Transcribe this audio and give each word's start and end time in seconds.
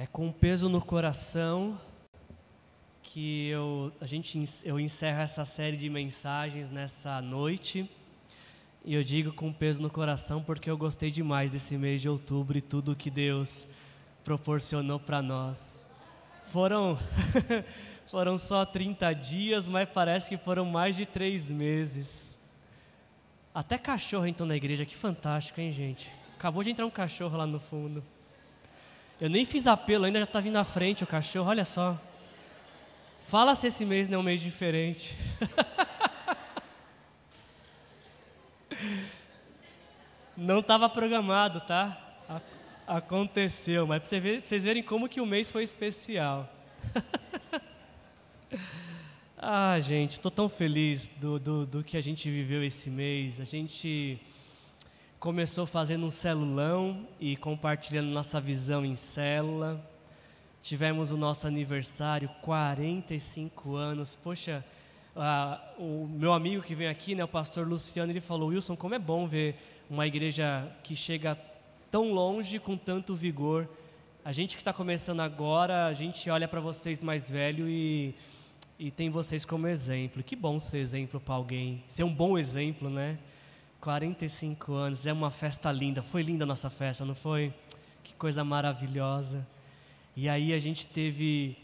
É 0.00 0.06
com 0.06 0.30
peso 0.30 0.68
no 0.68 0.80
coração 0.80 1.76
que 3.02 3.48
eu, 3.48 3.92
a 4.00 4.06
gente, 4.06 4.40
eu 4.64 4.78
encerro 4.78 5.18
essa 5.18 5.44
série 5.44 5.76
de 5.76 5.90
mensagens 5.90 6.70
nessa 6.70 7.20
noite. 7.20 7.90
E 8.84 8.94
eu 8.94 9.02
digo 9.02 9.32
com 9.32 9.52
peso 9.52 9.82
no 9.82 9.90
coração 9.90 10.40
porque 10.40 10.70
eu 10.70 10.78
gostei 10.78 11.10
demais 11.10 11.50
desse 11.50 11.76
mês 11.76 12.00
de 12.00 12.08
outubro 12.08 12.56
e 12.56 12.60
tudo 12.60 12.94
que 12.94 13.10
Deus 13.10 13.66
proporcionou 14.22 15.00
para 15.00 15.20
nós. 15.20 15.84
Foram, 16.52 16.96
foram 18.08 18.38
só 18.38 18.64
30 18.64 19.12
dias, 19.14 19.66
mas 19.66 19.88
parece 19.88 20.28
que 20.28 20.36
foram 20.36 20.64
mais 20.64 20.94
de 20.94 21.06
três 21.06 21.50
meses. 21.50 22.38
Até 23.52 23.76
cachorro 23.76 24.28
entrou 24.28 24.46
na 24.46 24.54
igreja, 24.54 24.86
que 24.86 24.94
fantástico, 24.94 25.60
hein, 25.60 25.72
gente? 25.72 26.08
Acabou 26.36 26.62
de 26.62 26.70
entrar 26.70 26.86
um 26.86 26.90
cachorro 26.90 27.36
lá 27.36 27.48
no 27.48 27.58
fundo. 27.58 28.00
Eu 29.20 29.28
nem 29.28 29.44
fiz 29.44 29.66
apelo, 29.66 30.04
ainda 30.04 30.20
já 30.20 30.24
está 30.24 30.38
vindo 30.38 30.54
à 30.58 30.64
frente 30.64 31.02
o 31.02 31.06
cachorro, 31.06 31.50
olha 31.50 31.64
só. 31.64 32.00
Fala 33.26 33.56
se 33.56 33.66
esse 33.66 33.84
mês 33.84 34.08
não 34.08 34.18
é 34.18 34.20
um 34.20 34.22
mês 34.22 34.40
diferente. 34.40 35.16
não 40.36 40.60
estava 40.60 40.88
programado, 40.88 41.60
tá? 41.62 42.00
Aconteceu, 42.86 43.88
mas 43.88 44.08
para 44.08 44.20
vocês 44.44 44.62
verem 44.62 44.84
como 44.84 45.08
que 45.08 45.20
o 45.20 45.26
mês 45.26 45.50
foi 45.50 45.64
especial. 45.64 46.48
ah, 49.36 49.80
gente, 49.80 50.12
estou 50.12 50.30
tão 50.30 50.48
feliz 50.48 51.08
do, 51.16 51.40
do, 51.40 51.66
do 51.66 51.82
que 51.82 51.96
a 51.96 52.00
gente 52.00 52.30
viveu 52.30 52.62
esse 52.62 52.88
mês. 52.88 53.40
A 53.40 53.44
gente 53.44 54.20
começou 55.18 55.66
fazendo 55.66 56.06
um 56.06 56.10
celulão 56.10 57.06
e 57.18 57.36
compartilhando 57.36 58.06
nossa 58.06 58.40
visão 58.40 58.84
em 58.84 58.94
célula. 58.94 59.84
Tivemos 60.62 61.10
o 61.10 61.16
nosso 61.16 61.46
aniversário, 61.46 62.28
45 62.40 63.74
anos. 63.74 64.14
Poxa, 64.14 64.64
o 65.76 66.06
meu 66.06 66.32
amigo 66.32 66.62
que 66.62 66.74
vem 66.74 66.86
aqui, 66.86 67.16
né, 67.16 67.24
o 67.24 67.28
pastor 67.28 67.66
Luciano, 67.66 68.12
ele 68.12 68.20
falou: 68.20 68.50
Wilson, 68.50 68.76
como 68.76 68.94
é 68.94 68.98
bom 68.98 69.26
ver 69.26 69.56
uma 69.90 70.06
igreja 70.06 70.70
que 70.84 70.94
chega 70.94 71.36
tão 71.90 72.12
longe 72.12 72.60
com 72.60 72.76
tanto 72.76 73.12
vigor. 73.14 73.68
A 74.24 74.30
gente 74.30 74.56
que 74.56 74.60
está 74.60 74.72
começando 74.72 75.20
agora, 75.20 75.86
a 75.86 75.92
gente 75.94 76.30
olha 76.30 76.46
para 76.46 76.60
vocês 76.60 77.02
mais 77.02 77.28
velho 77.28 77.68
e, 77.68 78.14
e 78.78 78.90
tem 78.90 79.10
vocês 79.10 79.44
como 79.44 79.66
exemplo. 79.66 80.22
Que 80.22 80.36
bom 80.36 80.60
ser 80.60 80.78
exemplo 80.78 81.18
para 81.18 81.34
alguém, 81.34 81.82
ser 81.88 82.04
um 82.04 82.14
bom 82.14 82.38
exemplo, 82.38 82.88
né? 82.88 83.18
45 83.80 84.72
anos, 84.72 85.06
é 85.06 85.12
uma 85.12 85.30
festa 85.30 85.70
linda. 85.70 86.02
Foi 86.02 86.22
linda 86.22 86.44
a 86.44 86.46
nossa 86.46 86.68
festa, 86.68 87.04
não 87.04 87.14
foi? 87.14 87.54
Que 88.02 88.12
coisa 88.14 88.42
maravilhosa. 88.42 89.46
E 90.16 90.28
aí 90.28 90.52
a 90.52 90.58
gente 90.58 90.86
teve 90.86 91.56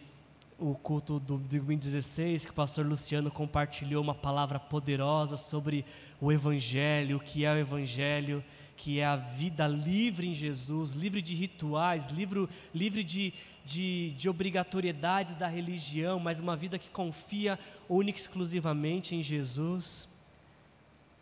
o 0.59 0.75
culto 0.75 1.19
do 1.19 1.39
2016, 1.39 2.45
que 2.47 2.53
o 2.53 2.55
pastor 2.55 2.87
Luciano 2.87 3.31
compartilhou 3.31 4.03
uma 4.03 4.15
palavra 4.15 4.61
poderosa 4.61 5.37
sobre 5.37 5.85
o 6.21 6.31
Evangelho, 6.31 7.17
o 7.17 7.21
que 7.21 7.45
é 7.45 7.53
o 7.53 7.59
Evangelho, 7.59 8.45
que 8.77 9.01
é 9.01 9.05
a 9.05 9.17
vida 9.17 9.67
livre 9.67 10.29
em 10.29 10.35
Jesus, 10.35 10.93
livre 10.93 11.21
de 11.21 11.35
rituais, 11.35 12.09
livre, 12.09 12.49
livre 12.73 13.03
de, 13.03 13.35
de, 13.65 14.13
de 14.13 14.29
obrigatoriedades 14.29 15.35
da 15.35 15.49
religião, 15.49 16.21
mas 16.21 16.39
uma 16.39 16.57
vida 16.57 16.79
que 16.79 16.91
confia 16.91 17.59
única 17.89 18.19
e 18.19 18.23
exclusivamente 18.23 19.17
em 19.17 19.23
Jesus. 19.23 20.14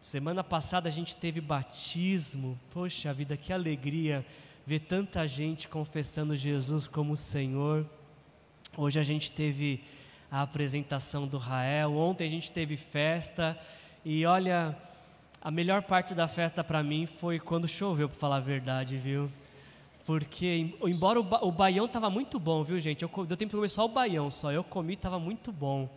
Semana 0.03 0.43
passada 0.43 0.89
a 0.89 0.93
gente 0.93 1.15
teve 1.15 1.41
batismo. 1.41 2.59
Poxa 2.73 3.15
vida, 3.15 3.37
que 3.37 3.53
alegria 3.53 4.27
ver 4.67 4.81
tanta 4.81 5.29
gente 5.29 5.69
confessando 5.69 6.35
Jesus 6.35 6.89
como 6.89 7.17
Senhor. 7.17 7.87
Hoje 8.77 8.99
a 8.99 9.05
gente 9.05 9.31
teve 9.31 9.81
a 10.29 10.43
apresentação 10.43 11.29
do 11.29 11.39
Rael, 11.39 11.97
ontem 11.97 12.27
a 12.27 12.31
gente 12.31 12.51
teve 12.51 12.77
festa 12.77 13.57
e 14.05 14.27
olha, 14.27 14.77
a 15.41 15.53
melhor 15.53 15.83
parte 15.83 16.15
da 16.15 16.27
festa 16.27 16.65
para 16.65 16.83
mim 16.83 17.07
foi 17.07 17.39
quando 17.39 17.69
choveu, 17.69 18.09
para 18.09 18.19
falar 18.19 18.37
a 18.39 18.41
verdade, 18.41 18.97
viu? 18.97 19.31
Porque, 20.05 20.75
embora 20.83 21.21
o, 21.21 21.23
ba 21.23 21.39
o 21.45 21.53
baião 21.53 21.85
estava 21.85 22.11
muito 22.11 22.41
bom, 22.41 22.65
viu, 22.65 22.81
gente? 22.81 23.03
Eu, 23.03 23.09
deu 23.25 23.37
tempo 23.37 23.51
de 23.51 23.57
comer 23.57 23.69
só 23.69 23.85
o 23.85 23.89
baião, 23.89 24.33
só. 24.33 24.51
Eu 24.51 24.65
comi, 24.65 24.95
estava 24.95 25.21
muito 25.21 25.53
bom. 25.53 25.89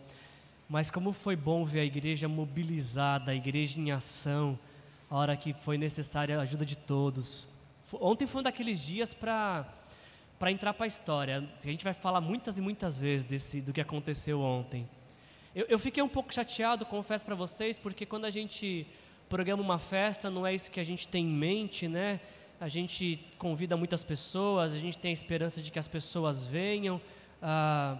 Mas 0.68 0.90
como 0.90 1.12
foi 1.12 1.36
bom 1.36 1.64
ver 1.64 1.80
a 1.80 1.84
igreja 1.84 2.28
mobilizada, 2.28 3.30
a 3.30 3.34
igreja 3.34 3.78
em 3.78 3.92
ação, 3.92 4.58
a 5.08 5.16
hora 5.16 5.36
que 5.36 5.52
foi 5.52 5.78
necessária 5.78 6.38
a 6.38 6.42
ajuda 6.42 6.66
de 6.66 6.76
todos. 6.76 7.48
Ontem 7.92 8.26
foi 8.26 8.40
um 8.40 8.44
daqueles 8.44 8.80
dias 8.80 9.14
para 9.14 9.64
para 10.38 10.50
entrar 10.50 10.74
para 10.74 10.84
a 10.84 10.86
história. 10.86 11.48
A 11.62 11.66
gente 11.66 11.82
vai 11.82 11.94
falar 11.94 12.20
muitas 12.20 12.58
e 12.58 12.60
muitas 12.60 12.98
vezes 12.98 13.24
desse 13.24 13.62
do 13.62 13.72
que 13.72 13.80
aconteceu 13.80 14.42
ontem. 14.42 14.86
Eu, 15.54 15.64
eu 15.66 15.78
fiquei 15.78 16.02
um 16.02 16.08
pouco 16.08 16.34
chateado, 16.34 16.84
confesso 16.84 17.24
para 17.24 17.34
vocês, 17.34 17.78
porque 17.78 18.04
quando 18.04 18.26
a 18.26 18.30
gente 18.30 18.86
programa 19.30 19.62
uma 19.62 19.78
festa, 19.78 20.30
não 20.30 20.46
é 20.46 20.54
isso 20.54 20.70
que 20.70 20.78
a 20.78 20.84
gente 20.84 21.08
tem 21.08 21.24
em 21.24 21.32
mente, 21.32 21.88
né? 21.88 22.20
A 22.60 22.68
gente 22.68 23.18
convida 23.38 23.76
muitas 23.76 24.04
pessoas, 24.04 24.74
a 24.74 24.78
gente 24.78 24.98
tem 24.98 25.10
a 25.10 25.14
esperança 25.14 25.62
de 25.62 25.70
que 25.70 25.78
as 25.78 25.88
pessoas 25.88 26.46
venham. 26.46 27.00
Ah, 27.40 27.96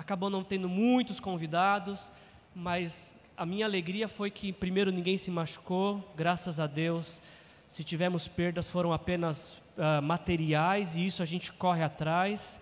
acabou 0.00 0.30
não 0.30 0.42
tendo 0.42 0.66
muitos 0.66 1.20
convidados, 1.20 2.10
mas 2.56 3.14
a 3.36 3.44
minha 3.44 3.66
alegria 3.66 4.08
foi 4.08 4.30
que, 4.30 4.50
primeiro, 4.50 4.90
ninguém 4.90 5.18
se 5.18 5.30
machucou, 5.30 6.02
graças 6.16 6.58
a 6.58 6.66
Deus. 6.66 7.20
Se 7.68 7.84
tivemos 7.84 8.26
perdas, 8.26 8.66
foram 8.66 8.94
apenas 8.94 9.62
uh, 9.76 10.02
materiais 10.02 10.96
e 10.96 11.04
isso 11.04 11.22
a 11.22 11.26
gente 11.26 11.52
corre 11.52 11.82
atrás. 11.82 12.60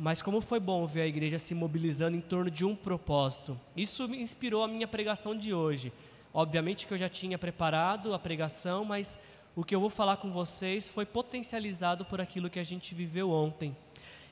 Mas 0.00 0.20
como 0.20 0.40
foi 0.40 0.58
bom 0.58 0.84
ver 0.84 1.02
a 1.02 1.06
igreja 1.06 1.38
se 1.38 1.54
mobilizando 1.54 2.16
em 2.16 2.20
torno 2.20 2.50
de 2.50 2.64
um 2.64 2.74
propósito. 2.74 3.58
Isso 3.76 4.08
me 4.08 4.20
inspirou 4.20 4.64
a 4.64 4.68
minha 4.68 4.88
pregação 4.88 5.36
de 5.36 5.54
hoje. 5.54 5.92
Obviamente 6.34 6.88
que 6.88 6.94
eu 6.94 6.98
já 6.98 7.08
tinha 7.08 7.38
preparado 7.38 8.12
a 8.12 8.18
pregação, 8.18 8.84
mas 8.84 9.16
o 9.54 9.62
que 9.64 9.74
eu 9.74 9.80
vou 9.80 9.90
falar 9.90 10.16
com 10.16 10.32
vocês 10.32 10.88
foi 10.88 11.06
potencializado 11.06 12.04
por 12.04 12.20
aquilo 12.20 12.50
que 12.50 12.58
a 12.58 12.64
gente 12.64 12.94
viveu 12.94 13.30
ontem 13.30 13.76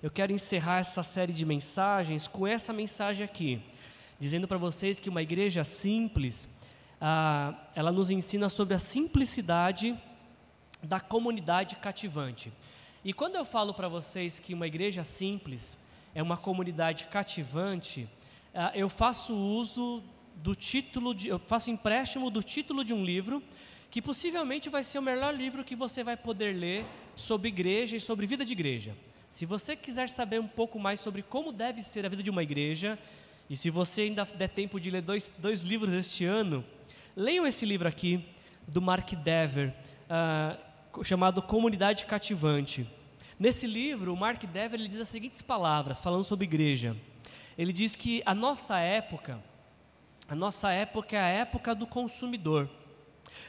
eu 0.00 0.10
quero 0.10 0.32
encerrar 0.32 0.78
essa 0.78 1.02
série 1.02 1.32
de 1.32 1.44
mensagens 1.44 2.28
com 2.28 2.46
essa 2.46 2.72
mensagem 2.72 3.24
aqui, 3.24 3.60
dizendo 4.20 4.46
para 4.46 4.56
vocês 4.56 5.00
que 5.00 5.08
uma 5.08 5.22
igreja 5.22 5.64
simples, 5.64 6.48
ah, 7.00 7.52
ela 7.74 7.90
nos 7.90 8.08
ensina 8.08 8.48
sobre 8.48 8.74
a 8.74 8.78
simplicidade 8.78 9.98
da 10.80 11.00
comunidade 11.00 11.74
cativante. 11.76 12.52
E 13.04 13.12
quando 13.12 13.34
eu 13.34 13.44
falo 13.44 13.74
para 13.74 13.88
vocês 13.88 14.38
que 14.38 14.54
uma 14.54 14.68
igreja 14.68 15.02
simples 15.02 15.76
é 16.14 16.22
uma 16.22 16.36
comunidade 16.36 17.06
cativante, 17.06 18.08
ah, 18.54 18.70
eu 18.76 18.88
faço 18.88 19.34
uso 19.34 20.00
do 20.36 20.54
título, 20.54 21.12
de, 21.12 21.26
eu 21.26 21.40
faço 21.40 21.72
empréstimo 21.72 22.30
do 22.30 22.40
título 22.40 22.84
de 22.84 22.94
um 22.94 23.04
livro 23.04 23.42
que 23.90 24.00
possivelmente 24.00 24.68
vai 24.68 24.84
ser 24.84 25.00
o 25.00 25.02
melhor 25.02 25.34
livro 25.34 25.64
que 25.64 25.74
você 25.74 26.04
vai 26.04 26.16
poder 26.16 26.54
ler 26.54 26.86
sobre 27.16 27.48
igreja 27.48 27.96
e 27.96 28.00
sobre 28.00 28.26
vida 28.26 28.44
de 28.44 28.52
igreja. 28.52 28.94
Se 29.30 29.44
você 29.44 29.76
quiser 29.76 30.08
saber 30.08 30.40
um 30.40 30.46
pouco 30.46 30.78
mais 30.78 31.00
sobre 31.00 31.22
como 31.22 31.52
deve 31.52 31.82
ser 31.82 32.04
a 32.06 32.08
vida 32.08 32.22
de 32.22 32.30
uma 32.30 32.42
igreja, 32.42 32.98
e 33.48 33.56
se 33.56 33.70
você 33.70 34.02
ainda 34.02 34.24
der 34.24 34.48
tempo 34.48 34.80
de 34.80 34.90
ler 34.90 35.02
dois, 35.02 35.30
dois 35.38 35.62
livros 35.62 35.94
este 35.94 36.24
ano, 36.24 36.64
leiam 37.14 37.46
esse 37.46 37.66
livro 37.66 37.86
aqui, 37.86 38.24
do 38.66 38.82
Mark 38.82 39.10
Dever, 39.12 39.74
uh, 40.10 41.04
chamado 41.04 41.40
Comunidade 41.40 42.04
Cativante. 42.04 42.86
Nesse 43.38 43.66
livro, 43.66 44.12
o 44.12 44.16
Mark 44.16 44.42
Dever 44.44 44.78
ele 44.78 44.88
diz 44.88 45.00
as 45.00 45.08
seguintes 45.08 45.40
palavras, 45.40 46.00
falando 46.00 46.24
sobre 46.24 46.44
igreja. 46.44 46.96
Ele 47.56 47.72
diz 47.72 47.94
que 47.94 48.22
a 48.26 48.34
nossa 48.34 48.78
época, 48.78 49.42
a 50.28 50.34
nossa 50.34 50.70
época 50.70 51.16
é 51.16 51.20
a 51.20 51.28
época 51.28 51.74
do 51.74 51.86
consumidor. 51.86 52.68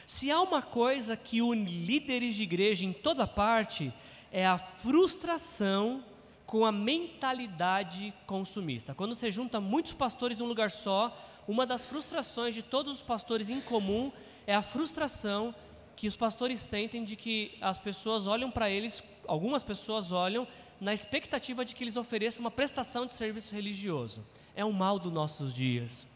Se 0.06 0.30
há 0.30 0.40
uma 0.40 0.62
coisa 0.62 1.16
que 1.16 1.42
une 1.42 1.64
líderes 1.64 2.34
de 2.34 2.42
igreja 2.42 2.84
em 2.84 2.92
toda 2.92 3.26
parte, 3.26 3.92
é 4.30 4.46
a 4.46 4.58
frustração 4.58 6.04
com 6.46 6.64
a 6.64 6.72
mentalidade 6.72 8.12
consumista. 8.26 8.94
Quando 8.94 9.14
você 9.14 9.30
junta 9.30 9.60
muitos 9.60 9.92
pastores 9.92 10.40
em 10.40 10.42
um 10.42 10.46
lugar 10.46 10.70
só, 10.70 11.16
uma 11.46 11.64
das 11.64 11.84
frustrações 11.86 12.54
de 12.54 12.62
todos 12.62 12.96
os 12.96 13.02
pastores 13.02 13.50
em 13.50 13.60
comum 13.60 14.10
é 14.46 14.54
a 14.54 14.62
frustração 14.62 15.54
que 15.94 16.08
os 16.08 16.16
pastores 16.16 16.60
sentem 16.60 17.04
de 17.04 17.14
que 17.14 17.56
as 17.60 17.78
pessoas 17.78 18.26
olham 18.26 18.50
para 18.50 18.70
eles, 18.70 19.02
algumas 19.26 19.62
pessoas 19.62 20.12
olham 20.12 20.46
na 20.80 20.94
expectativa 20.94 21.64
de 21.64 21.74
que 21.74 21.84
eles 21.84 21.96
ofereçam 21.96 22.40
uma 22.40 22.50
prestação 22.50 23.04
de 23.06 23.14
serviço 23.14 23.54
religioso. 23.54 24.24
É 24.56 24.64
um 24.64 24.72
mal 24.72 24.98
dos 24.98 25.12
nossos 25.12 25.52
dias. 25.52 26.06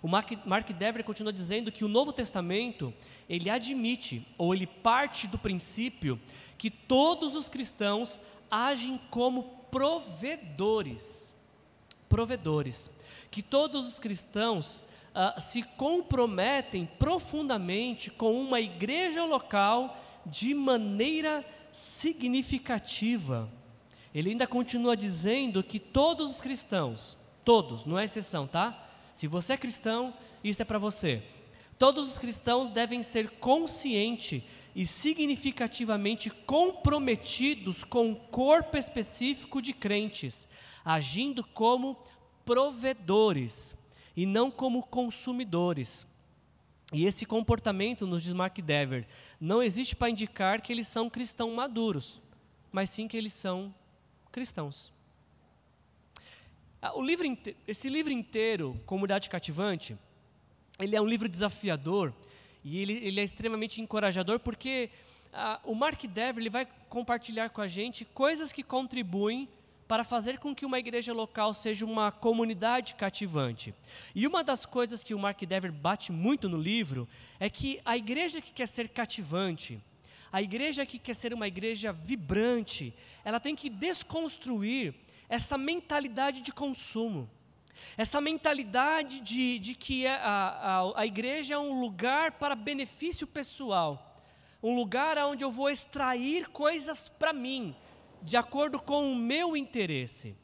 O 0.00 0.08
Mark, 0.08 0.30
Mark 0.46 0.70
Dever 0.70 1.02
continua 1.04 1.32
dizendo 1.32 1.72
que 1.72 1.84
o 1.84 1.88
Novo 1.88 2.12
Testamento, 2.12 2.94
ele 3.28 3.50
admite, 3.50 4.26
ou 4.38 4.54
ele 4.54 4.66
parte 4.66 5.26
do 5.26 5.38
princípio 5.38 6.20
que 6.62 6.70
todos 6.70 7.34
os 7.34 7.48
cristãos 7.48 8.20
agem 8.48 8.96
como 9.10 9.42
provedores. 9.68 11.34
Provedores. 12.08 12.88
Que 13.32 13.42
todos 13.42 13.88
os 13.88 13.98
cristãos 13.98 14.84
uh, 15.12 15.40
se 15.40 15.64
comprometem 15.64 16.86
profundamente 17.00 18.12
com 18.12 18.40
uma 18.40 18.60
igreja 18.60 19.24
local 19.24 20.00
de 20.24 20.54
maneira 20.54 21.44
significativa. 21.72 23.50
ele 24.14 24.30
ainda 24.30 24.46
continua 24.46 24.96
dizendo 24.96 25.64
que 25.64 25.80
todos 25.80 26.30
os 26.30 26.40
cristãos, 26.40 27.18
todos, 27.44 27.84
não 27.84 27.98
é 27.98 28.04
exceção, 28.04 28.46
tá? 28.46 28.88
Se 29.16 29.26
você 29.26 29.54
é 29.54 29.56
cristão, 29.56 30.14
isso 30.44 30.62
é 30.62 30.64
para 30.64 30.78
você. 30.78 31.24
Todos 31.76 32.08
os 32.08 32.20
cristãos 32.20 32.70
devem 32.70 33.02
ser 33.02 33.30
conscientes 33.30 34.44
e 34.74 34.86
significativamente 34.86 36.30
comprometidos 36.30 37.84
com 37.84 38.08
um 38.08 38.14
corpo 38.14 38.76
específico 38.76 39.60
de 39.60 39.72
crentes, 39.72 40.48
agindo 40.84 41.44
como 41.44 41.98
provedores 42.44 43.76
e 44.16 44.24
não 44.26 44.50
como 44.50 44.82
consumidores. 44.82 46.06
E 46.92 47.06
esse 47.06 47.24
comportamento, 47.24 48.06
nos 48.06 48.22
diz 48.22 48.32
Mark 48.32 48.58
Dever, 48.58 49.06
não 49.40 49.62
existe 49.62 49.96
para 49.96 50.10
indicar 50.10 50.60
que 50.60 50.72
eles 50.72 50.86
são 50.88 51.08
cristãos 51.08 51.54
maduros, 51.54 52.20
mas 52.70 52.90
sim 52.90 53.08
que 53.08 53.16
eles 53.16 53.32
são 53.32 53.74
cristãos. 54.30 54.92
Ah, 56.80 56.94
o 56.94 57.02
livro, 57.02 57.26
esse 57.66 57.88
livro 57.88 58.12
inteiro, 58.12 58.80
Comunidade 58.84 59.30
Cativante, 59.30 59.96
ele 60.80 60.96
é 60.96 61.00
um 61.00 61.06
livro 61.06 61.28
desafiador 61.28 62.12
e 62.64 62.78
ele, 62.78 62.92
ele 63.02 63.20
é 63.20 63.24
extremamente 63.24 63.80
encorajador 63.80 64.38
porque 64.38 64.90
ah, 65.32 65.60
o 65.64 65.74
Mark 65.74 66.02
Dever 66.04 66.42
ele 66.42 66.50
vai 66.50 66.66
compartilhar 66.88 67.50
com 67.50 67.60
a 67.60 67.68
gente 67.68 68.04
coisas 68.04 68.52
que 68.52 68.62
contribuem 68.62 69.48
para 69.88 70.04
fazer 70.04 70.38
com 70.38 70.54
que 70.54 70.64
uma 70.64 70.78
igreja 70.78 71.12
local 71.12 71.52
seja 71.52 71.84
uma 71.84 72.10
comunidade 72.10 72.94
cativante. 72.94 73.74
E 74.14 74.26
uma 74.26 74.42
das 74.42 74.64
coisas 74.64 75.02
que 75.02 75.14
o 75.14 75.18
Mark 75.18 75.40
Dever 75.42 75.72
bate 75.72 76.12
muito 76.12 76.48
no 76.48 76.56
livro 76.56 77.08
é 77.38 77.50
que 77.50 77.80
a 77.84 77.96
igreja 77.96 78.40
que 78.40 78.52
quer 78.52 78.68
ser 78.68 78.88
cativante, 78.88 79.78
a 80.32 80.40
igreja 80.40 80.86
que 80.86 80.98
quer 80.98 81.14
ser 81.14 81.34
uma 81.34 81.46
igreja 81.46 81.92
vibrante, 81.92 82.94
ela 83.24 83.38
tem 83.38 83.54
que 83.54 83.68
desconstruir 83.68 84.94
essa 85.28 85.58
mentalidade 85.58 86.40
de 86.40 86.52
consumo. 86.52 87.28
Essa 87.96 88.20
mentalidade 88.20 89.20
de, 89.20 89.58
de 89.58 89.74
que 89.74 90.06
a, 90.06 90.16
a, 90.16 91.00
a 91.00 91.06
igreja 91.06 91.54
é 91.54 91.58
um 91.58 91.80
lugar 91.80 92.32
para 92.32 92.54
benefício 92.54 93.26
pessoal, 93.26 94.20
um 94.62 94.74
lugar 94.74 95.18
onde 95.18 95.44
eu 95.44 95.50
vou 95.50 95.70
extrair 95.70 96.48
coisas 96.48 97.08
para 97.08 97.32
mim, 97.32 97.74
de 98.22 98.36
acordo 98.36 98.78
com 98.78 99.12
o 99.12 99.16
meu 99.16 99.56
interesse. 99.56 100.36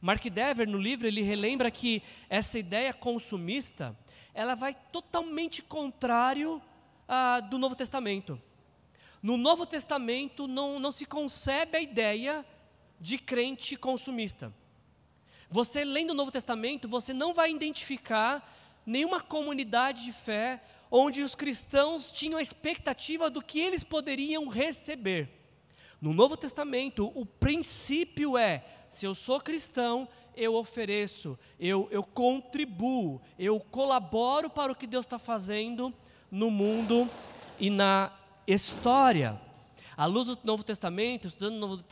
Mark 0.00 0.22
Dever, 0.24 0.68
no 0.68 0.78
livro, 0.78 1.06
ele 1.06 1.22
relembra 1.22 1.70
que 1.70 2.02
essa 2.28 2.58
ideia 2.58 2.92
consumista, 2.92 3.96
ela 4.34 4.54
vai 4.54 4.74
totalmente 4.92 5.62
contrário 5.62 6.60
ah, 7.06 7.40
do 7.40 7.58
Novo 7.58 7.74
Testamento. 7.74 8.40
No 9.22 9.36
Novo 9.36 9.66
Testamento 9.66 10.46
não, 10.46 10.78
não 10.78 10.92
se 10.92 11.04
concebe 11.04 11.76
a 11.76 11.80
ideia 11.80 12.46
de 13.00 13.18
crente 13.18 13.76
consumista. 13.76 14.52
Você 15.50 15.84
lendo 15.84 16.10
o 16.10 16.14
Novo 16.14 16.30
Testamento, 16.30 16.88
você 16.88 17.14
não 17.14 17.32
vai 17.32 17.50
identificar 17.50 18.54
nenhuma 18.84 19.20
comunidade 19.20 20.04
de 20.04 20.12
fé 20.12 20.62
onde 20.90 21.22
os 21.22 21.34
cristãos 21.34 22.10
tinham 22.12 22.38
a 22.38 22.42
expectativa 22.42 23.30
do 23.30 23.42
que 23.42 23.60
eles 23.60 23.82
poderiam 23.82 24.48
receber. 24.48 25.28
No 26.00 26.12
Novo 26.12 26.36
Testamento, 26.36 27.10
o 27.14 27.26
princípio 27.26 28.36
é: 28.36 28.64
se 28.88 29.06
eu 29.06 29.14
sou 29.14 29.40
cristão, 29.40 30.08
eu 30.36 30.54
ofereço, 30.54 31.38
eu, 31.58 31.88
eu 31.90 32.02
contribuo, 32.02 33.20
eu 33.38 33.58
colaboro 33.58 34.48
para 34.48 34.70
o 34.70 34.76
que 34.76 34.86
Deus 34.86 35.04
está 35.04 35.18
fazendo 35.18 35.92
no 36.30 36.50
mundo 36.50 37.10
e 37.58 37.70
na 37.70 38.12
história. 38.46 39.40
À 39.96 40.06
luz 40.06 40.28
do 40.28 40.38
Novo 40.44 40.62
Testamento, 40.62 41.26
estudando 41.26 41.54
o 41.54 41.58
Novo 41.58 41.82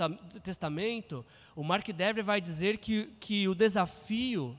Testamento, 0.40 1.26
o 1.56 1.64
Mark 1.64 1.88
Dever 1.88 2.22
vai 2.22 2.38
dizer 2.38 2.76
que, 2.76 3.06
que 3.18 3.48
o 3.48 3.54
desafio 3.54 4.56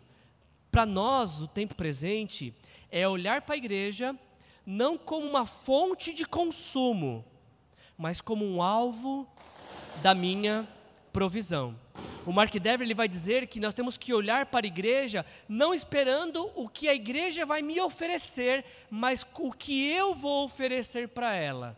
para 0.71 0.83
nós, 0.83 1.39
o 1.39 1.47
tempo 1.47 1.75
presente, 1.75 2.51
é 2.91 3.07
olhar 3.07 3.43
para 3.43 3.53
a 3.53 3.57
igreja 3.57 4.17
não 4.65 4.97
como 4.97 5.27
uma 5.27 5.45
fonte 5.45 6.11
de 6.11 6.25
consumo, 6.25 7.23
mas 7.95 8.19
como 8.19 8.43
um 8.43 8.63
alvo 8.63 9.27
da 10.01 10.15
minha 10.15 10.67
provisão. 11.13 11.75
O 12.25 12.33
Mark 12.33 12.51
Dever 12.51 12.85
ele 12.85 12.95
vai 12.95 13.07
dizer 13.07 13.45
que 13.45 13.59
nós 13.59 13.75
temos 13.75 13.95
que 13.95 14.11
olhar 14.11 14.47
para 14.47 14.65
a 14.65 14.67
igreja 14.67 15.23
não 15.47 15.75
esperando 15.75 16.51
o 16.55 16.67
que 16.67 16.89
a 16.89 16.95
igreja 16.95 17.45
vai 17.45 17.61
me 17.61 17.79
oferecer, 17.79 18.65
mas 18.89 19.23
o 19.37 19.51
que 19.51 19.87
eu 19.91 20.15
vou 20.15 20.45
oferecer 20.45 21.07
para 21.09 21.35
ela. 21.35 21.77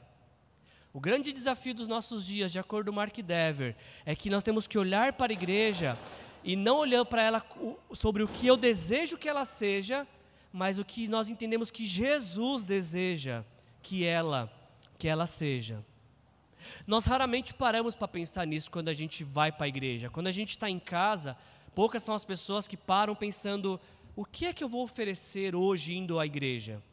O 0.92 1.00
grande 1.00 1.32
desafio 1.32 1.74
dos 1.74 1.88
nossos 1.88 2.26
dias, 2.26 2.52
de 2.52 2.58
acordo 2.58 2.92
com 2.92 2.96
Mark 2.96 3.16
Dever, 3.16 3.76
é 4.06 4.16
que 4.16 4.30
nós 4.30 4.42
temos 4.42 4.66
que 4.66 4.78
olhar 4.78 5.14
para 5.14 5.32
a 5.32 5.36
igreja 5.36 5.98
e 6.44 6.56
não 6.56 6.78
olhar 6.78 7.06
para 7.06 7.22
ela 7.22 7.46
sobre 7.94 8.24
o 8.24 8.28
que 8.28 8.48
eu 8.48 8.58
desejo 8.58 9.18
que 9.18 9.30
ela 9.30 9.46
seja, 9.46 10.08
mas 10.52 10.80
o 10.80 10.86
que 10.86 11.08
nós 11.08 11.30
entendemos 11.30 11.70
que 11.70 11.86
Jesus 11.86 12.64
deseja 12.64 13.44
que 13.84 14.04
ela 14.04 14.52
que 14.98 15.08
ela 15.08 15.26
seja. 15.26 15.84
Nós 16.86 17.06
raramente 17.06 17.54
paramos 17.54 17.96
para 17.96 18.08
pensar 18.08 18.46
nisso 18.46 18.70
quando 18.70 18.90
a 18.90 18.94
gente 18.94 19.24
vai 19.24 19.50
para 19.52 19.66
a 19.66 19.70
igreja. 19.70 20.10
Quando 20.10 20.28
a 20.28 20.32
gente 20.32 20.50
está 20.50 20.70
em 20.70 20.80
casa, 20.80 21.38
poucas 21.74 22.04
são 22.04 22.14
as 22.14 22.26
pessoas 22.26 22.68
que 22.68 22.76
param 22.76 23.16
pensando: 23.16 23.80
o 24.16 24.26
que 24.26 24.46
é 24.46 24.54
que 24.54 24.64
eu 24.64 24.68
vou 24.68 24.84
oferecer 24.84 25.56
hoje 25.56 25.96
indo 25.96 26.20
à 26.20 26.26
igreja? 26.26 26.84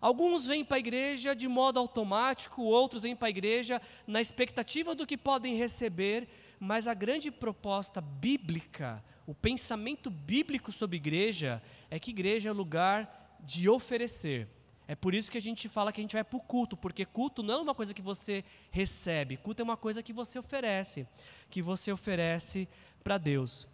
Alguns 0.00 0.46
vêm 0.46 0.64
para 0.64 0.76
a 0.76 0.80
igreja 0.80 1.34
de 1.34 1.46
modo 1.46 1.78
automático, 1.78 2.62
outros 2.62 3.02
vêm 3.02 3.14
para 3.14 3.28
a 3.28 3.30
igreja 3.30 3.82
na 4.06 4.20
expectativa 4.20 4.94
do 4.94 5.06
que 5.06 5.16
podem 5.16 5.56
receber, 5.56 6.26
mas 6.58 6.88
a 6.88 6.94
grande 6.94 7.30
proposta 7.30 8.00
bíblica, 8.00 9.04
o 9.26 9.34
pensamento 9.34 10.08
bíblico 10.08 10.72
sobre 10.72 10.96
igreja, 10.96 11.62
é 11.90 11.98
que 11.98 12.10
igreja 12.10 12.48
é 12.48 12.52
lugar 12.52 13.38
de 13.40 13.68
oferecer. 13.68 14.48
É 14.88 14.94
por 14.94 15.14
isso 15.14 15.30
que 15.30 15.38
a 15.38 15.40
gente 15.40 15.68
fala 15.68 15.92
que 15.92 16.00
a 16.00 16.02
gente 16.02 16.14
vai 16.14 16.24
para 16.24 16.36
o 16.36 16.40
culto, 16.40 16.76
porque 16.76 17.04
culto 17.04 17.42
não 17.42 17.54
é 17.54 17.62
uma 17.62 17.74
coisa 17.74 17.92
que 17.92 18.02
você 18.02 18.42
recebe, 18.70 19.36
culto 19.36 19.60
é 19.60 19.64
uma 19.64 19.76
coisa 19.76 20.02
que 20.02 20.12
você 20.12 20.38
oferece, 20.38 21.06
que 21.48 21.60
você 21.60 21.92
oferece 21.92 22.66
para 23.04 23.18
Deus. 23.18 23.68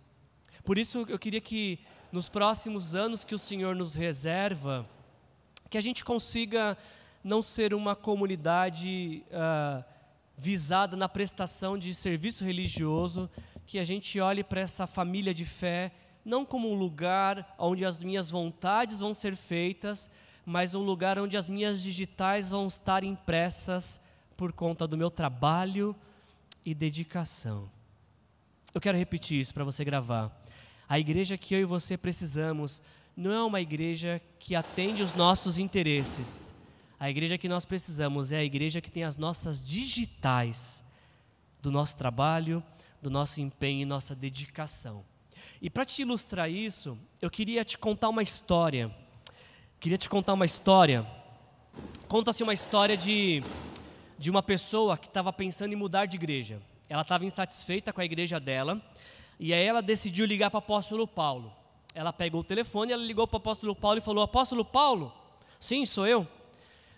Por 0.65 0.77
isso 0.77 1.07
eu 1.09 1.19
queria 1.19 1.41
que 1.41 1.79
nos 2.11 2.29
próximos 2.29 2.95
anos 2.95 3.25
que 3.25 3.35
o 3.35 3.39
Senhor 3.39 3.75
nos 3.75 3.95
reserva, 3.95 4.89
que 5.69 5.79
a 5.79 5.81
gente 5.81 6.05
consiga 6.05 6.77
não 7.23 7.43
ser 7.43 7.75
uma 7.75 7.97
comunidade 7.97 9.25
uh, 9.31 9.85
visada 10.37 10.97
na 10.97 11.09
prestação 11.09 11.77
de 11.77 11.95
serviço 11.95 12.45
religioso, 12.45 13.29
que 13.67 13.79
a 13.79 13.85
gente 13.85 14.21
olhe 14.21 14.45
para 14.45 14.61
essa 14.61 14.87
família 14.87 15.35
de 15.35 15.45
fé 15.45 15.93
não 16.27 16.45
como 16.45 16.69
um 16.69 16.75
lugar 16.75 17.55
onde 17.57 17.85
as 17.85 18.03
minhas 18.03 18.33
vontades 18.33 18.99
vão 18.99 19.15
ser 19.15 19.37
feitas, 19.37 20.11
mas 20.45 20.75
um 20.75 20.83
lugar 20.83 21.21
onde 21.21 21.37
as 21.37 21.49
minhas 21.49 21.81
digitais 21.81 22.49
vão 22.49 22.67
estar 22.67 23.05
impressas 23.05 24.01
por 24.37 24.53
conta 24.53 24.89
do 24.89 24.97
meu 24.97 25.09
trabalho 25.09 25.95
e 26.65 26.75
dedicação. 26.75 27.71
Eu 28.75 28.81
quero 28.81 28.99
repetir 28.99 29.41
isso 29.41 29.55
para 29.55 29.63
você 29.63 29.85
gravar. 29.85 30.37
A 30.89 30.99
igreja 30.99 31.39
que 31.39 31.55
eu 31.55 31.61
e 31.61 31.65
você 31.65 31.97
precisamos 31.97 32.83
não 33.17 33.33
é 33.33 33.43
uma 33.43 33.61
igreja 33.61 34.21
que 34.39 34.55
atende 34.55 35.03
os 35.03 35.15
nossos 35.15 35.59
interesses. 35.59 36.55
A 37.01 37.09
igreja 37.09 37.39
que 37.39 37.49
nós 37.49 37.65
precisamos 37.65 38.31
é 38.31 38.39
a 38.39 38.45
igreja 38.45 38.81
que 38.81 38.91
tem 38.91 39.05
as 39.05 39.17
nossas 39.17 39.63
digitais 39.63 40.85
do 41.63 41.71
nosso 41.71 41.97
trabalho, 41.97 42.63
do 43.01 43.11
nosso 43.11 43.41
empenho 43.41 43.83
e 43.83 43.85
nossa 43.87 44.15
dedicação. 44.15 45.05
E 45.61 45.71
para 45.71 45.85
te 45.85 46.03
ilustrar 46.03 46.51
isso, 46.51 46.99
eu 47.21 47.31
queria 47.31 47.65
te 47.65 47.79
contar 47.79 48.11
uma 48.11 48.23
história. 48.23 48.95
Queria 49.81 49.99
te 49.99 50.09
contar 50.09 50.35
uma 50.35 50.47
história. 50.47 51.07
Conta-se 52.09 52.43
uma 52.43 52.55
história 52.55 52.97
de, 52.97 53.43
de 54.19 54.31
uma 54.31 54.43
pessoa 54.43 54.97
que 54.97 55.07
estava 55.07 55.33
pensando 55.33 55.73
em 55.73 55.77
mudar 55.77 56.07
de 56.07 56.17
igreja. 56.17 56.61
Ela 56.89 57.03
estava 57.03 57.25
insatisfeita 57.25 57.93
com 57.93 58.01
a 58.01 58.05
igreja 58.05 58.39
dela, 58.39 58.81
e 59.41 59.53
aí 59.53 59.65
ela 59.65 59.83
decidiu 59.83 60.25
ligar 60.25 60.51
para 60.51 60.59
o 60.59 60.59
apóstolo 60.59 61.07
Paulo. 61.07 61.53
Ela 61.97 62.13
pegou 62.13 62.43
o 62.43 62.45
telefone, 62.45 62.93
ela 62.93 63.03
ligou 63.03 63.27
para 63.27 63.37
o 63.37 63.39
apóstolo 63.39 63.75
Paulo 63.75 63.97
e 63.97 64.03
falou: 64.03 64.23
Apóstolo 64.23 64.63
Paulo? 64.63 65.11
Sim, 65.59 65.87
sou 65.87 66.07
eu. 66.07 66.29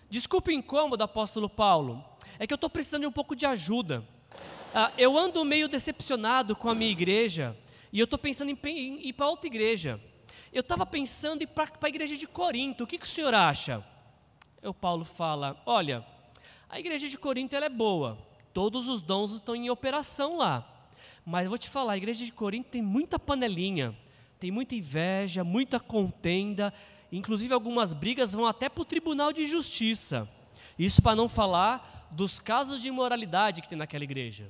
Desculpe 0.09 0.51
o 0.51 0.53
incômodo, 0.53 1.01
apóstolo 1.01 1.49
Paulo. 1.49 2.03
É 2.37 2.45
que 2.45 2.51
eu 2.51 2.55
estou 2.55 2.69
precisando 2.69 3.03
de 3.03 3.07
um 3.07 3.11
pouco 3.11 3.33
de 3.33 3.45
ajuda. 3.45 4.05
Ah, 4.75 4.91
eu 4.97 5.17
ando 5.17 5.45
meio 5.45 5.69
decepcionado 5.69 6.53
com 6.53 6.67
a 6.67 6.75
minha 6.75 6.91
igreja 6.91 7.57
e 7.93 7.99
eu 8.01 8.03
estou 8.03 8.19
pensando 8.19 8.51
em, 8.51 9.07
ir 9.07 9.13
para 9.13 9.29
outra 9.29 9.47
igreja. 9.47 10.01
Eu 10.51 10.59
estava 10.59 10.85
pensando 10.85 11.43
em 11.43 11.45
ir 11.45 11.47
para 11.47 11.71
a 11.81 11.87
igreja 11.87 12.17
de 12.17 12.27
Corinto. 12.27 12.83
O 12.83 12.87
que, 12.87 12.97
que 12.97 13.05
o 13.05 13.09
senhor 13.09 13.33
acha? 13.33 13.81
O 14.61 14.73
Paulo 14.73 15.05
fala: 15.05 15.63
Olha, 15.65 16.05
a 16.67 16.77
igreja 16.77 17.07
de 17.07 17.17
Corinto 17.17 17.55
ela 17.55 17.67
é 17.67 17.69
boa. 17.69 18.17
Todos 18.53 18.89
os 18.89 18.99
dons 18.99 19.31
estão 19.31 19.55
em 19.55 19.69
operação 19.69 20.35
lá. 20.35 20.89
Mas 21.25 21.45
eu 21.45 21.49
vou 21.51 21.57
te 21.57 21.69
falar, 21.69 21.93
a 21.93 21.97
igreja 21.97 22.25
de 22.25 22.33
Corinto 22.33 22.67
tem 22.67 22.81
muita 22.81 23.17
panelinha 23.17 23.95
tem 24.39 24.51
muita 24.51 24.73
inveja, 24.73 25.43
muita 25.43 25.79
contenda, 25.79 26.73
inclusive 27.11 27.53
algumas 27.53 27.91
brigas 27.93 28.31
vão 28.31 28.45
até 28.45 28.69
para 28.69 28.81
o 28.81 28.85
tribunal 28.85 29.33
de 29.33 29.45
justiça. 29.45 30.29
Isso 30.77 31.01
para 31.01 31.15
não 31.15 31.27
falar 31.27 32.07
dos 32.11 32.39
casos 32.39 32.81
de 32.81 32.87
imoralidade 32.87 33.61
que 33.61 33.67
tem 33.67 33.77
naquela 33.77 34.03
igreja. 34.03 34.49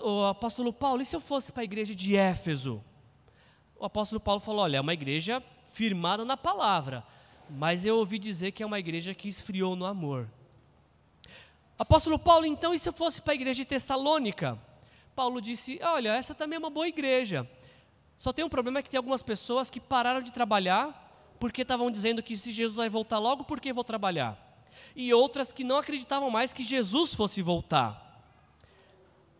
o 0.00 0.24
apóstolo 0.24 0.72
Paulo, 0.72 1.02
e 1.02 1.04
se 1.04 1.14
eu 1.14 1.20
fosse 1.20 1.52
para 1.52 1.62
a 1.62 1.64
igreja 1.64 1.94
de 1.94 2.16
Éfeso? 2.16 2.82
O 3.76 3.84
apóstolo 3.84 4.18
Paulo 4.18 4.40
falou: 4.40 4.62
olha, 4.62 4.78
é 4.78 4.80
uma 4.80 4.94
igreja 4.94 5.42
firmada 5.74 6.24
na 6.24 6.38
palavra, 6.38 7.04
mas 7.50 7.84
eu 7.84 7.98
ouvi 7.98 8.18
dizer 8.18 8.52
que 8.52 8.62
é 8.62 8.66
uma 8.66 8.78
igreja 8.78 9.12
que 9.12 9.28
esfriou 9.28 9.76
no 9.76 9.84
amor. 9.84 10.30
Apóstolo 11.78 12.18
Paulo, 12.18 12.46
então, 12.46 12.72
e 12.72 12.78
se 12.78 12.88
eu 12.88 12.92
fosse 12.94 13.20
para 13.20 13.32
a 13.32 13.34
igreja 13.34 13.56
de 13.56 13.64
Tessalônica? 13.66 14.58
Paulo 15.14 15.40
disse: 15.40 15.78
Olha, 15.82 16.14
essa 16.14 16.34
também 16.34 16.56
é 16.56 16.58
uma 16.58 16.70
boa 16.70 16.88
igreja. 16.88 17.46
Só 18.24 18.32
tem 18.32 18.42
um 18.42 18.48
problema 18.48 18.78
é 18.78 18.82
que 18.82 18.88
tem 18.88 18.96
algumas 18.96 19.22
pessoas 19.22 19.68
que 19.68 19.78
pararam 19.78 20.22
de 20.22 20.32
trabalhar 20.32 21.36
porque 21.38 21.60
estavam 21.60 21.90
dizendo 21.90 22.22
que 22.22 22.34
se 22.38 22.52
Jesus 22.52 22.78
vai 22.78 22.88
voltar 22.88 23.18
logo, 23.18 23.44
por 23.44 23.60
que 23.60 23.70
vou 23.70 23.84
trabalhar? 23.84 24.64
E 24.96 25.12
outras 25.12 25.52
que 25.52 25.62
não 25.62 25.76
acreditavam 25.76 26.30
mais 26.30 26.50
que 26.50 26.64
Jesus 26.64 27.12
fosse 27.12 27.42
voltar. 27.42 28.00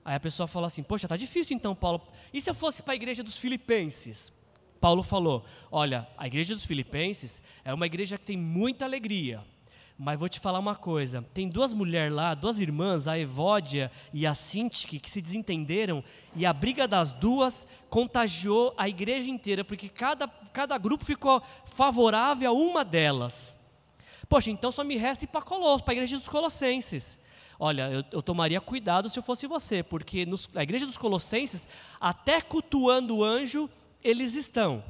Aí 0.05 0.14
a 0.14 0.21
pessoa 0.21 0.47
falou 0.47 0.67
assim: 0.67 0.83
Poxa, 0.83 1.09
tá 1.09 1.17
difícil 1.17 1.57
então, 1.57 1.75
Paulo. 1.75 2.07
E 2.31 2.43
se 2.43 2.50
eu 2.50 2.55
fosse 2.55 2.83
para 2.83 2.93
a 2.93 2.95
igreja 2.95 3.23
dos 3.23 3.38
Filipenses? 3.38 4.31
Paulo 4.79 5.03
falou: 5.03 5.47
Olha, 5.71 6.07
a 6.19 6.26
igreja 6.26 6.55
dos 6.55 6.67
Filipenses 6.67 7.41
é 7.64 7.73
uma 7.73 7.87
igreja 7.87 8.19
que 8.19 8.26
tem 8.26 8.37
muita 8.37 8.85
alegria, 8.85 9.43
mas 9.97 10.19
vou 10.19 10.29
te 10.29 10.41
falar 10.41 10.59
uma 10.59 10.75
coisa: 10.75 11.25
tem 11.33 11.49
duas 11.49 11.73
mulheres 11.73 12.13
lá, 12.13 12.35
duas 12.35 12.59
irmãs, 12.59 13.07
a 13.07 13.19
Evódia 13.19 13.91
e 14.13 14.27
a 14.27 14.35
Sintique, 14.35 14.99
que 14.99 15.11
se 15.11 15.21
desentenderam, 15.21 16.03
e 16.35 16.45
a 16.45 16.53
briga 16.53 16.89
das 16.89 17.13
duas 17.13 17.67
contagiou 17.89 18.75
a 18.77 18.89
igreja 18.89 19.31
inteira, 19.31 19.65
porque 19.65 19.89
cada, 19.89 20.27
cada 20.53 20.77
grupo 20.79 21.05
ficou 21.05 21.43
favorável 21.65 22.51
a 22.51 22.53
uma 22.53 22.85
delas. 22.85 23.57
Poxa, 24.29 24.51
então 24.51 24.73
só 24.73 24.83
me 24.83 24.97
resta 24.97 25.25
ir 25.25 25.29
para 25.29 25.43
Colosso, 25.43 25.85
para 25.85 25.93
a 25.93 25.97
igreja 25.97 26.19
dos 26.19 26.29
Colossenses. 26.29 27.19
Olha, 27.59 27.89
eu, 27.89 28.05
eu, 28.11 28.23
tomaria 28.23 28.61
cuidado 28.61 29.09
se 29.09 29.17
eu 29.17 29.23
fosse 29.23 29.47
você, 29.47 29.83
porque 29.83 30.27
nos, 30.27 30.49
igreja 30.57 30.87
dos 30.87 30.99
Colossenses, 30.99 31.69
até 32.01 32.41
cultuando 32.41 33.19
o 33.19 33.25
anjo, 33.25 33.71
eles 34.03 34.35
estão. 34.35 34.83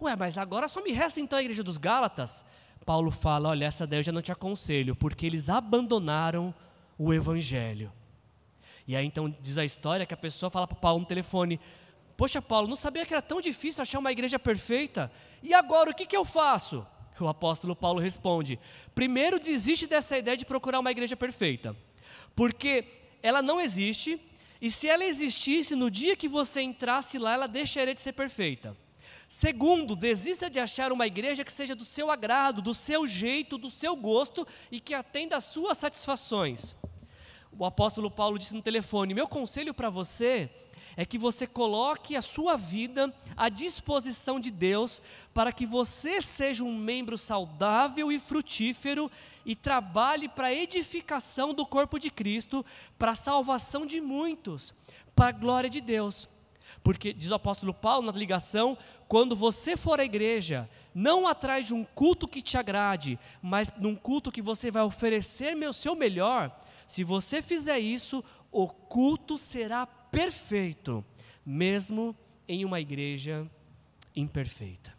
Ué, 0.00 0.14
mas 0.14 0.38
agora 0.38 0.68
só 0.68 0.80
me 0.82 0.92
resta 0.92 1.20
então 1.20 1.38
a 1.38 1.42
igreja 1.42 1.64
dos 1.64 1.76
Gálatas. 1.76 2.44
Paulo 2.90 3.12
fala: 3.12 3.50
olha, 3.50 3.66
essa 3.66 3.86
daí 3.86 4.00
eu 4.00 4.02
já 4.02 4.10
não 4.10 4.20
te 4.20 4.32
aconselho, 4.32 4.96
porque 4.96 5.24
eles 5.24 5.48
abandonaram 5.48 6.52
o 6.98 7.14
evangelho. 7.14 7.92
E 8.84 8.96
aí 8.96 9.06
então 9.06 9.32
diz 9.40 9.58
a 9.58 9.64
história 9.64 10.04
que 10.04 10.12
a 10.12 10.16
pessoa 10.16 10.50
fala 10.50 10.66
para 10.66 10.76
Paulo 10.76 10.98
no 10.98 11.06
telefone: 11.06 11.60
Poxa, 12.16 12.42
Paulo, 12.42 12.66
não 12.66 12.74
sabia 12.74 13.06
que 13.06 13.14
era 13.14 13.22
tão 13.22 13.40
difícil 13.40 13.80
achar 13.80 14.00
uma 14.00 14.10
igreja 14.10 14.40
perfeita? 14.40 15.08
E 15.40 15.54
agora 15.54 15.92
o 15.92 15.94
que, 15.94 16.04
que 16.04 16.16
eu 16.16 16.24
faço? 16.24 16.84
O 17.20 17.28
apóstolo 17.28 17.76
Paulo 17.76 18.00
responde: 18.00 18.58
primeiro 18.92 19.38
desiste 19.38 19.86
dessa 19.86 20.18
ideia 20.18 20.36
de 20.36 20.44
procurar 20.44 20.80
uma 20.80 20.90
igreja 20.90 21.16
perfeita, 21.16 21.76
porque 22.34 22.84
ela 23.22 23.40
não 23.40 23.60
existe, 23.60 24.20
e 24.60 24.68
se 24.68 24.88
ela 24.88 25.04
existisse, 25.04 25.76
no 25.76 25.92
dia 25.92 26.16
que 26.16 26.26
você 26.26 26.60
entrasse 26.60 27.20
lá, 27.20 27.34
ela 27.34 27.46
deixaria 27.46 27.94
de 27.94 28.00
ser 28.00 28.14
perfeita. 28.14 28.76
Segundo, 29.32 29.94
desista 29.94 30.50
de 30.50 30.58
achar 30.58 30.90
uma 30.90 31.06
igreja 31.06 31.44
que 31.44 31.52
seja 31.52 31.72
do 31.72 31.84
seu 31.84 32.10
agrado, 32.10 32.60
do 32.60 32.74
seu 32.74 33.06
jeito, 33.06 33.56
do 33.56 33.70
seu 33.70 33.94
gosto 33.94 34.44
e 34.72 34.80
que 34.80 34.92
atenda 34.92 35.36
às 35.36 35.44
suas 35.44 35.78
satisfações. 35.78 36.74
O 37.56 37.64
apóstolo 37.64 38.10
Paulo 38.10 38.40
disse 38.40 38.56
no 38.56 38.60
telefone: 38.60 39.14
Meu 39.14 39.28
conselho 39.28 39.72
para 39.72 39.88
você 39.88 40.50
é 40.96 41.04
que 41.04 41.16
você 41.16 41.46
coloque 41.46 42.16
a 42.16 42.22
sua 42.22 42.56
vida 42.56 43.14
à 43.36 43.48
disposição 43.48 44.40
de 44.40 44.50
Deus 44.50 45.00
para 45.32 45.52
que 45.52 45.64
você 45.64 46.20
seja 46.20 46.64
um 46.64 46.76
membro 46.76 47.16
saudável 47.16 48.10
e 48.10 48.18
frutífero 48.18 49.08
e 49.46 49.54
trabalhe 49.54 50.28
para 50.28 50.48
a 50.48 50.52
edificação 50.52 51.54
do 51.54 51.64
corpo 51.64 52.00
de 52.00 52.10
Cristo, 52.10 52.66
para 52.98 53.12
a 53.12 53.14
salvação 53.14 53.86
de 53.86 54.00
muitos, 54.00 54.74
para 55.14 55.28
a 55.28 55.32
glória 55.32 55.70
de 55.70 55.80
Deus. 55.80 56.28
Porque, 56.82 57.12
diz 57.12 57.30
o 57.30 57.34
apóstolo 57.34 57.74
Paulo 57.74 58.06
na 58.06 58.12
ligação, 58.12 58.78
quando 59.10 59.34
você 59.34 59.76
for 59.76 59.98
à 59.98 60.04
igreja, 60.04 60.70
não 60.94 61.26
atrás 61.26 61.66
de 61.66 61.74
um 61.74 61.82
culto 61.82 62.28
que 62.28 62.40
te 62.40 62.56
agrade, 62.56 63.18
mas 63.42 63.68
num 63.76 63.96
culto 63.96 64.30
que 64.30 64.40
você 64.40 64.70
vai 64.70 64.84
oferecer 64.84 65.56
o 65.68 65.72
seu 65.72 65.96
melhor, 65.96 66.56
se 66.86 67.02
você 67.02 67.42
fizer 67.42 67.80
isso, 67.80 68.22
o 68.52 68.68
culto 68.68 69.36
será 69.36 69.84
perfeito, 69.84 71.04
mesmo 71.44 72.14
em 72.46 72.64
uma 72.64 72.78
igreja 72.78 73.50
imperfeita. 74.14 74.94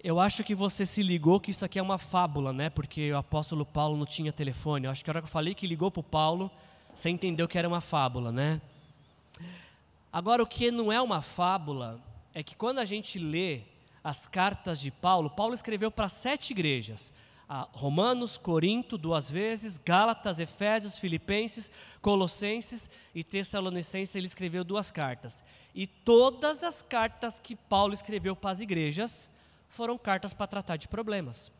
Eu 0.00 0.20
acho 0.20 0.44
que 0.44 0.54
você 0.54 0.86
se 0.86 1.02
ligou 1.02 1.40
que 1.40 1.50
isso 1.50 1.64
aqui 1.64 1.80
é 1.80 1.82
uma 1.82 1.98
fábula, 1.98 2.52
né? 2.52 2.70
Porque 2.70 3.10
o 3.10 3.16
apóstolo 3.16 3.66
Paulo 3.66 3.96
não 3.96 4.06
tinha 4.06 4.32
telefone. 4.32 4.86
Eu 4.86 4.92
acho 4.92 5.02
que 5.02 5.10
a 5.10 5.14
hora 5.14 5.20
que 5.20 5.26
eu 5.26 5.32
falei 5.32 5.52
que 5.52 5.66
ligou 5.66 5.90
para 5.90 5.98
o 5.98 6.04
Paulo, 6.04 6.48
você 6.94 7.10
entendeu 7.10 7.48
que 7.48 7.58
era 7.58 7.66
uma 7.66 7.80
fábula, 7.80 8.30
né? 8.30 8.60
Agora, 10.12 10.42
o 10.42 10.46
que 10.46 10.70
não 10.70 10.90
é 10.92 11.00
uma 11.00 11.20
fábula 11.20 12.00
é 12.32 12.42
que 12.42 12.56
quando 12.56 12.78
a 12.78 12.84
gente 12.84 13.18
lê 13.18 13.62
as 14.02 14.26
cartas 14.26 14.80
de 14.80 14.90
Paulo, 14.90 15.28
Paulo 15.28 15.54
escreveu 15.54 15.90
para 15.90 16.08
sete 16.08 16.52
igrejas: 16.52 17.12
Romanos, 17.72 18.38
Corinto, 18.38 18.96
duas 18.96 19.30
vezes, 19.30 19.78
Gálatas, 19.78 20.38
Efésios, 20.38 20.98
Filipenses, 20.98 21.70
Colossenses 22.00 22.88
e 23.14 23.22
Tessalonicenses. 23.22 24.16
Ele 24.16 24.26
escreveu 24.26 24.64
duas 24.64 24.90
cartas. 24.90 25.44
E 25.74 25.86
todas 25.86 26.62
as 26.62 26.82
cartas 26.82 27.38
que 27.38 27.54
Paulo 27.54 27.92
escreveu 27.92 28.34
para 28.34 28.50
as 28.50 28.60
igrejas 28.60 29.30
foram 29.68 29.98
cartas 29.98 30.32
para 30.32 30.46
tratar 30.46 30.76
de 30.76 30.88
problemas. 30.88 31.52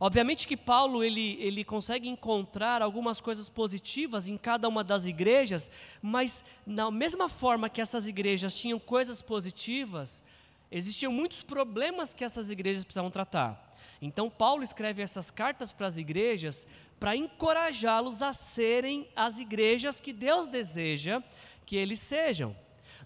Obviamente 0.00 0.46
que 0.46 0.56
Paulo 0.56 1.02
ele, 1.02 1.36
ele 1.40 1.64
consegue 1.64 2.08
encontrar 2.08 2.82
algumas 2.82 3.20
coisas 3.20 3.48
positivas 3.48 4.28
em 4.28 4.36
cada 4.36 4.68
uma 4.68 4.84
das 4.84 5.04
igrejas, 5.04 5.70
mas 6.02 6.44
na 6.66 6.90
mesma 6.90 7.28
forma 7.28 7.68
que 7.68 7.80
essas 7.80 8.06
igrejas 8.06 8.54
tinham 8.54 8.78
coisas 8.78 9.20
positivas, 9.20 10.22
existiam 10.70 11.12
muitos 11.12 11.42
problemas 11.42 12.14
que 12.14 12.24
essas 12.24 12.50
igrejas 12.50 12.84
precisavam 12.84 13.10
tratar. 13.10 13.74
Então 14.00 14.30
Paulo 14.30 14.62
escreve 14.62 15.02
essas 15.02 15.30
cartas 15.30 15.72
para 15.72 15.86
as 15.86 15.96
igrejas 15.96 16.66
para 17.00 17.16
encorajá-los 17.16 18.22
a 18.22 18.32
serem 18.32 19.08
as 19.14 19.38
igrejas 19.38 20.00
que 20.00 20.12
Deus 20.12 20.48
deseja 20.48 21.22
que 21.64 21.76
eles 21.76 22.00
sejam. 22.00 22.56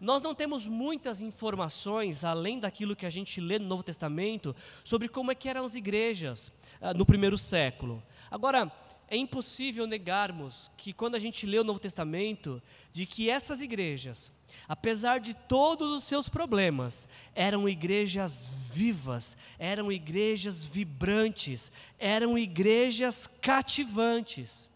Nós 0.01 0.21
não 0.21 0.35
temos 0.35 0.67
muitas 0.67 1.21
informações, 1.21 2.25
além 2.25 2.59
daquilo 2.59 2.97
que 2.97 3.07
a 3.07 3.11
gente 3.11 3.41
lê 3.41 3.59
no 3.59 3.69
Novo 3.69 3.85
Testamento, 3.85 4.55
sobre 4.83 5.09
como 5.09 5.31
é 5.31 5.35
que 5.35 5.49
eram 5.49 5.65
as 5.65 5.77
igrejas. 5.77 6.51
Ah, 6.85 6.93
no 6.93 7.07
primeiro 7.07 7.39
século. 7.39 8.03
Agora, 8.29 8.69
é 9.09 9.17
impossível 9.17 9.87
negarmos 9.87 10.69
que 10.77 10.93
quando 10.93 11.15
a 11.15 11.19
gente 11.21 11.47
lê 11.47 11.57
o 11.61 11.65
Novo 11.65 11.79
Testamento, 11.79 12.61
de 12.93 13.07
que 13.07 13.31
essas 13.31 13.61
igrejas, 13.61 14.33
apesar 14.67 15.21
de 15.21 15.33
todos 15.33 15.97
os 15.97 16.03
seus 16.03 16.29
problemas, 16.29 17.07
eram 17.37 17.69
igrejas 17.69 18.53
vivas, 18.73 19.37
eram 19.61 19.93
igrejas 19.93 20.65
vibrantes, 20.65 21.71
eram 22.01 22.37
igrejas 22.37 23.29
cativantes. 23.29 24.69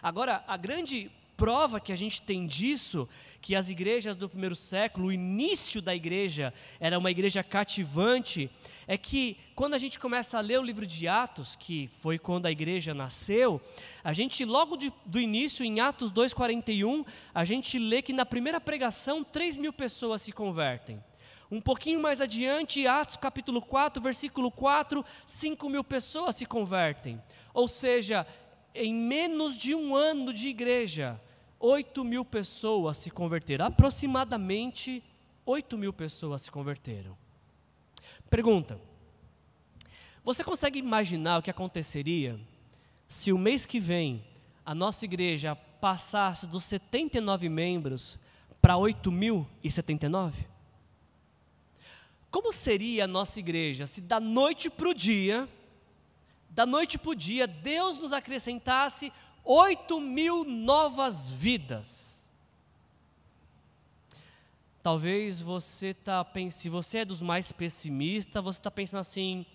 Agora, 0.00 0.44
a 0.46 0.56
grande 0.56 1.10
prova 1.36 1.80
que 1.80 1.92
a 1.92 1.96
gente 1.96 2.22
tem 2.22 2.46
disso, 2.46 3.08
que 3.40 3.54
as 3.54 3.70
igrejas 3.70 4.16
do 4.16 4.28
primeiro 4.28 4.54
século, 4.54 5.08
o 5.08 5.12
início 5.12 5.80
da 5.80 5.94
igreja 5.94 6.52
era 6.80 6.98
uma 6.98 7.10
igreja 7.10 7.42
cativante, 7.42 8.50
é 8.86 8.96
que 8.96 9.36
quando 9.54 9.74
a 9.74 9.78
gente 9.78 9.98
começa 9.98 10.38
a 10.38 10.40
ler 10.40 10.58
o 10.58 10.62
livro 10.62 10.86
de 10.86 11.06
Atos, 11.06 11.56
que 11.56 11.88
foi 12.00 12.18
quando 12.18 12.46
a 12.46 12.50
igreja 12.50 12.94
nasceu, 12.94 13.60
a 14.02 14.12
gente 14.12 14.44
logo 14.44 14.76
de, 14.76 14.92
do 15.04 15.20
início, 15.20 15.64
em 15.64 15.80
Atos 15.80 16.10
2,41, 16.10 17.06
a 17.34 17.44
gente 17.44 17.78
lê 17.78 18.02
que 18.02 18.12
na 18.12 18.26
primeira 18.26 18.60
pregação 18.60 19.22
3 19.22 19.58
mil 19.58 19.72
pessoas 19.72 20.22
se 20.22 20.32
convertem. 20.32 21.02
Um 21.50 21.60
pouquinho 21.60 22.00
mais 22.00 22.20
adiante, 22.20 22.86
Atos 22.86 23.16
capítulo 23.16 23.62
4, 23.62 24.02
versículo 24.02 24.50
4, 24.50 25.04
5 25.24 25.70
mil 25.70 25.82
pessoas 25.82 26.36
se 26.36 26.44
convertem. 26.44 27.22
Ou 27.54 27.66
seja, 27.66 28.26
em 28.74 28.92
menos 28.92 29.56
de 29.56 29.74
um 29.74 29.94
ano 29.96 30.32
de 30.32 30.48
igreja, 30.48 31.20
8 31.60 32.04
mil 32.04 32.24
pessoas 32.24 32.96
se 32.98 33.10
converteram. 33.10 33.66
Aproximadamente 33.66 35.02
8 35.44 35.76
mil 35.76 35.92
pessoas 35.92 36.42
se 36.42 36.50
converteram. 36.50 37.16
Pergunta: 38.30 38.80
Você 40.22 40.44
consegue 40.44 40.78
imaginar 40.78 41.38
o 41.38 41.42
que 41.42 41.50
aconteceria 41.50 42.38
se 43.08 43.32
o 43.32 43.38
mês 43.38 43.64
que 43.64 43.80
vem 43.80 44.24
a 44.64 44.74
nossa 44.74 45.04
igreja 45.04 45.56
passasse 45.56 46.46
dos 46.46 46.64
79 46.64 47.48
membros 47.48 48.18
para 48.60 48.74
8.079? 48.74 50.46
Como 52.30 52.52
seria 52.52 53.04
a 53.04 53.08
nossa 53.08 53.40
igreja 53.40 53.86
se 53.86 54.02
da 54.02 54.20
noite 54.20 54.68
para 54.68 54.90
o 54.90 54.94
dia, 54.94 55.48
da 56.50 56.66
noite 56.66 56.98
para 56.98 57.10
o 57.10 57.14
dia, 57.14 57.46
Deus 57.46 57.98
nos 57.98 58.12
acrescentasse 58.12 59.10
8 59.50 59.98
mil 59.98 60.44
novas 60.44 61.30
vidas? 61.30 62.28
Talvez 64.82 65.40
você 65.40 65.86
está 65.86 66.22
pensando, 66.22 66.60
se 66.60 66.68
você 66.68 66.98
é 66.98 67.04
dos 67.06 67.22
mais 67.22 67.50
pessimistas, 67.50 68.44
você 68.44 68.58
está 68.58 68.70
pensando 68.70 69.00
assim: 69.00 69.46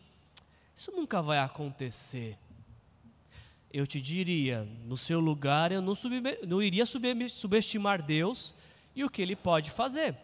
isso 0.76 0.92
nunca 0.94 1.22
vai 1.22 1.38
acontecer. 1.38 2.40
eu 3.72 3.86
te 3.86 4.02
diria: 4.02 4.68
no 4.84 4.98
seu 4.98 5.20
lugar 5.20 5.72
eu 5.72 5.80
não, 5.80 5.94
não 6.48 6.60
iria 6.60 6.86
subestimar 7.30 8.02
Deus 8.02 8.56
e 8.96 9.04
o 9.04 9.10
que 9.12 9.22
Ele 9.22 9.36
pode 9.36 9.70
fazer. 9.70 10.18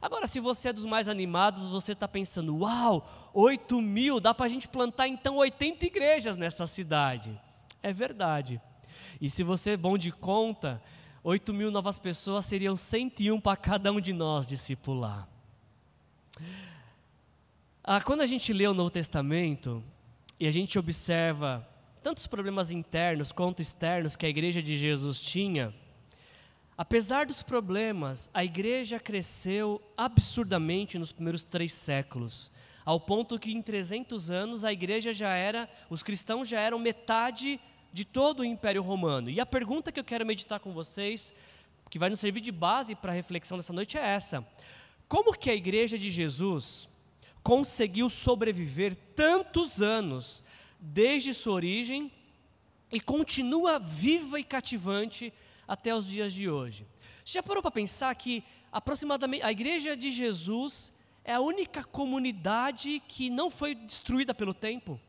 Agora, 0.00 0.28
se 0.28 0.38
você 0.38 0.68
é 0.68 0.72
dos 0.72 0.84
mais 0.84 1.08
animados, 1.08 1.68
você 1.68 1.94
está 1.94 2.06
pensando: 2.06 2.58
uau, 2.58 3.32
8 3.34 3.80
mil, 3.80 4.20
dá 4.20 4.32
para 4.32 4.46
a 4.46 4.48
gente 4.48 4.68
plantar 4.68 5.08
então 5.08 5.34
80 5.34 5.84
igrejas 5.84 6.36
nessa 6.36 6.64
cidade. 6.64 7.36
É 7.82 7.92
verdade. 7.92 8.60
E 9.20 9.28
se 9.28 9.42
você 9.42 9.70
é 9.70 9.76
bom 9.76 9.98
de 9.98 10.12
conta, 10.12 10.80
8 11.24 11.52
mil 11.52 11.70
novas 11.70 11.98
pessoas 11.98 12.46
seriam 12.46 12.76
101 12.76 13.40
para 13.40 13.56
cada 13.56 13.90
um 13.90 14.00
de 14.00 14.12
nós 14.12 14.46
discipular. 14.46 15.28
Ah, 17.82 18.00
quando 18.00 18.20
a 18.20 18.26
gente 18.26 18.52
lê 18.52 18.66
o 18.66 18.74
Novo 18.74 18.90
Testamento 18.90 19.82
e 20.38 20.46
a 20.46 20.52
gente 20.52 20.78
observa 20.78 21.66
tantos 22.00 22.28
problemas 22.28 22.70
internos 22.70 23.32
quanto 23.32 23.60
externos 23.60 24.14
que 24.14 24.24
a 24.24 24.28
igreja 24.28 24.62
de 24.62 24.76
Jesus 24.76 25.20
tinha, 25.20 25.74
apesar 26.76 27.26
dos 27.26 27.42
problemas, 27.42 28.30
a 28.32 28.44
igreja 28.44 29.00
cresceu 29.00 29.82
absurdamente 29.96 30.96
nos 30.96 31.10
primeiros 31.10 31.44
três 31.44 31.72
séculos, 31.72 32.52
ao 32.84 33.00
ponto 33.00 33.38
que 33.38 33.52
em 33.52 33.60
300 33.60 34.30
anos 34.30 34.64
a 34.64 34.72
igreja 34.72 35.12
já 35.12 35.34
era, 35.34 35.68
os 35.90 36.04
cristãos 36.04 36.48
já 36.48 36.60
eram 36.60 36.78
metade 36.78 37.60
de 37.92 38.04
todo 38.04 38.40
o 38.40 38.44
Império 38.44 38.82
Romano. 38.82 39.30
E 39.30 39.40
a 39.40 39.46
pergunta 39.46 39.90
que 39.90 40.00
eu 40.00 40.04
quero 40.04 40.26
meditar 40.26 40.60
com 40.60 40.72
vocês, 40.72 41.32
que 41.90 41.98
vai 41.98 42.10
nos 42.10 42.20
servir 42.20 42.40
de 42.40 42.52
base 42.52 42.94
para 42.94 43.12
a 43.12 43.14
reflexão 43.14 43.56
dessa 43.56 43.72
noite, 43.72 43.96
é 43.96 44.02
essa: 44.02 44.46
Como 45.08 45.36
que 45.36 45.50
a 45.50 45.54
igreja 45.54 45.98
de 45.98 46.10
Jesus 46.10 46.88
conseguiu 47.42 48.10
sobreviver 48.10 48.94
tantos 49.16 49.80
anos 49.80 50.44
desde 50.78 51.32
sua 51.32 51.54
origem 51.54 52.12
e 52.92 53.00
continua 53.00 53.78
viva 53.78 54.38
e 54.38 54.44
cativante 54.44 55.32
até 55.66 55.94
os 55.94 56.06
dias 56.06 56.32
de 56.32 56.48
hoje. 56.48 56.86
Você 57.24 57.34
já 57.34 57.42
parou 57.42 57.62
para 57.62 57.70
pensar 57.70 58.14
que 58.14 58.42
aproximadamente 58.72 59.44
a 59.44 59.52
igreja 59.52 59.96
de 59.96 60.10
Jesus 60.10 60.92
é 61.24 61.34
a 61.34 61.40
única 61.40 61.84
comunidade 61.84 63.02
que 63.06 63.28
não 63.28 63.50
foi 63.50 63.74
destruída 63.74 64.34
pelo 64.34 64.54
tempo? 64.54 65.00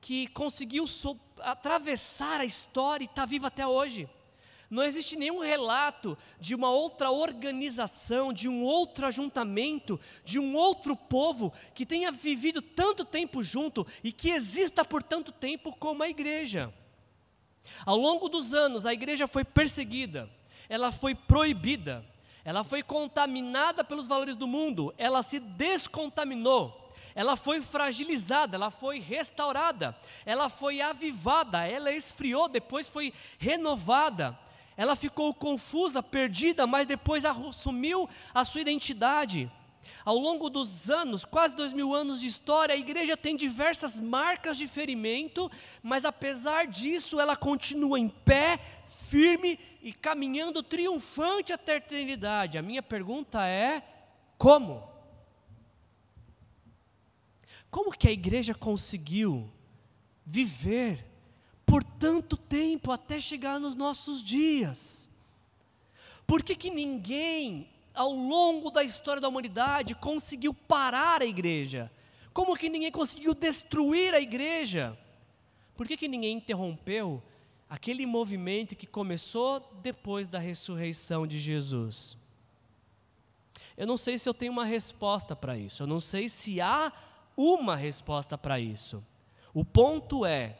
Que 0.00 0.26
conseguiu 0.28 0.84
atravessar 1.40 2.40
a 2.40 2.44
história 2.44 3.04
e 3.04 3.06
está 3.06 3.24
viva 3.26 3.48
até 3.48 3.66
hoje. 3.66 4.08
Não 4.70 4.84
existe 4.84 5.16
nenhum 5.16 5.40
relato 5.40 6.16
de 6.38 6.54
uma 6.54 6.70
outra 6.70 7.10
organização, 7.10 8.32
de 8.32 8.48
um 8.48 8.62
outro 8.62 9.04
ajuntamento, 9.04 9.98
de 10.24 10.38
um 10.38 10.54
outro 10.54 10.94
povo 10.94 11.52
que 11.74 11.84
tenha 11.84 12.12
vivido 12.12 12.62
tanto 12.62 13.04
tempo 13.04 13.42
junto 13.42 13.84
e 14.04 14.12
que 14.12 14.30
exista 14.30 14.84
por 14.84 15.02
tanto 15.02 15.32
tempo 15.32 15.72
como 15.76 16.04
a 16.04 16.08
igreja. 16.08 16.72
Ao 17.84 17.96
longo 17.96 18.28
dos 18.28 18.54
anos, 18.54 18.86
a 18.86 18.92
igreja 18.92 19.26
foi 19.26 19.44
perseguida, 19.44 20.30
ela 20.68 20.92
foi 20.92 21.16
proibida, 21.16 22.06
ela 22.44 22.62
foi 22.62 22.80
contaminada 22.82 23.82
pelos 23.82 24.06
valores 24.06 24.36
do 24.36 24.46
mundo, 24.46 24.94
ela 24.96 25.20
se 25.20 25.40
descontaminou 25.40 26.79
ela 27.14 27.36
foi 27.36 27.60
fragilizada, 27.60 28.56
ela 28.56 28.70
foi 28.70 28.98
restaurada, 28.98 29.96
ela 30.24 30.48
foi 30.48 30.80
avivada, 30.80 31.66
ela 31.66 31.92
esfriou, 31.92 32.48
depois 32.48 32.88
foi 32.88 33.12
renovada. 33.38 34.38
Ela 34.76 34.96
ficou 34.96 35.34
confusa, 35.34 36.02
perdida, 36.02 36.66
mas 36.66 36.86
depois 36.86 37.24
assumiu 37.24 38.08
a 38.32 38.44
sua 38.44 38.62
identidade. 38.62 39.50
Ao 40.04 40.16
longo 40.16 40.48
dos 40.48 40.88
anos, 40.88 41.24
quase 41.24 41.54
dois 41.54 41.72
mil 41.72 41.94
anos 41.94 42.20
de 42.20 42.26
história, 42.26 42.74
a 42.74 42.78
igreja 42.78 43.16
tem 43.16 43.36
diversas 43.36 44.00
marcas 44.00 44.56
de 44.56 44.66
ferimento, 44.66 45.50
mas 45.82 46.04
apesar 46.04 46.66
disso, 46.66 47.20
ela 47.20 47.36
continua 47.36 47.98
em 47.98 48.08
pé, 48.08 48.58
firme 49.08 49.58
e 49.82 49.92
caminhando 49.92 50.62
triunfante 50.62 51.52
até 51.52 51.74
a 51.74 51.76
eternidade. 51.76 52.56
A 52.56 52.62
minha 52.62 52.82
pergunta 52.82 53.46
é: 53.46 53.82
como? 54.38 54.89
Como 57.70 57.92
que 57.92 58.08
a 58.08 58.12
igreja 58.12 58.54
conseguiu 58.54 59.50
viver 60.26 61.06
por 61.64 61.84
tanto 61.84 62.36
tempo 62.36 62.90
até 62.90 63.20
chegar 63.20 63.60
nos 63.60 63.76
nossos 63.76 64.22
dias? 64.22 65.08
Por 66.26 66.42
que, 66.42 66.56
que 66.56 66.70
ninguém, 66.70 67.68
ao 67.94 68.12
longo 68.12 68.70
da 68.70 68.82
história 68.82 69.20
da 69.20 69.28
humanidade, 69.28 69.94
conseguiu 69.94 70.52
parar 70.52 71.22
a 71.22 71.26
igreja? 71.26 71.90
Como 72.32 72.56
que 72.56 72.68
ninguém 72.68 72.90
conseguiu 72.90 73.34
destruir 73.34 74.14
a 74.14 74.20
igreja? 74.20 74.98
Por 75.76 75.86
que, 75.86 75.96
que 75.96 76.08
ninguém 76.08 76.36
interrompeu 76.36 77.22
aquele 77.68 78.04
movimento 78.04 78.74
que 78.74 78.86
começou 78.86 79.60
depois 79.80 80.26
da 80.26 80.38
ressurreição 80.38 81.26
de 81.26 81.38
Jesus? 81.38 82.16
Eu 83.76 83.86
não 83.86 83.96
sei 83.96 84.18
se 84.18 84.28
eu 84.28 84.34
tenho 84.34 84.52
uma 84.52 84.64
resposta 84.64 85.34
para 85.34 85.56
isso, 85.56 85.84
eu 85.84 85.86
não 85.86 86.00
sei 86.00 86.28
se 86.28 86.60
há 86.60 86.92
uma 87.40 87.74
resposta 87.74 88.36
para 88.36 88.60
isso. 88.60 89.02
O 89.54 89.64
ponto 89.64 90.26
é, 90.26 90.58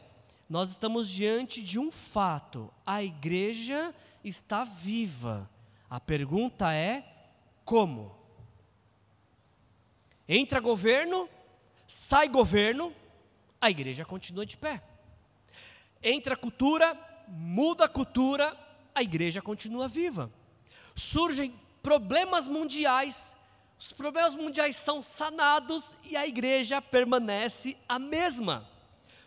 nós 0.49 0.71
estamos 0.71 1.07
diante 1.07 1.61
de 1.61 1.77
um 1.77 1.91
fato: 1.91 2.73
a 2.83 3.03
igreja 3.03 3.93
está 4.23 4.63
viva. 4.63 5.47
A 5.87 5.99
pergunta 5.99 6.73
é: 6.73 7.05
como? 7.63 8.15
Entra 10.27 10.59
governo, 10.59 11.29
sai 11.85 12.27
governo, 12.27 12.93
a 13.59 13.69
igreja 13.69 14.03
continua 14.03 14.45
de 14.45 14.57
pé. 14.57 14.81
Entra 16.01 16.35
cultura, 16.35 16.97
muda 17.27 17.85
a 17.85 17.89
cultura, 17.89 18.57
a 18.95 19.03
igreja 19.03 19.39
continua 19.39 19.87
viva. 19.87 20.31
Surgem 20.95 21.53
problemas 21.83 22.47
mundiais, 22.47 23.35
os 23.81 23.91
problemas 23.91 24.35
mundiais 24.35 24.75
são 24.75 25.01
sanados 25.01 25.97
e 26.03 26.15
a 26.15 26.27
igreja 26.27 26.79
permanece 26.79 27.75
a 27.89 27.97
mesma 27.97 28.69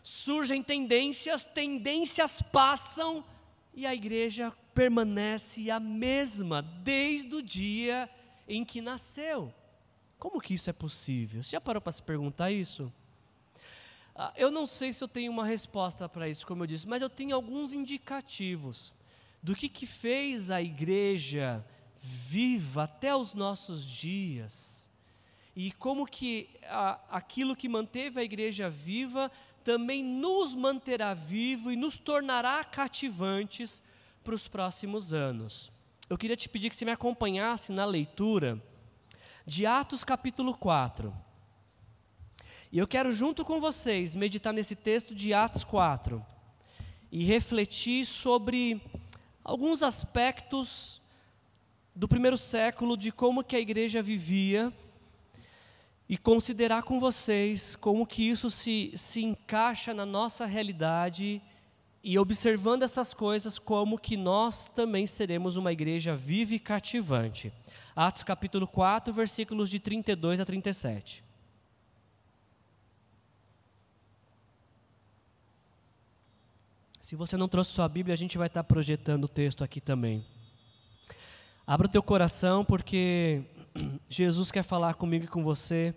surgem 0.04 0.62
tendências, 0.62 1.46
tendências 1.46 2.42
passam 2.42 3.24
e 3.72 3.86
a 3.86 3.94
igreja 3.94 4.52
permanece 4.74 5.70
a 5.70 5.80
mesma 5.80 6.60
desde 6.60 7.34
o 7.34 7.42
dia 7.42 8.08
em 8.46 8.64
que 8.64 8.82
nasceu. 8.82 9.52
Como 10.18 10.40
que 10.40 10.54
isso 10.54 10.68
é 10.68 10.74
possível? 10.74 11.42
Você 11.42 11.52
já 11.52 11.60
parou 11.60 11.80
para 11.80 11.90
se 11.90 12.02
perguntar 12.02 12.52
isso? 12.52 12.92
Ah, 14.14 14.32
eu 14.36 14.50
não 14.50 14.66
sei 14.66 14.92
se 14.92 15.02
eu 15.02 15.08
tenho 15.08 15.32
uma 15.32 15.46
resposta 15.46 16.06
para 16.06 16.28
isso, 16.28 16.46
como 16.46 16.62
eu 16.62 16.66
disse, 16.66 16.86
mas 16.86 17.00
eu 17.00 17.08
tenho 17.10 17.34
alguns 17.34 17.72
indicativos 17.72 18.92
do 19.42 19.54
que, 19.54 19.68
que 19.68 19.86
fez 19.86 20.50
a 20.50 20.62
igreja 20.62 21.64
viva 22.06 22.82
até 22.82 23.16
os 23.16 23.32
nossos 23.32 23.86
dias 23.86 24.90
e 25.56 25.72
como 25.72 26.04
que 26.04 26.50
a, 26.64 27.00
aquilo 27.10 27.56
que 27.56 27.66
manteve 27.66 28.20
a 28.20 28.24
igreja 28.24 28.68
viva 28.68 29.32
também 29.64 30.04
nos 30.04 30.54
manterá 30.54 31.14
vivo 31.14 31.72
e 31.72 31.76
nos 31.76 31.96
tornará 31.96 32.62
cativantes 32.62 33.80
para 34.22 34.34
os 34.34 34.46
próximos 34.46 35.14
anos. 35.14 35.72
Eu 36.10 36.18
queria 36.18 36.36
te 36.36 36.46
pedir 36.46 36.68
que 36.68 36.76
você 36.76 36.84
me 36.84 36.90
acompanhasse 36.90 37.72
na 37.72 37.86
leitura 37.86 38.62
de 39.46 39.64
Atos 39.64 40.04
capítulo 40.04 40.54
4. 40.54 41.14
E 42.70 42.78
eu 42.78 42.86
quero, 42.86 43.12
junto 43.12 43.46
com 43.46 43.60
vocês, 43.60 44.14
meditar 44.14 44.52
nesse 44.52 44.76
texto 44.76 45.14
de 45.14 45.32
Atos 45.32 45.64
4 45.64 46.22
e 47.10 47.24
refletir 47.24 48.04
sobre 48.04 48.82
alguns 49.42 49.82
aspectos 49.82 51.00
do 51.94 52.08
primeiro 52.08 52.36
século 52.36 52.96
de 52.96 53.12
como 53.12 53.44
que 53.44 53.54
a 53.54 53.60
igreja 53.60 54.02
vivia 54.02 54.72
e 56.08 56.18
considerar 56.18 56.82
com 56.82 56.98
vocês 56.98 57.76
como 57.76 58.06
que 58.06 58.28
isso 58.28 58.50
se, 58.50 58.92
se 58.96 59.22
encaixa 59.22 59.94
na 59.94 60.04
nossa 60.04 60.44
realidade 60.44 61.40
e 62.02 62.18
observando 62.18 62.82
essas 62.82 63.14
coisas 63.14 63.58
como 63.58 63.96
que 63.96 64.16
nós 64.16 64.68
também 64.68 65.06
seremos 65.06 65.56
uma 65.56 65.72
igreja 65.72 66.14
viva 66.14 66.54
e 66.54 66.58
cativante. 66.58 67.52
Atos 67.94 68.24
capítulo 68.24 68.66
4, 68.66 69.14
versículos 69.14 69.70
de 69.70 69.78
32 69.78 70.40
a 70.40 70.44
37. 70.44 71.24
Se 77.00 77.14
você 77.14 77.36
não 77.36 77.48
trouxe 77.48 77.70
sua 77.70 77.88
Bíblia, 77.88 78.14
a 78.14 78.16
gente 78.16 78.36
vai 78.36 78.48
estar 78.48 78.64
projetando 78.64 79.24
o 79.24 79.28
texto 79.28 79.62
aqui 79.62 79.80
também. 79.80 80.24
Abra 81.66 81.86
o 81.86 81.90
teu 81.90 82.02
coração, 82.02 82.62
porque 82.62 83.42
Jesus 84.06 84.50
quer 84.50 84.62
falar 84.62 84.94
comigo 84.94 85.24
e 85.24 85.28
com 85.28 85.42
você 85.42 85.94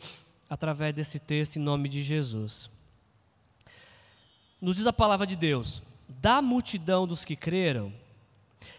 através 0.50 0.94
desse 0.94 1.20
texto 1.20 1.58
em 1.58 1.60
nome 1.60 1.90
de 1.90 2.02
Jesus. 2.02 2.70
Nos 4.62 4.78
diz 4.78 4.88
a 4.88 4.94
palavra 4.94 5.28
de 5.28 5.36
Deus: 5.36 5.84
da 6.08 6.42
multidão 6.42 7.06
dos 7.06 7.26
que 7.26 7.36
creram, 7.36 7.92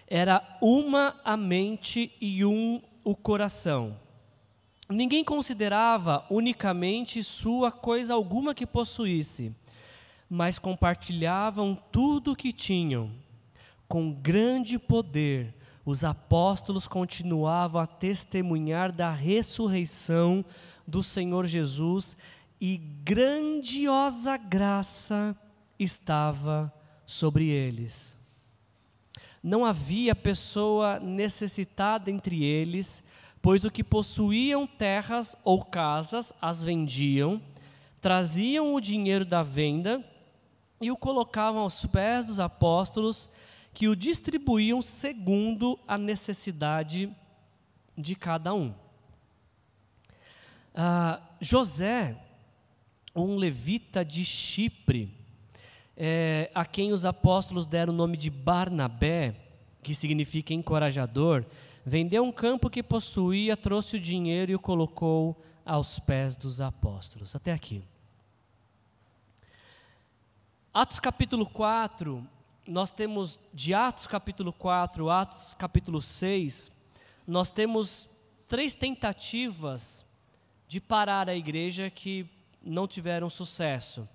era 0.07 0.42
uma 0.62 1.14
a 1.22 1.37
mente 1.37 2.11
e 2.22 2.42
um 2.42 2.81
o 3.05 3.14
coração. 3.14 3.94
Ninguém 4.88 5.22
considerava 5.22 6.24
unicamente 6.31 7.22
sua 7.22 7.70
coisa 7.70 8.14
alguma 8.14 8.55
que 8.55 8.66
possuísse, 8.66 9.55
mas 10.29 10.59
compartilhavam 10.59 11.77
tudo 11.92 12.33
o 12.33 12.37
que 12.37 12.51
tinham. 12.51 13.12
Com 13.87 14.11
grande 14.11 14.79
poder, 14.79 15.55
os 15.88 16.05
apóstolos 16.05 16.87
continuavam 16.87 17.81
a 17.81 17.87
testemunhar 17.87 18.92
da 18.92 19.11
ressurreição 19.11 20.44
do 20.87 21.03
Senhor 21.03 21.46
Jesus 21.46 22.14
e 22.61 22.77
grandiosa 22.77 24.37
graça 24.37 25.35
estava 25.79 26.70
sobre 27.07 27.48
eles. 27.48 28.14
Não 29.42 29.64
havia 29.64 30.14
pessoa 30.14 31.01
necessitada 31.01 32.11
entre 32.11 32.44
eles, 32.44 33.03
pois 33.40 33.64
o 33.64 33.70
que 33.70 33.83
possuíam 33.83 34.66
terras 34.66 35.35
ou 35.42 35.64
casas 35.64 36.35
as 36.38 36.62
vendiam, 36.62 37.40
traziam 37.98 38.74
o 38.74 38.81
dinheiro 38.81 39.24
da 39.24 39.42
venda 39.42 40.05
e 40.83 40.90
o 40.90 40.98
colocavam 40.98 41.62
aos 41.62 41.87
pés 41.87 42.27
dos 42.27 42.40
apóstolos, 42.40 43.31
que 43.72 43.88
o 43.88 43.96
distribuíam 43.96 44.83
segundo 44.83 45.78
a 45.87 45.96
necessidade 45.96 47.14
de 47.96 48.14
cada 48.14 48.52
um. 48.54 48.74
Ah, 50.74 51.20
José, 51.40 52.16
um 53.14 53.37
levita 53.37 54.04
de 54.04 54.24
Chipre, 54.24 55.12
é, 55.96 56.50
a 56.54 56.64
quem 56.64 56.92
os 56.92 57.04
apóstolos 57.04 57.66
deram 57.66 57.92
o 57.92 57.96
nome 57.96 58.16
de 58.16 58.31
Barnabé, 58.31 59.35
que 59.83 59.94
significa 59.94 60.54
encorajador, 60.54 61.44
vendeu 61.85 62.22
um 62.22 62.31
campo 62.31 62.70
que 62.70 62.83
possuía, 62.83 63.57
trouxe 63.57 63.96
o 63.96 64.00
dinheiro 64.00 64.52
e 64.52 64.54
o 64.54 64.61
colocou 64.61 65.42
aos 65.64 65.98
pés 65.98 66.37
dos 66.37 66.61
apóstolos. 66.61 67.35
Até 67.35 67.52
aqui. 67.52 67.83
Atos 70.72 71.00
capítulo 71.00 71.44
4, 71.44 72.24
nós 72.68 72.90
temos 72.90 73.40
de 73.54 73.72
Atos 73.72 74.07
capítulo 74.07 74.52
4, 74.52 75.09
Atos 75.09 75.54
capítulo 75.54 76.02
6, 76.02 76.70
nós 77.26 77.50
temos 77.50 78.07
três 78.46 78.74
tentativas 78.74 80.04
de 80.68 80.78
parar 80.78 81.31
a 81.31 81.35
igreja 81.35 81.88
que 81.88 82.26
não 82.62 82.87
tiveram 82.87 83.31
sucesso. 83.31 84.07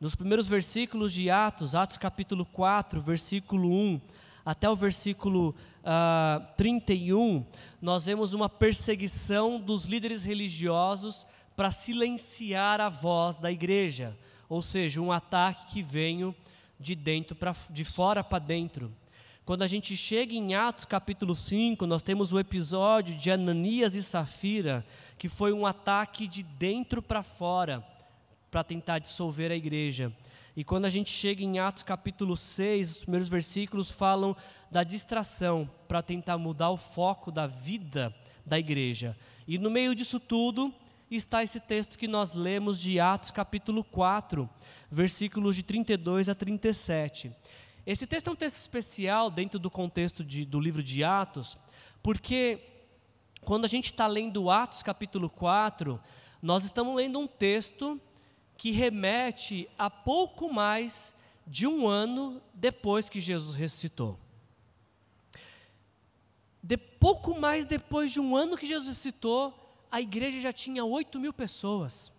Nos 0.00 0.14
primeiros 0.14 0.46
versículos 0.46 1.12
de 1.12 1.28
Atos, 1.28 1.74
Atos 1.74 1.98
capítulo 1.98 2.46
4, 2.46 3.02
versículo 3.02 3.70
1 3.70 4.00
até 4.46 4.68
o 4.68 4.76
versículo 4.76 5.50
uh, 5.50 5.54
ah, 5.84 6.52
31, 6.56 7.44
nós 7.82 8.06
vemos 8.06 8.32
uma 8.32 8.48
perseguição 8.48 9.60
dos 9.60 9.84
líderes 9.84 10.24
religiosos 10.24 11.26
para 11.54 11.70
silenciar 11.70 12.80
a 12.80 12.88
voz 12.88 13.38
da 13.38 13.52
igreja, 13.52 14.18
ou 14.48 14.62
seja, 14.62 15.02
um 15.02 15.12
ataque 15.12 15.74
que 15.74 15.82
veio 15.82 16.34
de 16.78 16.94
dentro 16.94 17.36
para 17.36 17.54
de 17.70 17.84
fora 17.84 18.22
para 18.22 18.38
dentro. 18.38 18.92
Quando 19.44 19.62
a 19.62 19.66
gente 19.66 19.94
chega 19.96 20.32
em 20.32 20.54
Atos 20.54 20.86
capítulo 20.86 21.36
5, 21.36 21.86
nós 21.86 22.00
temos 22.00 22.32
o 22.32 22.38
episódio 22.38 23.14
de 23.14 23.30
Ananias 23.30 23.94
e 23.94 24.02
Safira, 24.02 24.86
que 25.18 25.28
foi 25.28 25.52
um 25.52 25.66
ataque 25.66 26.26
de 26.26 26.42
dentro 26.42 27.02
para 27.02 27.22
fora, 27.22 27.84
para 28.50 28.64
tentar 28.64 29.00
dissolver 29.00 29.52
a 29.52 29.54
igreja. 29.54 30.10
E 30.56 30.64
quando 30.64 30.84
a 30.84 30.90
gente 30.90 31.10
chega 31.10 31.42
em 31.42 31.58
Atos 31.58 31.82
capítulo 31.82 32.36
6, 32.36 32.90
os 32.90 32.98
primeiros 33.00 33.28
versículos 33.28 33.90
falam 33.90 34.34
da 34.70 34.82
distração, 34.82 35.68
para 35.86 36.00
tentar 36.00 36.38
mudar 36.38 36.70
o 36.70 36.78
foco 36.78 37.30
da 37.30 37.46
vida 37.46 38.14
da 38.46 38.58
igreja. 38.58 39.16
E 39.46 39.58
no 39.58 39.70
meio 39.70 39.94
disso 39.94 40.18
tudo 40.18 40.72
está 41.16 41.42
esse 41.42 41.60
texto 41.60 41.98
que 41.98 42.08
nós 42.08 42.34
lemos 42.34 42.80
de 42.80 42.98
Atos 42.98 43.30
capítulo 43.30 43.84
4, 43.84 44.48
versículos 44.90 45.56
de 45.56 45.62
32 45.62 46.28
a 46.28 46.34
37. 46.34 47.34
Esse 47.86 48.06
texto 48.06 48.28
é 48.28 48.30
um 48.32 48.36
texto 48.36 48.56
especial 48.56 49.30
dentro 49.30 49.58
do 49.58 49.70
contexto 49.70 50.24
de, 50.24 50.44
do 50.44 50.58
livro 50.58 50.82
de 50.82 51.04
Atos, 51.04 51.56
porque 52.02 52.60
quando 53.42 53.64
a 53.64 53.68
gente 53.68 53.86
está 53.86 54.06
lendo 54.06 54.50
Atos 54.50 54.82
capítulo 54.82 55.28
4, 55.28 56.00
nós 56.40 56.64
estamos 56.64 56.96
lendo 56.96 57.18
um 57.18 57.26
texto 57.26 58.00
que 58.56 58.70
remete 58.70 59.68
a 59.78 59.90
pouco 59.90 60.52
mais 60.52 61.14
de 61.46 61.66
um 61.66 61.86
ano 61.86 62.40
depois 62.52 63.08
que 63.08 63.20
Jesus 63.20 63.54
ressuscitou. 63.54 64.18
De 66.62 66.76
pouco 66.76 67.38
mais 67.38 67.66
depois 67.66 68.10
de 68.10 68.20
um 68.20 68.34
ano 68.34 68.56
que 68.56 68.66
Jesus 68.66 68.88
ressuscitou, 68.88 69.63
a 69.94 70.00
igreja 70.00 70.40
já 70.40 70.52
tinha 70.52 70.84
8 70.84 71.20
mil 71.20 71.32
pessoas. 71.32 72.10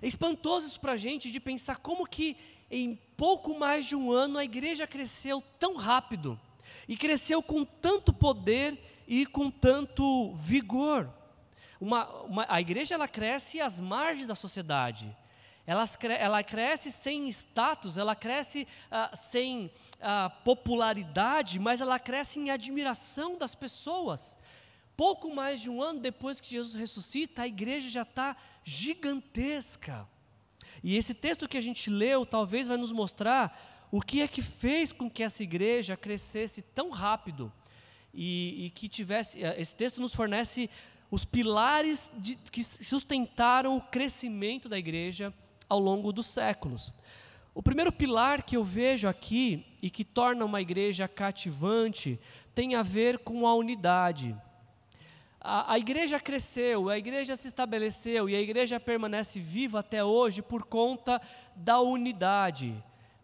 É 0.00 0.08
espantoso 0.08 0.66
isso 0.66 0.80
para 0.80 0.92
a 0.92 0.96
gente 0.96 1.30
de 1.30 1.38
pensar 1.38 1.76
como 1.76 2.06
que 2.06 2.38
em 2.70 2.96
pouco 3.18 3.58
mais 3.58 3.84
de 3.84 3.94
um 3.94 4.10
ano 4.10 4.38
a 4.38 4.44
igreja 4.44 4.86
cresceu 4.86 5.42
tão 5.58 5.76
rápido 5.76 6.40
e 6.88 6.96
cresceu 6.96 7.42
com 7.42 7.66
tanto 7.66 8.14
poder 8.14 8.78
e 9.06 9.26
com 9.26 9.50
tanto 9.50 10.34
vigor. 10.36 11.12
Uma, 11.78 12.08
uma, 12.22 12.46
a 12.48 12.62
igreja 12.62 12.94
ela 12.94 13.06
cresce 13.06 13.60
às 13.60 13.78
margens 13.78 14.24
da 14.24 14.34
sociedade. 14.34 15.14
Ela, 15.66 15.84
ela 16.18 16.42
cresce 16.42 16.90
sem 16.90 17.28
status, 17.28 17.98
ela 17.98 18.16
cresce 18.16 18.66
ah, 18.90 19.14
sem 19.14 19.70
ah, 20.00 20.30
popularidade, 20.30 21.58
mas 21.58 21.82
ela 21.82 21.98
cresce 21.98 22.40
em 22.40 22.48
admiração 22.48 23.36
das 23.36 23.54
pessoas. 23.54 24.34
Pouco 24.96 25.34
mais 25.34 25.60
de 25.60 25.68
um 25.68 25.82
ano 25.82 26.00
depois 26.00 26.40
que 26.40 26.50
Jesus 26.50 26.74
ressuscita, 26.74 27.42
a 27.42 27.46
igreja 27.46 27.90
já 27.90 28.02
está 28.02 28.36
gigantesca. 28.64 30.08
E 30.82 30.96
esse 30.96 31.12
texto 31.12 31.48
que 31.48 31.58
a 31.58 31.60
gente 31.60 31.90
leu 31.90 32.24
talvez 32.24 32.68
vai 32.68 32.76
nos 32.76 32.92
mostrar 32.92 33.88
o 33.90 34.00
que 34.00 34.22
é 34.22 34.28
que 34.28 34.42
fez 34.42 34.92
com 34.92 35.10
que 35.10 35.22
essa 35.22 35.42
igreja 35.42 35.96
crescesse 35.96 36.62
tão 36.62 36.90
rápido 36.90 37.52
e, 38.12 38.66
e 38.66 38.70
que 38.70 38.88
tivesse. 38.88 39.44
Eh, 39.44 39.60
esse 39.60 39.74
texto 39.74 40.00
nos 40.00 40.14
fornece 40.14 40.70
os 41.10 41.24
pilares 41.24 42.10
de, 42.16 42.36
que 42.50 42.64
sustentaram 42.64 43.76
o 43.76 43.80
crescimento 43.80 44.68
da 44.68 44.78
igreja 44.78 45.32
ao 45.68 45.78
longo 45.78 46.12
dos 46.12 46.26
séculos. 46.26 46.92
O 47.54 47.62
primeiro 47.62 47.92
pilar 47.92 48.42
que 48.42 48.56
eu 48.56 48.64
vejo 48.64 49.08
aqui 49.08 49.64
e 49.80 49.88
que 49.88 50.04
torna 50.04 50.44
uma 50.44 50.60
igreja 50.60 51.06
cativante 51.06 52.18
tem 52.54 52.74
a 52.74 52.82
ver 52.82 53.18
com 53.18 53.46
a 53.46 53.54
unidade 53.54 54.36
a, 55.46 55.74
a 55.74 55.78
igreja 55.78 56.18
cresceu, 56.18 56.88
a 56.88 56.98
igreja 56.98 57.36
se 57.36 57.46
estabeleceu 57.46 58.28
e 58.28 58.34
a 58.34 58.40
igreja 58.40 58.80
permanece 58.80 59.38
viva 59.38 59.78
até 59.78 60.02
hoje 60.02 60.42
por 60.42 60.64
conta 60.64 61.22
da 61.54 61.78
unidade. 61.80 62.74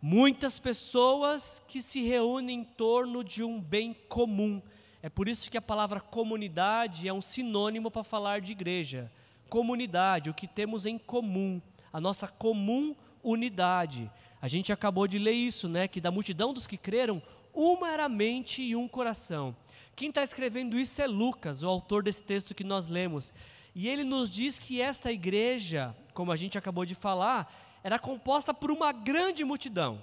Muitas 0.01 0.59
pessoas 0.61 1.61
que 1.67 1.83
se 1.83 2.01
reúnem 2.03 2.61
em 2.61 2.65
torno 2.65 3.25
de 3.25 3.43
um 3.43 3.61
bem 3.61 3.93
comum. 4.09 4.63
É 5.03 5.09
por 5.09 5.29
isso 5.29 5.51
que 5.51 5.59
a 5.59 5.63
palavra 5.63 6.01
comunidade 6.01 7.09
é 7.09 7.13
um 7.13 7.21
sinônimo 7.21 7.91
para 7.91 8.05
falar 8.05 8.41
de 8.41 8.53
igreja. 8.53 9.11
Comunidade, 9.49 10.31
o 10.31 10.35
que 10.35 10.47
temos 10.47 10.87
em 10.87 10.99
comum, 10.99 11.61
a 11.93 12.01
nossa 12.01 12.29
comum 12.29 12.95
unidade. 13.23 14.09
A 14.41 14.47
gente 14.47 14.73
acabou 14.73 15.09
de 15.09 15.19
ler 15.19 15.33
isso, 15.33 15.69
né? 15.69 15.89
Que 15.89 16.01
da 16.01 16.11
multidão 16.11 16.53
dos 16.53 16.69
que 16.69 16.77
creram, 16.77 17.21
uma 17.55 17.91
era 17.91 18.09
mente 18.09 18.63
e 18.63 18.75
um 18.75 18.89
coração. 18.89 19.55
Quem 19.95 20.09
está 20.09 20.23
escrevendo 20.23 20.79
isso 20.79 21.01
é 21.03 21.07
Lucas, 21.07 21.63
o 21.63 21.69
autor 21.69 22.03
desse 22.03 22.23
texto 22.23 22.55
que 22.55 22.65
nós 22.65 22.87
lemos. 22.89 23.33
E 23.75 23.89
ele 23.89 24.05
nos 24.05 24.31
diz 24.31 24.59
que 24.59 24.81
esta 24.81 25.13
igreja, 25.13 25.95
como 26.15 26.33
a 26.33 26.37
gente 26.37 26.59
acabou 26.59 26.85
de 26.85 26.95
falar, 26.95 27.53
era 27.83 27.99
composta 27.99 28.55
por 28.55 28.71
uma 28.71 28.93
grande 28.93 29.45
multidão. 29.45 30.03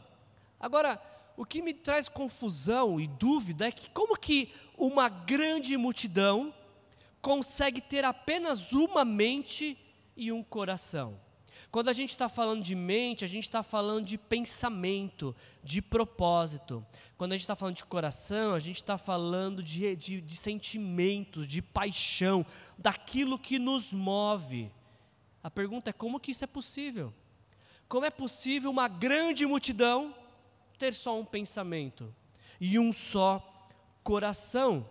Agora, 0.59 1.01
o 1.37 1.45
que 1.45 1.61
me 1.61 1.73
traz 1.73 2.09
confusão 2.09 2.99
e 2.99 3.07
dúvida 3.07 3.67
é 3.67 3.71
que 3.71 3.89
como 3.91 4.17
que 4.17 4.51
uma 4.77 5.07
grande 5.07 5.77
multidão 5.77 6.53
consegue 7.21 7.79
ter 7.81 8.03
apenas 8.03 8.73
uma 8.73 9.05
mente 9.05 9.77
e 10.15 10.31
um 10.31 10.43
coração? 10.43 11.19
Quando 11.71 11.89
a 11.89 11.93
gente 11.93 12.09
está 12.09 12.27
falando 12.27 12.63
de 12.63 12.73
mente, 12.73 13.23
a 13.23 13.27
gente 13.27 13.43
está 13.43 13.61
falando 13.61 14.05
de 14.05 14.17
pensamento, 14.17 15.35
de 15.63 15.81
propósito. 15.81 16.85
Quando 17.17 17.33
a 17.33 17.35
gente 17.35 17.43
está 17.43 17.55
falando 17.55 17.75
de 17.75 17.85
coração, 17.85 18.53
a 18.53 18.59
gente 18.59 18.77
está 18.77 18.97
falando 18.97 19.61
de, 19.61 19.95
de, 19.95 20.21
de 20.21 20.35
sentimentos, 20.35 21.45
de 21.45 21.61
paixão, 21.61 22.45
daquilo 22.77 23.37
que 23.37 23.59
nos 23.59 23.93
move. 23.93 24.71
A 25.43 25.51
pergunta 25.51 25.89
é 25.89 25.93
como 25.93 26.19
que 26.19 26.31
isso 26.31 26.43
é 26.43 26.47
possível? 26.47 27.13
Como 27.87 28.05
é 28.05 28.09
possível 28.09 28.69
uma 28.69 28.87
grande 28.87 29.45
multidão 29.45 30.15
ter 30.77 30.93
só 30.93 31.19
um 31.19 31.25
pensamento 31.25 32.13
e 32.59 32.77
um 32.77 32.91
só 32.91 33.67
coração? 34.03 34.87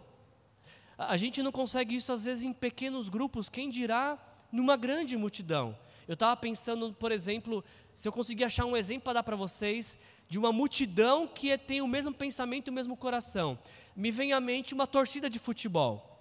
A 0.97 1.17
gente 1.17 1.43
não 1.43 1.53
consegue 1.53 1.95
isso 1.95 2.13
às 2.13 2.25
vezes 2.25 2.45
em 2.45 2.53
pequenos 2.53 3.09
grupos, 3.09 3.49
quem 3.49 3.71
dirá 3.71 4.19
numa 4.51 4.77
grande 4.77 5.17
multidão? 5.17 5.79
Eu 6.09 6.15
estava 6.15 6.35
pensando, 6.35 6.91
por 6.95 7.13
exemplo, 7.13 7.63
se 7.95 8.09
eu 8.09 8.13
conseguir 8.13 8.45
achar 8.45 8.65
um 8.65 8.75
exemplo 8.75 9.03
para 9.03 9.13
dar 9.15 9.23
para 9.23 9.37
vocês 9.37 9.99
de 10.27 10.39
uma 10.39 10.51
multidão 10.51 11.27
que 11.27 11.57
tem 11.59 11.83
o 11.83 11.87
mesmo 11.87 12.15
pensamento 12.15 12.69
e 12.69 12.71
o 12.71 12.73
mesmo 12.73 12.97
coração. 12.97 13.59
Me 13.95 14.11
vem 14.11 14.33
à 14.33 14.41
mente 14.41 14.73
uma 14.73 14.87
torcida 14.87 15.29
de 15.29 15.39
futebol. 15.39 16.19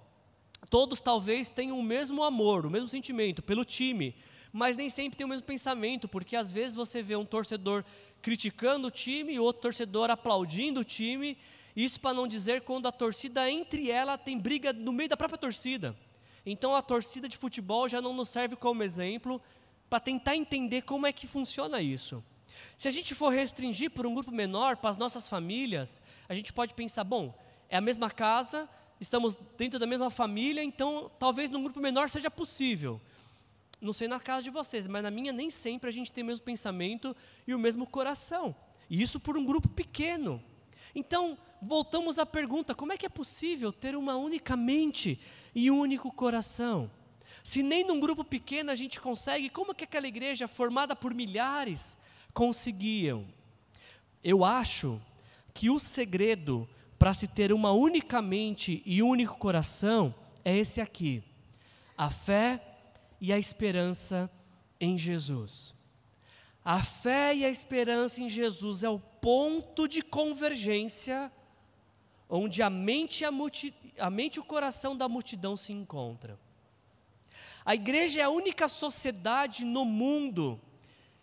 Todos 0.69 0.99
talvez 0.99 1.49
tenham 1.49 1.79
o 1.79 1.83
mesmo 1.83 2.21
amor, 2.21 2.65
o 2.65 2.69
mesmo 2.69 2.89
sentimento 2.89 3.41
pelo 3.41 3.63
time, 3.63 4.13
mas 4.51 4.75
nem 4.75 4.89
sempre 4.89 5.17
tem 5.17 5.25
o 5.25 5.29
mesmo 5.29 5.47
pensamento, 5.47 6.05
porque 6.05 6.35
às 6.35 6.51
vezes 6.51 6.75
você 6.75 7.01
vê 7.01 7.15
um 7.15 7.25
torcedor 7.25 7.85
criticando 8.21 8.89
o 8.89 8.91
time 8.91 9.33
e 9.33 9.39
outro 9.39 9.61
torcedor 9.61 10.09
aplaudindo 10.09 10.81
o 10.81 10.83
time. 10.83 11.37
Isso 11.73 11.97
para 12.01 12.13
não 12.13 12.27
dizer 12.27 12.61
quando 12.61 12.87
a 12.87 12.91
torcida 12.91 13.49
entre 13.49 13.89
ela 13.89 14.17
tem 14.17 14.37
briga 14.37 14.73
no 14.73 14.91
meio 14.91 15.07
da 15.07 15.15
própria 15.15 15.37
torcida. 15.37 15.95
Então 16.45 16.75
a 16.75 16.81
torcida 16.81 17.29
de 17.29 17.37
futebol 17.37 17.87
já 17.87 18.01
não 18.01 18.13
nos 18.13 18.29
serve 18.29 18.57
como 18.57 18.83
exemplo 18.83 19.41
para 19.89 19.99
tentar 19.99 20.35
entender 20.35 20.81
como 20.83 21.07
é 21.07 21.13
que 21.13 21.27
funciona 21.27 21.81
isso. 21.81 22.23
Se 22.77 22.87
a 22.87 22.91
gente 22.91 23.13
for 23.13 23.29
restringir 23.29 23.91
por 23.91 24.05
um 24.05 24.13
grupo 24.13 24.31
menor, 24.31 24.77
para 24.77 24.89
as 24.89 24.97
nossas 24.97 25.29
famílias, 25.29 26.01
a 26.27 26.33
gente 26.33 26.51
pode 26.51 26.73
pensar, 26.73 27.03
bom, 27.03 27.37
é 27.69 27.77
a 27.77 27.81
mesma 27.81 28.09
casa, 28.09 28.67
estamos 28.99 29.37
dentro 29.57 29.79
da 29.79 29.85
mesma 29.85 30.09
família, 30.09 30.63
então 30.63 31.11
talvez 31.19 31.49
num 31.49 31.63
grupo 31.63 31.79
menor 31.79 32.09
seja 32.09 32.31
possível. 32.31 32.99
Não 33.79 33.93
sei 33.93 34.07
na 34.07 34.19
casa 34.19 34.41
de 34.43 34.49
vocês, 34.49 34.87
mas 34.87 35.03
na 35.03 35.11
minha 35.11 35.31
nem 35.31 35.49
sempre 35.49 35.89
a 35.89 35.93
gente 35.93 36.11
tem 36.11 36.23
o 36.23 36.27
mesmo 36.27 36.43
pensamento 36.43 37.15
e 37.45 37.53
o 37.53 37.59
mesmo 37.59 37.85
coração. 37.85 38.55
E 38.89 39.01
isso 39.01 39.19
por 39.19 39.37
um 39.37 39.45
grupo 39.45 39.67
pequeno. 39.67 40.43
Então, 40.95 41.37
voltamos 41.61 42.17
à 42.17 42.25
pergunta: 42.25 42.73
como 42.73 42.91
é 42.91 42.97
que 42.97 43.05
é 43.05 43.09
possível 43.09 43.71
ter 43.71 43.95
uma 43.95 44.15
única 44.15 44.57
mente 44.57 45.19
e 45.53 45.69
um 45.69 45.79
único 45.79 46.11
coração? 46.11 46.89
Se 47.47 47.63
nem 47.63 47.81
num 47.81 47.97
grupo 47.97 48.25
pequeno 48.25 48.71
a 48.71 48.75
gente 48.75 48.99
consegue, 48.99 49.49
como 49.49 49.73
que 49.73 49.85
aquela 49.85 50.05
igreja 50.05 50.49
formada 50.49 50.93
por 50.93 51.13
milhares 51.13 51.97
conseguiam? 52.33 53.25
Eu 54.21 54.43
acho 54.43 55.01
que 55.53 55.69
o 55.69 55.79
segredo 55.79 56.67
para 56.99 57.13
se 57.13 57.25
ter 57.25 57.53
uma 57.53 57.71
única 57.71 58.21
mente 58.21 58.83
e 58.85 59.01
único 59.01 59.37
coração 59.37 60.13
é 60.43 60.57
esse 60.57 60.81
aqui: 60.81 61.23
a 61.97 62.09
fé 62.09 62.61
e 63.21 63.31
a 63.31 63.39
esperança 63.39 64.29
em 64.77 64.97
Jesus. 64.97 65.73
A 66.65 66.83
fé 66.83 67.33
e 67.33 67.45
a 67.45 67.49
esperança 67.49 68.21
em 68.21 68.27
Jesus 68.27 68.83
é 68.83 68.89
o 68.89 68.99
ponto 68.99 69.87
de 69.87 70.01
convergência 70.01 71.31
onde 72.29 72.61
a 72.61 72.69
mente 72.69 73.21
e, 73.21 73.25
a, 73.25 73.31
multi, 73.31 73.73
a 73.97 74.09
mente 74.09 74.35
e 74.35 74.41
o 74.41 74.43
coração 74.43 74.97
da 74.97 75.07
multidão 75.07 75.55
se 75.55 75.71
encontram. 75.71 76.37
A 77.67 77.75
igreja 77.75 78.21
é 78.21 78.23
a 78.23 78.29
única 78.29 78.69
sociedade 78.69 79.65
no 79.65 79.83
mundo 79.83 80.57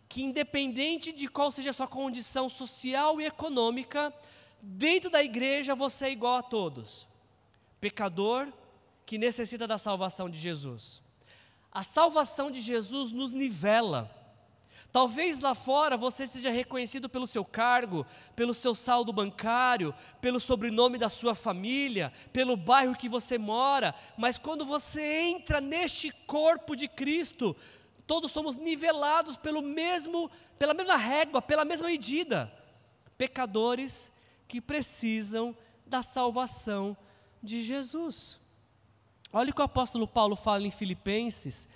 que, 0.06 0.22
independente 0.22 1.10
de 1.10 1.26
qual 1.26 1.50
seja 1.50 1.70
a 1.70 1.72
sua 1.72 1.88
condição 1.88 2.50
social 2.50 3.18
e 3.18 3.24
econômica, 3.24 4.12
dentro 4.60 5.08
da 5.08 5.24
igreja 5.24 5.74
você 5.74 6.04
é 6.04 6.10
igual 6.10 6.36
a 6.36 6.42
todos. 6.42 7.08
Pecador 7.80 8.52
que 9.06 9.16
necessita 9.16 9.66
da 9.66 9.78
salvação 9.78 10.28
de 10.28 10.38
Jesus. 10.38 11.00
A 11.72 11.82
salvação 11.82 12.50
de 12.50 12.60
Jesus 12.60 13.10
nos 13.10 13.32
nivela. 13.32 14.14
Talvez 14.94 15.40
lá 15.40 15.56
fora 15.56 15.96
você 15.96 16.24
seja 16.24 16.52
reconhecido 16.52 17.08
pelo 17.08 17.26
seu 17.26 17.44
cargo, 17.44 18.06
pelo 18.36 18.54
seu 18.54 18.76
saldo 18.76 19.12
bancário, 19.12 19.92
pelo 20.20 20.38
sobrenome 20.38 20.98
da 20.98 21.08
sua 21.08 21.34
família, 21.34 22.12
pelo 22.32 22.56
bairro 22.56 22.94
que 22.94 23.08
você 23.08 23.36
mora, 23.36 23.92
mas 24.16 24.38
quando 24.38 24.64
você 24.64 25.02
entra 25.02 25.60
neste 25.60 26.12
corpo 26.28 26.76
de 26.76 26.86
Cristo, 26.86 27.56
todos 28.06 28.30
somos 28.30 28.54
nivelados 28.54 29.36
pelo 29.36 29.60
mesmo, 29.60 30.30
pela 30.60 30.72
mesma 30.72 30.96
régua, 30.96 31.42
pela 31.42 31.64
mesma 31.64 31.88
medida. 31.88 32.54
Pecadores 33.18 34.12
que 34.46 34.60
precisam 34.60 35.56
da 35.84 36.04
salvação 36.04 36.96
de 37.42 37.62
Jesus. 37.62 38.38
Olha 39.32 39.50
o 39.50 39.52
que 39.52 39.60
o 39.60 39.64
apóstolo 39.64 40.06
Paulo 40.06 40.36
fala 40.36 40.68
em 40.68 40.70
Filipenses, 40.70 41.66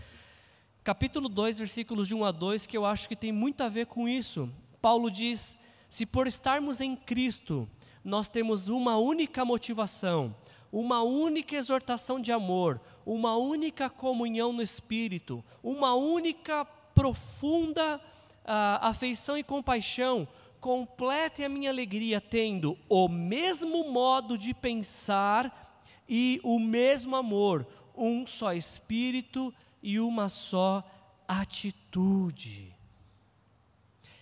capítulo 0.89 1.29
2, 1.29 1.59
versículos 1.59 2.09
de 2.09 2.15
1 2.15 2.25
a 2.25 2.33
2, 2.33 2.67
que 2.67 2.75
eu 2.75 2.87
acho 2.87 3.07
que 3.07 3.15
tem 3.15 3.31
muito 3.31 3.63
a 3.63 3.69
ver 3.69 3.85
com 3.85 4.09
isso. 4.09 4.51
Paulo 4.81 5.11
diz: 5.11 5.59
Se 5.87 6.07
por 6.07 6.27
estarmos 6.27 6.81
em 6.81 6.97
Cristo, 6.97 7.69
nós 8.03 8.27
temos 8.27 8.69
uma 8.69 8.97
única 8.97 9.45
motivação, 9.45 10.35
uma 10.73 11.03
única 11.03 11.57
exortação 11.57 12.19
de 12.19 12.33
amor, 12.33 12.81
uma 13.05 13.37
única 13.37 13.91
comunhão 13.91 14.51
no 14.51 14.63
Espírito, 14.63 15.45
uma 15.63 15.95
única 15.95 16.65
profunda 16.95 17.99
uh, 17.99 18.81
afeição 18.81 19.37
e 19.37 19.45
compaixão, 19.45 20.27
complete 20.59 21.45
a 21.45 21.51
minha 21.51 21.69
alegria 21.69 22.19
tendo 22.19 22.79
o 22.89 23.11
mesmo 23.11 23.93
modo 23.93 24.39
de 24.39 24.55
pensar 24.55 25.85
e 26.09 26.41
o 26.43 26.59
mesmo 26.59 27.15
amor, 27.15 27.67
um 27.95 28.27
só 28.27 28.55
espírito 28.55 29.53
e 29.83 29.99
uma 30.01 30.29
só 30.29 30.85
atitude. 31.27 32.75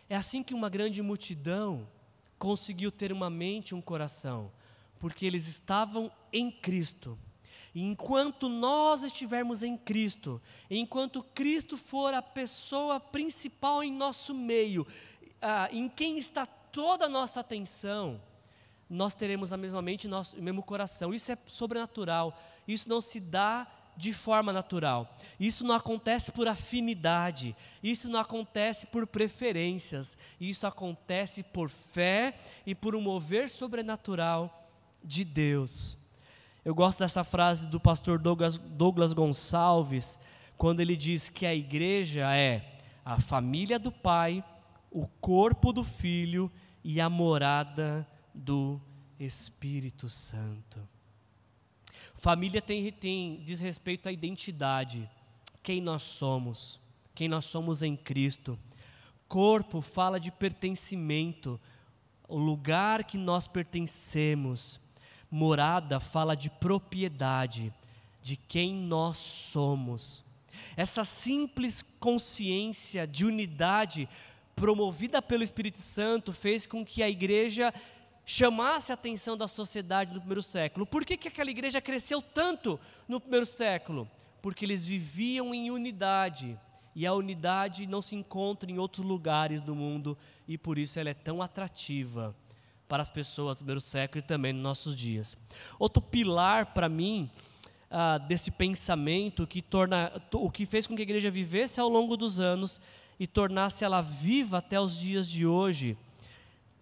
É 0.08 0.16
assim 0.16 0.42
que 0.42 0.54
uma 0.54 0.68
grande 0.68 1.02
multidão 1.02 1.88
conseguiu 2.38 2.92
ter 2.92 3.12
uma 3.12 3.30
mente 3.30 3.70
e 3.70 3.74
um 3.74 3.80
coração, 3.80 4.52
porque 4.98 5.26
eles 5.26 5.48
estavam 5.48 6.10
em 6.32 6.50
Cristo. 6.50 7.18
E 7.74 7.82
enquanto 7.82 8.48
nós 8.48 9.02
estivermos 9.02 9.62
em 9.62 9.76
Cristo, 9.76 10.40
enquanto 10.70 11.22
Cristo 11.22 11.76
for 11.76 12.14
a 12.14 12.22
pessoa 12.22 12.98
principal 12.98 13.82
em 13.82 13.92
nosso 13.92 14.32
meio, 14.32 14.86
ah, 15.42 15.68
em 15.70 15.88
quem 15.88 16.18
está 16.18 16.46
toda 16.46 17.06
a 17.06 17.08
nossa 17.08 17.40
atenção, 17.40 18.20
nós 18.88 19.14
teremos 19.14 19.52
a 19.52 19.56
mesma 19.56 19.82
mente 19.82 20.06
e 20.06 20.10
o 20.10 20.42
mesmo 20.42 20.62
coração. 20.62 21.12
Isso 21.12 21.32
é 21.32 21.38
sobrenatural. 21.46 22.38
Isso 22.66 22.88
não 22.88 23.00
se 23.00 23.18
dá 23.18 23.66
de 23.96 24.12
forma 24.12 24.52
natural. 24.52 25.16
Isso 25.40 25.64
não 25.64 25.74
acontece 25.74 26.30
por 26.30 26.46
afinidade. 26.46 27.56
Isso 27.82 28.10
não 28.10 28.20
acontece 28.20 28.86
por 28.86 29.06
preferências. 29.06 30.18
Isso 30.40 30.66
acontece 30.66 31.42
por 31.42 31.70
fé 31.70 32.34
e 32.66 32.74
por 32.74 32.94
um 32.94 33.00
mover 33.00 33.48
sobrenatural 33.48 34.68
de 35.02 35.24
Deus. 35.24 35.96
Eu 36.64 36.74
gosto 36.74 36.98
dessa 36.98 37.24
frase 37.24 37.66
do 37.66 37.78
pastor 37.78 38.18
Douglas, 38.18 38.58
Douglas 38.58 39.12
Gonçalves, 39.12 40.18
quando 40.58 40.80
ele 40.80 40.96
diz 40.96 41.28
que 41.28 41.46
a 41.46 41.54
igreja 41.54 42.34
é 42.34 42.78
a 43.04 43.20
família 43.20 43.78
do 43.78 43.92
Pai, 43.92 44.44
o 44.90 45.06
corpo 45.06 45.72
do 45.72 45.84
Filho 45.84 46.50
e 46.82 47.00
a 47.00 47.08
morada 47.08 48.06
do 48.34 48.80
Espírito 49.18 50.08
Santo. 50.08 50.95
Família 52.16 52.62
tem, 52.62 52.90
tem, 52.90 53.42
diz 53.44 53.60
respeito 53.60 54.08
à 54.08 54.12
identidade, 54.12 55.08
quem 55.62 55.82
nós 55.82 56.02
somos, 56.02 56.80
quem 57.14 57.28
nós 57.28 57.44
somos 57.44 57.82
em 57.82 57.94
Cristo. 57.94 58.58
Corpo 59.28 59.82
fala 59.82 60.18
de 60.18 60.30
pertencimento, 60.30 61.60
o 62.26 62.38
lugar 62.38 63.04
que 63.04 63.18
nós 63.18 63.46
pertencemos. 63.46 64.80
Morada 65.30 66.00
fala 66.00 66.34
de 66.34 66.48
propriedade, 66.48 67.72
de 68.22 68.36
quem 68.36 68.72
nós 68.74 69.18
somos. 69.18 70.24
Essa 70.76 71.04
simples 71.04 71.82
consciência 72.00 73.06
de 73.06 73.26
unidade 73.26 74.08
promovida 74.54 75.20
pelo 75.20 75.44
Espírito 75.44 75.78
Santo 75.78 76.32
fez 76.32 76.66
com 76.66 76.84
que 76.84 77.02
a 77.02 77.10
igreja 77.10 77.74
chamasse 78.28 78.90
a 78.90 78.94
atenção 78.94 79.36
da 79.36 79.46
sociedade 79.46 80.12
do 80.12 80.18
primeiro 80.18 80.42
século. 80.42 80.84
Por 80.84 81.04
que, 81.04 81.16
que 81.16 81.28
aquela 81.28 81.48
igreja 81.48 81.80
cresceu 81.80 82.20
tanto 82.20 82.78
no 83.06 83.20
primeiro 83.20 83.46
século? 83.46 84.10
Porque 84.42 84.64
eles 84.64 84.84
viviam 84.84 85.54
em 85.54 85.70
unidade. 85.70 86.58
E 86.92 87.06
a 87.06 87.14
unidade 87.14 87.86
não 87.86 88.02
se 88.02 88.16
encontra 88.16 88.68
em 88.70 88.78
outros 88.78 89.06
lugares 89.06 89.60
do 89.60 89.76
mundo 89.76 90.18
e 90.48 90.58
por 90.58 90.76
isso 90.76 90.98
ela 90.98 91.10
é 91.10 91.14
tão 91.14 91.40
atrativa 91.40 92.34
para 92.88 93.02
as 93.02 93.10
pessoas 93.10 93.56
do 93.56 93.60
primeiro 93.60 93.80
século 93.80 94.24
e 94.24 94.26
também 94.26 94.52
nos 94.52 94.62
nossos 94.62 94.96
dias. 94.96 95.36
Outro 95.78 96.02
pilar 96.02 96.72
para 96.72 96.88
mim 96.88 97.30
ah, 97.90 98.18
desse 98.18 98.50
pensamento 98.50 99.46
que 99.46 99.62
torna 99.62 100.10
o 100.32 100.50
que 100.50 100.66
fez 100.66 100.86
com 100.86 100.96
que 100.96 101.02
a 101.02 101.04
igreja 101.04 101.30
vivesse 101.30 101.78
ao 101.78 101.88
longo 101.88 102.16
dos 102.16 102.40
anos 102.40 102.80
e 103.20 103.26
tornasse 103.26 103.84
ela 103.84 104.00
viva 104.00 104.58
até 104.58 104.80
os 104.80 104.98
dias 104.98 105.28
de 105.28 105.46
hoje 105.46 105.96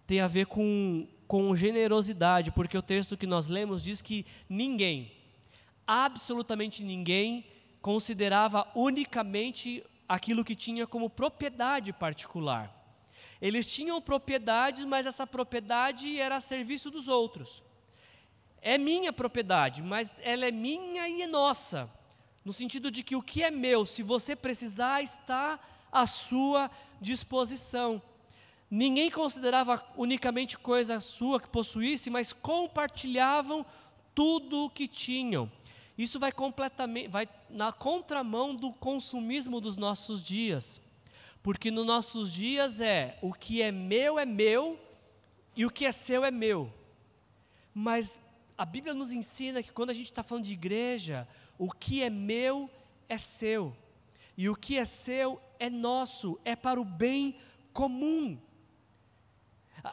tem 0.07 0.21
a 0.21 0.27
ver 0.27 0.45
com 0.45 1.07
com 1.27 1.55
generosidade, 1.55 2.51
porque 2.51 2.77
o 2.77 2.81
texto 2.81 3.17
que 3.17 3.27
nós 3.27 3.47
lemos 3.47 3.83
diz 3.83 4.01
que 4.01 4.25
ninguém, 4.47 5.11
absolutamente 5.85 6.83
ninguém, 6.83 7.45
considerava 7.81 8.67
unicamente 8.75 9.83
aquilo 10.07 10.43
que 10.43 10.55
tinha 10.55 10.87
como 10.87 11.09
propriedade 11.09 11.91
particular. 11.93 12.73
Eles 13.41 13.67
tinham 13.67 14.01
propriedades, 14.01 14.85
mas 14.85 15.05
essa 15.05 15.27
propriedade 15.27 16.19
era 16.19 16.37
a 16.37 16.41
serviço 16.41 16.89
dos 16.89 17.07
outros. 17.07 17.63
É 18.61 18.77
minha 18.77 19.13
propriedade, 19.13 19.81
mas 19.81 20.13
ela 20.21 20.45
é 20.45 20.51
minha 20.51 21.07
e 21.07 21.21
é 21.21 21.27
nossa. 21.27 21.89
No 22.43 22.53
sentido 22.53 22.89
de 22.89 23.03
que 23.03 23.15
o 23.15 23.21
que 23.21 23.43
é 23.43 23.51
meu, 23.51 23.85
se 23.85 24.01
você 24.01 24.35
precisar, 24.35 25.03
está 25.03 25.59
à 25.91 26.07
sua 26.07 26.69
disposição. 27.01 28.01
Ninguém 28.69 29.11
considerava 29.11 29.83
unicamente 29.95 30.57
coisa 30.57 30.99
sua 30.99 31.39
que 31.39 31.47
possuísse, 31.47 32.09
mas 32.09 32.33
compartilhavam 32.33 33.65
tudo 34.13 34.65
o 34.65 34.69
que 34.69 34.87
tinham. 34.87 35.51
Isso 35.97 36.19
vai 36.19 36.31
completamente, 36.31 37.07
vai 37.07 37.27
na 37.49 37.71
contramão 37.71 38.55
do 38.55 38.73
consumismo 38.73 39.61
dos 39.61 39.77
nossos 39.77 40.21
dias. 40.21 40.81
Porque 41.41 41.69
nos 41.69 41.85
nossos 41.85 42.33
dias 42.33 42.81
é 42.81 43.17
o 43.21 43.31
que 43.31 43.61
é 43.61 43.71
meu 43.71 44.17
é 44.17 44.25
meu 44.25 44.79
e 45.55 45.65
o 45.65 45.69
que 45.69 45.85
é 45.85 45.91
seu 45.91 46.25
é 46.25 46.31
meu. 46.31 46.73
Mas 47.73 48.19
a 48.57 48.65
Bíblia 48.65 48.93
nos 48.93 49.11
ensina 49.11 49.61
que 49.61 49.71
quando 49.71 49.91
a 49.91 49.93
gente 49.93 50.07
está 50.07 50.23
falando 50.23 50.45
de 50.45 50.53
igreja, 50.53 51.27
o 51.57 51.71
que 51.71 52.01
é 52.01 52.09
meu 52.09 52.69
é 53.07 53.17
seu. 53.17 53.75
E 54.37 54.49
o 54.49 54.55
que 54.55 54.77
é 54.77 54.85
seu 54.85 55.39
é 55.59 55.69
nosso, 55.69 56.39
é 56.43 56.55
para 56.55 56.81
o 56.81 56.83
bem 56.83 57.35
comum. 57.71 58.37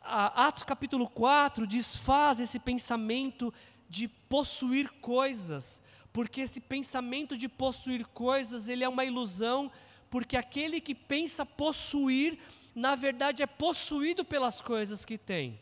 Atos 0.01 0.63
capítulo 0.63 1.07
4 1.07 1.67
desfaz 1.67 2.41
esse 2.41 2.59
pensamento 2.59 3.53
de 3.89 4.09
possuir 4.09 4.91
coisas, 5.01 5.83
porque 6.13 6.41
esse 6.41 6.61
pensamento 6.61 7.37
de 7.37 7.47
possuir 7.47 8.07
coisas, 8.07 8.71
ele 8.71 8.85
é 8.85 8.89
uma 8.89 9.05
ilusão, 9.05 9.71
porque 10.09 10.37
aquele 10.37 10.81
que 10.81 10.95
pensa 10.95 11.45
possuir, 11.45 12.39
na 12.75 12.95
verdade 12.95 13.43
é 13.43 13.47
possuído 13.47 14.25
pelas 14.25 14.63
coisas 14.63 15.05
que 15.05 15.19
tem. 15.19 15.61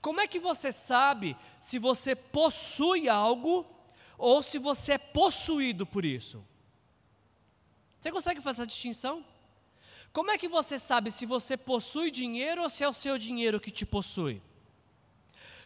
Como 0.00 0.20
é 0.20 0.28
que 0.28 0.38
você 0.38 0.70
sabe 0.70 1.36
se 1.58 1.80
você 1.80 2.14
possui 2.14 3.08
algo 3.08 3.66
ou 4.16 4.40
se 4.40 4.58
você 4.58 4.92
é 4.92 4.98
possuído 4.98 5.84
por 5.84 6.04
isso? 6.04 6.44
Você 7.98 8.12
consegue 8.12 8.40
fazer 8.40 8.62
essa 8.62 8.66
distinção? 8.66 9.24
Como 10.16 10.30
é 10.30 10.38
que 10.38 10.48
você 10.48 10.78
sabe 10.78 11.10
se 11.10 11.26
você 11.26 11.58
possui 11.58 12.10
dinheiro 12.10 12.62
ou 12.62 12.70
se 12.70 12.82
é 12.82 12.88
o 12.88 12.92
seu 12.94 13.18
dinheiro 13.18 13.60
que 13.60 13.70
te 13.70 13.84
possui? 13.84 14.40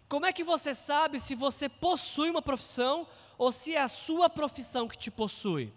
Como 0.08 0.26
é 0.26 0.32
que 0.32 0.42
você 0.42 0.74
sabe 0.74 1.20
se 1.20 1.36
você 1.36 1.68
possui 1.68 2.30
uma 2.30 2.42
profissão 2.42 3.06
ou 3.38 3.52
se 3.52 3.76
é 3.76 3.80
a 3.80 3.86
sua 3.86 4.28
profissão 4.28 4.88
que 4.88 4.98
te 4.98 5.08
possui? 5.08 5.72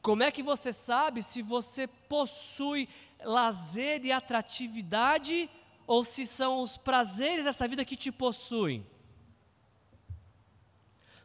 Como 0.00 0.22
é 0.22 0.30
que 0.30 0.42
você 0.42 0.72
sabe 0.72 1.22
se 1.22 1.42
você 1.42 1.86
possui 1.86 2.88
lazer 3.22 4.06
e 4.06 4.10
atratividade 4.10 5.50
ou 5.86 6.02
se 6.02 6.26
são 6.26 6.62
os 6.62 6.78
prazeres 6.78 7.44
dessa 7.44 7.68
vida 7.68 7.84
que 7.84 7.94
te 7.94 8.10
possuem? 8.10 8.86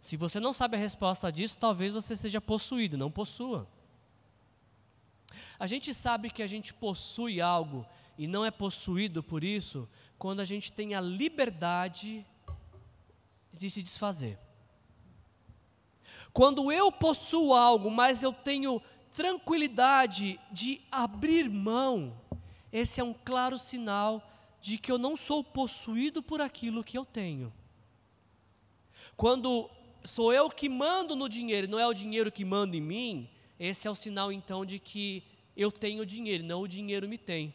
Se 0.02 0.18
você 0.18 0.38
não 0.38 0.52
sabe 0.52 0.76
a 0.76 0.80
resposta 0.80 1.32
disso, 1.32 1.58
talvez 1.58 1.94
você 1.94 2.14
seja 2.14 2.42
possuído, 2.42 2.98
não 2.98 3.10
possua. 3.10 3.70
A 5.60 5.68
gente 5.68 5.94
sabe 5.94 6.30
que 6.30 6.44
a 6.44 6.48
gente 6.48 6.74
possui 6.74 7.42
algo 7.42 7.86
e 8.18 8.28
não 8.28 8.46
é 8.46 8.52
possuído 8.52 9.24
por 9.24 9.44
isso 9.44 9.88
quando 10.18 10.40
a 10.40 10.46
gente 10.46 10.72
tem 10.72 10.94
a 10.94 11.02
liberdade 11.02 12.26
de 13.52 13.70
se 13.70 13.82
desfazer. 13.82 14.38
Quando 16.34 16.72
eu 16.72 16.92
possuo 16.92 17.54
algo, 17.54 17.90
mas 17.90 18.24
eu 18.24 18.32
tenho 18.32 18.82
tranquilidade 19.14 20.40
de 20.52 20.82
abrir 20.92 21.50
mão, 21.50 22.16
esse 22.72 23.02
é 23.02 23.04
um 23.04 23.14
claro 23.14 23.58
sinal 23.58 24.26
de 24.62 24.78
que 24.78 24.92
eu 24.92 24.98
não 24.98 25.18
sou 25.18 25.44
possuído 25.44 26.22
por 26.22 26.40
aquilo 26.40 26.84
que 26.84 26.98
eu 26.98 27.04
tenho. 27.04 27.52
Quando 29.18 29.70
sou 30.04 30.34
eu 30.34 30.50
que 30.50 30.70
mando 30.70 31.16
no 31.16 31.28
dinheiro, 31.28 31.68
não 31.68 31.80
é 31.80 31.88
o 31.88 31.94
dinheiro 31.94 32.32
que 32.32 32.46
manda 32.46 32.78
em 32.78 32.82
mim, 32.82 33.30
esse 33.62 33.88
é 33.88 33.92
o 33.92 33.96
sinal 33.96 34.32
então 34.32 34.66
de 34.66 34.80
que 34.80 35.24
eu 35.56 35.72
tenho 35.72 36.04
dinheiro, 36.04 36.44
não 36.44 36.62
o 36.62 36.68
dinheiro 36.68 37.08
me 37.08 37.16
tem. 37.16 37.54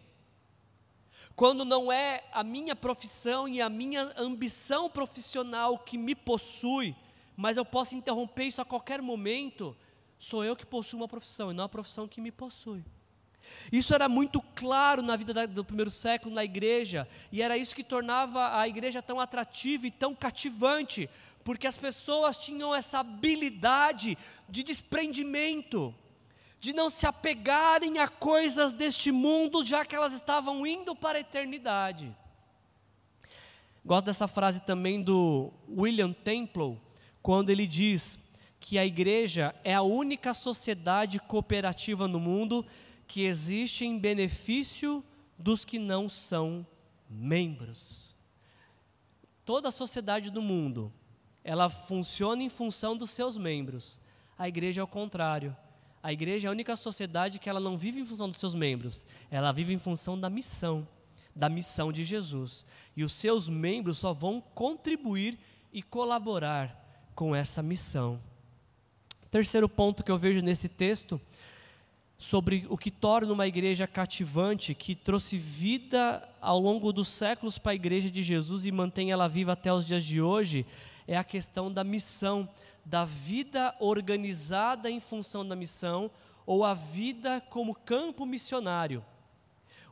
Quando 1.35 1.65
não 1.65 1.91
é 1.91 2.23
a 2.33 2.45
minha 2.45 2.77
profissão 2.77 3.49
e 3.49 3.61
a 3.61 3.69
minha 3.69 4.13
ambição 4.17 4.89
profissional 4.89 5.77
que 5.77 5.99
me 5.99 6.15
possui, 6.15 6.95
mas 7.37 7.57
eu 7.57 7.65
posso 7.65 7.97
interromper 7.97 8.45
isso 8.45 8.63
a 8.63 8.65
qualquer 8.65 9.03
momento, 9.03 9.77
sou 10.17 10.45
eu 10.45 10.55
que 10.55 10.65
possuo 10.65 11.01
uma 11.01 11.09
profissão 11.09 11.51
e 11.51 11.55
não 11.55 11.65
a 11.65 11.69
profissão 11.69 12.07
que 12.07 12.21
me 12.21 12.31
possui. 12.31 12.85
Isso 13.73 13.93
era 13.93 14.09
muito 14.09 14.41
claro 14.55 15.03
na 15.03 15.17
vida 15.17 15.45
do 15.49 15.65
primeiro 15.65 15.91
século 15.91 16.33
na 16.33 16.45
igreja, 16.45 17.09
e 17.33 17.43
era 17.43 17.59
isso 17.59 17.75
que 17.75 17.83
tornava 17.83 18.61
a 18.61 18.69
igreja 18.69 19.03
tão 19.03 19.19
atrativa 19.19 19.89
e 19.89 19.91
tão 19.91 20.15
cativante, 20.15 21.11
porque 21.47 21.69
as 21.69 21.77
pessoas 21.77 22.37
tinham 22.37 22.75
essa 22.75 22.99
habilidade 22.99 24.19
de 24.49 24.65
desprendimento 24.65 25.95
de 26.59 26.73
não 26.73 26.91
se 26.91 27.07
apegarem 27.07 28.01
a 28.01 28.09
coisas 28.09 28.73
deste 28.73 29.13
mundo, 29.13 29.63
já 29.63 29.85
que 29.85 29.95
elas 29.95 30.13
estavam 30.13 30.67
indo 30.67 30.97
para 30.97 31.19
a 31.19 31.21
eternidade. 31.21 32.13
Gosto 33.85 34.07
dessa 34.07 34.27
frase 34.27 34.61
também 34.63 35.01
do 35.01 35.53
William 35.69 36.13
Temple, 36.13 36.81
quando 37.23 37.51
ele 37.51 37.65
diz 37.65 38.19
que 38.59 38.77
a 38.77 38.85
igreja 38.85 39.55
é 39.63 39.73
a 39.73 39.83
única 39.83 40.35
sociedade 40.35 41.21
cooperativa 41.21 42.09
no 42.09 42.19
mundo 42.19 42.67
que 43.07 43.23
existe 43.23 43.85
em 43.85 43.97
benefício 43.97 45.01
dos 45.39 45.65
que 45.65 45.79
não 45.79 46.09
são 46.09 46.67
membros. 47.09 48.17
Toda 49.45 49.69
a 49.69 49.73
sociedade 49.73 50.29
do 50.29 50.43
mundo, 50.43 50.93
ela 51.47 51.71
funciona 51.71 52.43
em 52.43 52.51
função 52.51 52.95
dos 52.95 53.11
seus 53.11 53.39
membros. 53.39 53.99
A 54.37 54.47
igreja 54.47 54.83
é 54.83 54.85
o 54.85 54.87
contrário 54.87 55.57
a 56.07 56.13
igreja 56.13 56.47
é 56.47 56.49
a 56.49 56.53
única 56.53 56.77
sociedade 56.77 57.41
que 57.41 57.51
ela 57.51 57.59
não 57.59 57.77
vive 57.77 58.01
em 58.01 58.05
função 58.05 58.29
dos 58.29 58.37
seus 58.37 58.55
membros, 58.55 59.05
ela 59.29 59.51
vive 59.51 59.73
em 59.73 59.79
função 59.79 60.17
da 60.17 60.31
missão, 60.31 60.87
da 61.35 61.49
missão 61.49 61.91
de 61.91 62.05
Jesus. 62.05 62.65
E 62.97 63.03
os 63.03 63.13
seus 63.13 63.49
membros 63.49 63.99
só 63.99 64.13
vão 64.13 64.41
contribuir 64.41 65.37
e 65.73 65.83
colaborar 65.83 67.11
com 67.13 67.35
essa 67.35 67.61
missão. 67.61 68.21
Terceiro 69.33 69.69
ponto 69.69 70.05
que 70.05 70.11
eu 70.13 70.17
vejo 70.17 70.43
nesse 70.43 70.69
texto, 70.69 71.21
sobre 72.17 72.69
o 72.71 72.79
que 72.79 72.93
torna 72.93 73.33
uma 73.33 73.49
igreja 73.49 73.85
cativante, 73.89 74.77
que 74.77 74.95
trouxe 74.95 75.37
vida 75.37 76.23
ao 76.41 76.61
longo 76.61 76.93
dos 76.93 77.09
séculos 77.09 77.59
para 77.59 77.73
a 77.73 77.75
igreja 77.75 78.09
de 78.09 78.23
Jesus 78.23 78.65
e 78.65 78.71
mantém 78.71 79.11
ela 79.11 79.29
viva 79.29 79.55
até 79.55 79.73
os 79.73 79.85
dias 79.85 80.05
de 80.05 80.21
hoje, 80.21 80.65
é 81.07 81.17
a 81.17 81.25
questão 81.25 81.73
da 81.73 81.85
missão 81.85 82.49
da 82.87 83.05
vida 83.05 83.75
organizada 83.81 84.89
em 84.89 85.01
função 85.01 85.47
da 85.47 85.57
missão 85.57 86.09
ou 86.47 86.65
a 86.65 86.73
vida 86.73 87.41
como 87.51 87.75
campo 87.75 88.25
missionário. 88.25 89.05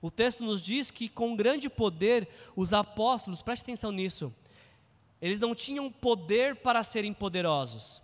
O 0.01 0.11
texto 0.11 0.45
nos 0.45 0.63
diz 0.63 0.93
que 0.93 1.09
com 1.09 1.35
grande 1.35 1.69
poder 1.69 2.29
os 2.55 2.73
apóstolos, 2.73 3.43
preste 3.43 3.63
atenção 3.63 3.91
nisso, 3.91 4.33
eles 5.21 5.41
não 5.41 5.55
tinham 5.55 5.91
poder 5.91 6.57
para 6.57 6.85
serem 6.85 7.13
poderosos. 7.13 8.01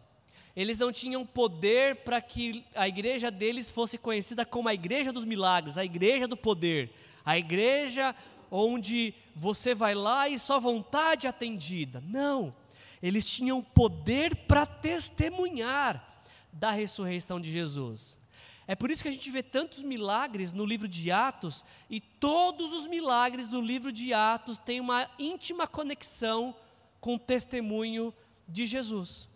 Eles 0.57 0.79
não 0.79 0.91
tinham 0.91 1.25
poder 1.25 1.97
para 1.97 2.21
que 2.21 2.65
a 2.75 2.89
igreja 2.89 3.31
deles 3.31 3.71
fosse 3.71 3.97
conhecida 3.97 4.45
como 4.45 4.69
a 4.69 4.75
igreja 4.75 5.13
dos 5.13 5.25
milagres, 5.25 5.79
a 5.79 5.85
igreja 5.85 6.27
do 6.27 6.37
poder, 6.37 6.91
a 7.25 7.39
igreja 7.39 8.15
onde 8.51 9.15
você 9.37 9.73
vai 9.73 9.95
lá 9.95 10.29
e 10.29 10.37
sua 10.39 10.59
vontade 10.59 11.29
atendida. 11.29 12.03
Não 12.05 12.53
eles 13.03 13.25
tinham 13.25 13.63
poder 13.63 14.35
para 14.47 14.67
testemunhar 14.67 16.23
da 16.53 16.71
ressurreição 16.71 17.41
de 17.41 17.51
Jesus. 17.51 18.19
É 18.67 18.75
por 18.75 18.91
isso 18.91 19.03
que 19.03 19.09
a 19.09 19.13
gente 19.13 19.31
vê 19.31 19.43
tantos 19.43 19.83
milagres 19.83 20.53
no 20.53 20.65
livro 20.65 20.87
de 20.87 21.11
Atos, 21.11 21.65
e 21.89 22.01
todos 22.01 22.73
os 22.73 22.87
milagres 22.87 23.49
do 23.49 23.61
livro 23.61 23.91
de 23.91 24.13
Atos 24.13 24.59
têm 24.59 24.81
uma 24.81 25.11
íntima 25.19 25.67
conexão 25.67 26.55
com 27.01 27.15
o 27.15 27.19
testemunho 27.19 28.15
de 28.47 28.67
Jesus. 28.67 29.29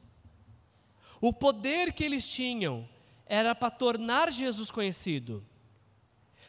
O 1.20 1.33
poder 1.33 1.92
que 1.92 2.05
eles 2.05 2.29
tinham 2.29 2.88
era 3.27 3.55
para 3.55 3.70
tornar 3.70 4.31
Jesus 4.31 4.70
conhecido. 4.70 5.44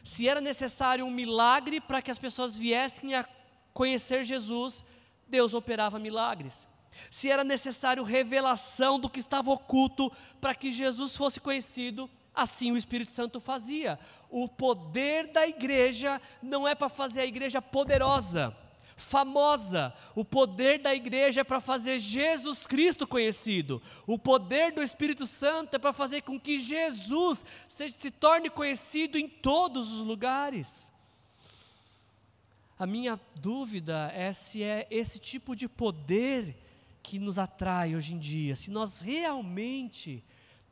Se 0.04 0.28
era 0.28 0.40
necessário 0.40 1.04
um 1.04 1.10
milagre 1.10 1.80
para 1.80 2.02
que 2.02 2.10
as 2.10 2.18
pessoas 2.18 2.56
viessem 2.56 3.14
a 3.14 3.26
conhecer 3.72 4.22
Jesus, 4.22 4.84
Deus 5.26 5.54
operava 5.54 5.98
milagres 5.98 6.68
se 7.10 7.30
era 7.30 7.44
necessário 7.44 8.02
revelação 8.02 8.98
do 8.98 9.08
que 9.08 9.20
estava 9.20 9.50
oculto 9.50 10.10
para 10.40 10.54
que 10.54 10.72
Jesus 10.72 11.16
fosse 11.16 11.40
conhecido, 11.40 12.08
assim 12.34 12.70
o 12.70 12.76
Espírito 12.76 13.10
Santo 13.10 13.40
fazia. 13.40 13.98
O 14.30 14.48
poder 14.48 15.32
da 15.32 15.46
igreja 15.46 16.20
não 16.42 16.68
é 16.68 16.74
para 16.74 16.88
fazer 16.88 17.20
a 17.20 17.26
igreja 17.26 17.62
poderosa, 17.62 18.56
famosa. 18.96 19.94
O 20.14 20.24
poder 20.24 20.78
da 20.78 20.94
igreja 20.94 21.40
é 21.40 21.44
para 21.44 21.60
fazer 21.60 21.98
Jesus 21.98 22.66
Cristo 22.66 23.06
conhecido. 23.06 23.80
O 24.06 24.18
poder 24.18 24.72
do 24.72 24.82
Espírito 24.82 25.26
Santo 25.26 25.74
é 25.74 25.78
para 25.78 25.92
fazer 25.92 26.22
com 26.22 26.38
que 26.38 26.60
Jesus 26.60 27.44
se, 27.68 27.88
se 27.88 28.10
torne 28.10 28.50
conhecido 28.50 29.16
em 29.16 29.28
todos 29.28 29.92
os 29.92 30.00
lugares. 30.00 30.92
A 32.78 32.86
minha 32.86 33.18
dúvida 33.36 34.12
é 34.14 34.34
se 34.34 34.62
é 34.62 34.86
esse 34.90 35.18
tipo 35.18 35.56
de 35.56 35.66
poder 35.66 36.54
que 37.06 37.20
nos 37.20 37.38
atrai 37.38 37.94
hoje 37.94 38.14
em 38.14 38.18
dia, 38.18 38.56
se 38.56 38.68
nós 38.68 39.00
realmente 39.00 40.24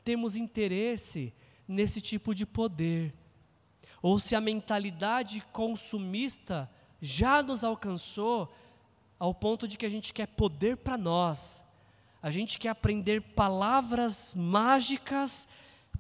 temos 0.03 0.35
interesse 0.35 1.33
nesse 1.67 2.01
tipo 2.01 2.35
de 2.35 2.45
poder, 2.45 3.15
ou 4.03 4.19
se 4.19 4.35
a 4.35 4.41
mentalidade 4.41 5.41
consumista 5.53 6.69
já 7.01 7.41
nos 7.41 7.63
alcançou 7.63 8.53
ao 9.17 9.33
ponto 9.33 9.69
de 9.69 9.79
que 9.79 9.87
a 9.87 9.89
gente 9.89 10.13
quer 10.13 10.27
poder 10.27 10.77
para 10.79 10.99
nós, 10.99 11.65
a 12.21 12.33
gente 12.33 12.59
quer 12.59 12.71
aprender 12.71 13.21
palavras 13.21 14.35
mágicas 14.35 15.47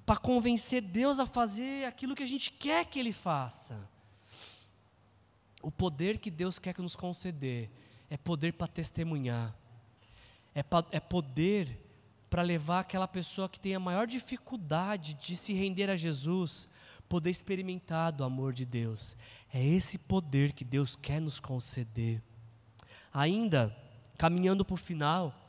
para 0.04 0.16
convencer 0.16 0.82
Deus 0.82 1.20
a 1.20 1.26
fazer 1.26 1.86
aquilo 1.86 2.16
que 2.16 2.24
a 2.24 2.26
gente 2.26 2.50
quer 2.50 2.84
que 2.86 2.98
Ele 2.98 3.12
faça. 3.12 3.88
O 5.62 5.70
poder 5.70 6.18
que 6.18 6.30
Deus 6.30 6.58
quer 6.58 6.74
que 6.74 6.82
nos 6.82 6.96
conceder 6.96 7.70
é 8.10 8.16
poder 8.16 8.52
para 8.54 8.66
testemunhar, 8.66 9.54
é, 10.54 10.64
é 10.90 11.00
poder 11.00 11.78
para 12.30 12.42
levar 12.42 12.80
aquela 12.80 13.06
pessoa 13.06 13.48
que 13.48 13.60
tem 13.60 13.74
a 13.74 13.80
maior 13.80 14.06
dificuldade 14.06 15.14
de 15.14 15.36
se 15.36 15.52
render 15.52 15.88
a 15.88 15.96
Jesus, 15.96 16.68
poder 17.08 17.30
experimentar 17.30 18.12
do 18.12 18.24
amor 18.24 18.52
de 18.52 18.64
Deus. 18.64 19.16
É 19.52 19.64
esse 19.64 19.98
poder 19.98 20.52
que 20.52 20.64
Deus 20.64 20.96
quer 20.96 21.20
nos 21.20 21.38
conceder. 21.38 22.22
Ainda, 23.12 23.74
caminhando 24.18 24.64
para 24.64 24.74
o 24.74 24.78
final, 24.78 25.48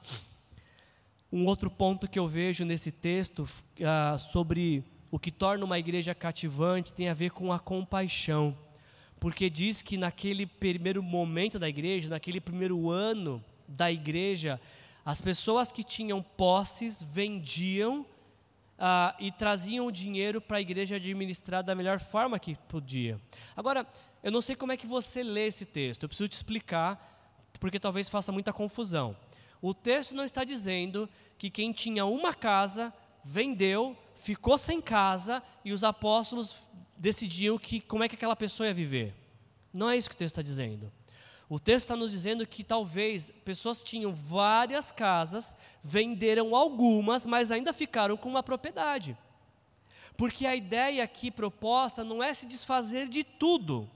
um 1.32 1.46
outro 1.46 1.72
ponto 1.72 2.08
que 2.08 2.20
eu 2.20 2.28
vejo 2.28 2.64
nesse 2.64 2.92
texto 2.92 3.40
uh, 3.42 4.20
sobre 4.20 4.84
o 5.10 5.18
que 5.18 5.32
torna 5.32 5.66
uma 5.66 5.80
igreja 5.80 6.14
cativante 6.14 6.94
tem 6.94 7.10
a 7.10 7.14
ver 7.14 7.32
com 7.32 7.52
a 7.52 7.60
compaixão 7.60 8.56
porque 9.26 9.50
diz 9.50 9.82
que 9.82 9.98
naquele 9.98 10.46
primeiro 10.46 11.02
momento 11.02 11.58
da 11.58 11.68
igreja, 11.68 12.10
naquele 12.10 12.40
primeiro 12.40 12.90
ano 12.90 13.44
da 13.68 13.92
igreja, 13.92 14.62
as 15.06 15.22
pessoas 15.22 15.72
que 15.72 15.84
tinham 15.84 16.22
posses 16.22 17.02
vendiam 17.02 18.06
ah, 18.78 19.16
e 19.20 19.32
traziam 19.32 19.86
o 19.86 19.92
dinheiro 19.92 20.42
para 20.42 20.58
a 20.58 20.62
igreja 20.62 20.96
administrar 20.96 21.64
da 21.64 21.76
melhor 21.76 22.00
forma 22.00 22.40
que 22.40 22.56
podia. 22.68 23.22
Agora, 23.56 23.88
eu 24.24 24.32
não 24.32 24.42
sei 24.42 24.56
como 24.56 24.72
é 24.72 24.78
que 24.78 24.88
você 24.88 25.22
lê 25.22 25.46
esse 25.46 25.66
texto, 25.66 26.04
eu 26.04 26.10
preciso 26.10 26.30
te 26.30 26.34
explicar, 26.34 27.54
porque 27.60 27.80
talvez 27.80 28.10
faça 28.10 28.32
muita 28.32 28.52
confusão. 28.52 29.16
O 29.62 29.74
texto 29.74 30.16
não 30.16 30.26
está 30.26 30.44
dizendo 30.44 31.08
que 31.38 31.50
quem 31.52 31.72
tinha 31.72 32.06
uma 32.06 32.34
casa 32.34 32.92
vendeu, 33.24 33.96
ficou 34.16 34.58
sem 34.58 34.82
casa 34.82 35.42
e 35.64 35.72
os 35.72 35.84
apóstolos 35.84 36.68
decidiam 36.98 37.58
que, 37.58 37.80
como 37.80 38.04
é 38.04 38.10
que 38.10 38.16
aquela 38.16 38.36
pessoa 38.36 38.68
ia 38.68 38.74
viver. 38.74 39.14
Não 39.72 39.90
é 39.90 39.98
isso 39.98 40.10
que 40.10 40.16
o 40.16 40.18
texto 40.18 40.34
está 40.34 40.42
dizendo. 40.42 40.92
O 41.48 41.60
texto 41.60 41.86
está 41.86 41.96
nos 41.96 42.12
dizendo 42.12 42.46
que 42.48 42.64
talvez 42.64 43.32
pessoas 43.44 43.84
tinham 43.84 44.14
várias 44.14 44.92
casas, 44.92 45.56
venderam 45.84 46.56
algumas, 46.56 47.26
mas 47.26 47.52
ainda 47.52 47.72
ficaram 47.72 48.18
com 48.18 48.28
uma 48.28 48.42
propriedade. 48.42 49.16
Porque 50.18 50.46
a 50.46 50.56
ideia 50.56 51.04
aqui 51.04 51.30
proposta 51.30 52.04
não 52.04 52.24
é 52.24 52.34
se 52.34 52.46
desfazer 52.46 53.08
de 53.08 53.24
tudo, 53.24 53.90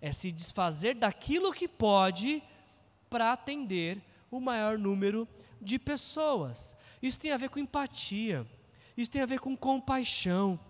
é 0.00 0.12
se 0.12 0.30
desfazer 0.30 0.94
daquilo 0.94 1.52
que 1.52 1.66
pode 1.66 2.42
para 3.08 3.32
atender 3.32 4.02
o 4.30 4.40
maior 4.40 4.76
número 4.76 5.26
de 5.62 5.78
pessoas. 5.78 6.76
Isso 7.00 7.18
tem 7.18 7.30
a 7.30 7.36
ver 7.38 7.48
com 7.48 7.58
empatia, 7.58 8.46
isso 8.96 9.10
tem 9.10 9.22
a 9.22 9.26
ver 9.26 9.40
com 9.40 9.56
compaixão. 9.56 10.60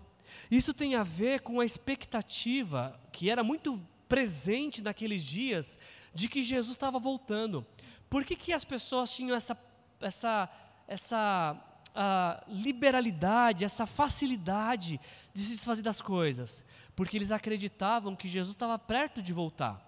Isso 0.49 0.73
tem 0.73 0.95
a 0.95 1.03
ver 1.03 1.41
com 1.41 1.59
a 1.59 1.65
expectativa 1.65 2.99
que 3.11 3.29
era 3.29 3.43
muito 3.43 3.81
presente 4.07 4.81
naqueles 4.81 5.23
dias 5.23 5.77
de 6.13 6.27
que 6.27 6.43
Jesus 6.43 6.75
estava 6.75 6.99
voltando. 6.99 7.65
Por 8.09 8.23
que, 8.23 8.35
que 8.35 8.53
as 8.53 8.63
pessoas 8.63 9.11
tinham 9.11 9.35
essa, 9.35 9.57
essa, 9.99 10.49
essa 10.87 11.57
uh, 11.89 12.51
liberalidade, 12.51 13.65
essa 13.65 13.85
facilidade 13.85 14.99
de 15.33 15.41
se 15.41 15.51
desfazer 15.51 15.81
das 15.81 16.01
coisas? 16.01 16.63
Porque 16.95 17.17
eles 17.17 17.31
acreditavam 17.31 18.15
que 18.15 18.27
Jesus 18.27 18.55
estava 18.55 18.77
perto 18.79 19.21
de 19.21 19.33
voltar. 19.33 19.83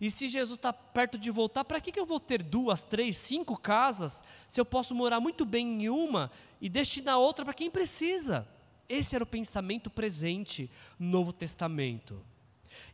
E 0.00 0.10
se 0.10 0.28
Jesus 0.28 0.58
está 0.58 0.72
perto 0.72 1.18
de 1.18 1.30
voltar, 1.30 1.64
para 1.64 1.80
que, 1.80 1.92
que 1.92 2.00
eu 2.00 2.06
vou 2.06 2.20
ter 2.20 2.42
duas, 2.42 2.82
três, 2.82 3.16
cinco 3.16 3.56
casas, 3.56 4.22
se 4.48 4.60
eu 4.60 4.64
posso 4.64 4.94
morar 4.94 5.20
muito 5.20 5.44
bem 5.44 5.84
em 5.84 5.88
uma 5.88 6.30
e 6.60 6.68
destinar 6.68 7.18
outra 7.18 7.44
para 7.44 7.54
quem 7.54 7.70
precisa? 7.70 8.46
Esse 8.88 9.14
era 9.14 9.24
o 9.24 9.26
pensamento 9.26 9.88
presente 9.88 10.70
no 10.98 11.08
Novo 11.08 11.32
Testamento. 11.32 12.22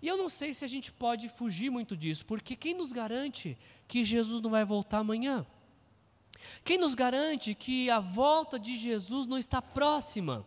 E 0.01 0.09
eu 0.09 0.17
não 0.17 0.29
sei 0.29 0.53
se 0.53 0.65
a 0.65 0.69
gente 0.69 0.93
pode 0.93 1.29
fugir 1.29 1.71
muito 1.71 1.97
disso, 1.97 2.25
porque 2.25 2.57
quem 2.57 2.75
nos 2.75 2.93
garante 2.93 3.57
que 3.87 4.05
Jesus 4.05 4.43
não 4.43 4.51
vai 4.51 4.65
voltar 4.65 4.99
amanhã? 4.99 5.47
Quem 6.65 6.79
nos 6.79 6.95
garante 6.95 7.55
que 7.55 7.91
a 7.91 8.01
volta 8.01 8.59
de 8.59 8.77
Jesus 8.77 9.27
não 9.27 9.39
está 9.39 9.61
próxima? 9.61 10.47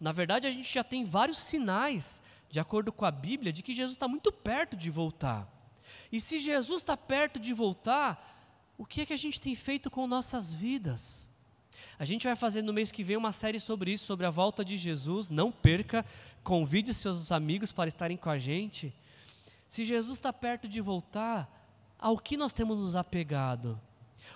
Na 0.00 0.12
verdade, 0.12 0.46
a 0.46 0.50
gente 0.50 0.72
já 0.72 0.84
tem 0.84 1.04
vários 1.04 1.38
sinais, 1.38 2.20
de 2.50 2.60
acordo 2.60 2.92
com 2.92 3.04
a 3.04 3.10
Bíblia, 3.10 3.52
de 3.52 3.62
que 3.62 3.72
Jesus 3.72 3.96
está 3.96 4.06
muito 4.06 4.30
perto 4.30 4.76
de 4.76 4.90
voltar. 4.90 5.48
E 6.10 6.20
se 6.20 6.38
Jesus 6.38 6.82
está 6.82 6.96
perto 6.96 7.38
de 7.38 7.52
voltar, 7.52 8.74
o 8.76 8.84
que 8.84 9.02
é 9.02 9.06
que 9.06 9.12
a 9.12 9.18
gente 9.18 9.40
tem 9.40 9.54
feito 9.54 9.90
com 9.90 10.06
nossas 10.06 10.52
vidas? 10.52 11.28
A 11.98 12.04
gente 12.04 12.26
vai 12.26 12.36
fazer 12.36 12.62
no 12.62 12.72
mês 12.72 12.90
que 12.90 13.04
vem 13.04 13.16
uma 13.16 13.32
série 13.32 13.60
sobre 13.60 13.92
isso, 13.92 14.04
sobre 14.04 14.26
a 14.26 14.30
volta 14.30 14.64
de 14.64 14.76
Jesus. 14.76 15.30
Não 15.30 15.50
perca, 15.52 16.04
convide 16.42 16.92
seus 16.92 17.30
amigos 17.30 17.72
para 17.72 17.88
estarem 17.88 18.16
com 18.16 18.30
a 18.30 18.38
gente. 18.38 18.94
Se 19.68 19.84
Jesus 19.84 20.18
está 20.18 20.32
perto 20.32 20.68
de 20.68 20.80
voltar, 20.80 21.48
ao 21.98 22.18
que 22.18 22.36
nós 22.36 22.52
temos 22.52 22.78
nos 22.78 22.96
apegado? 22.96 23.80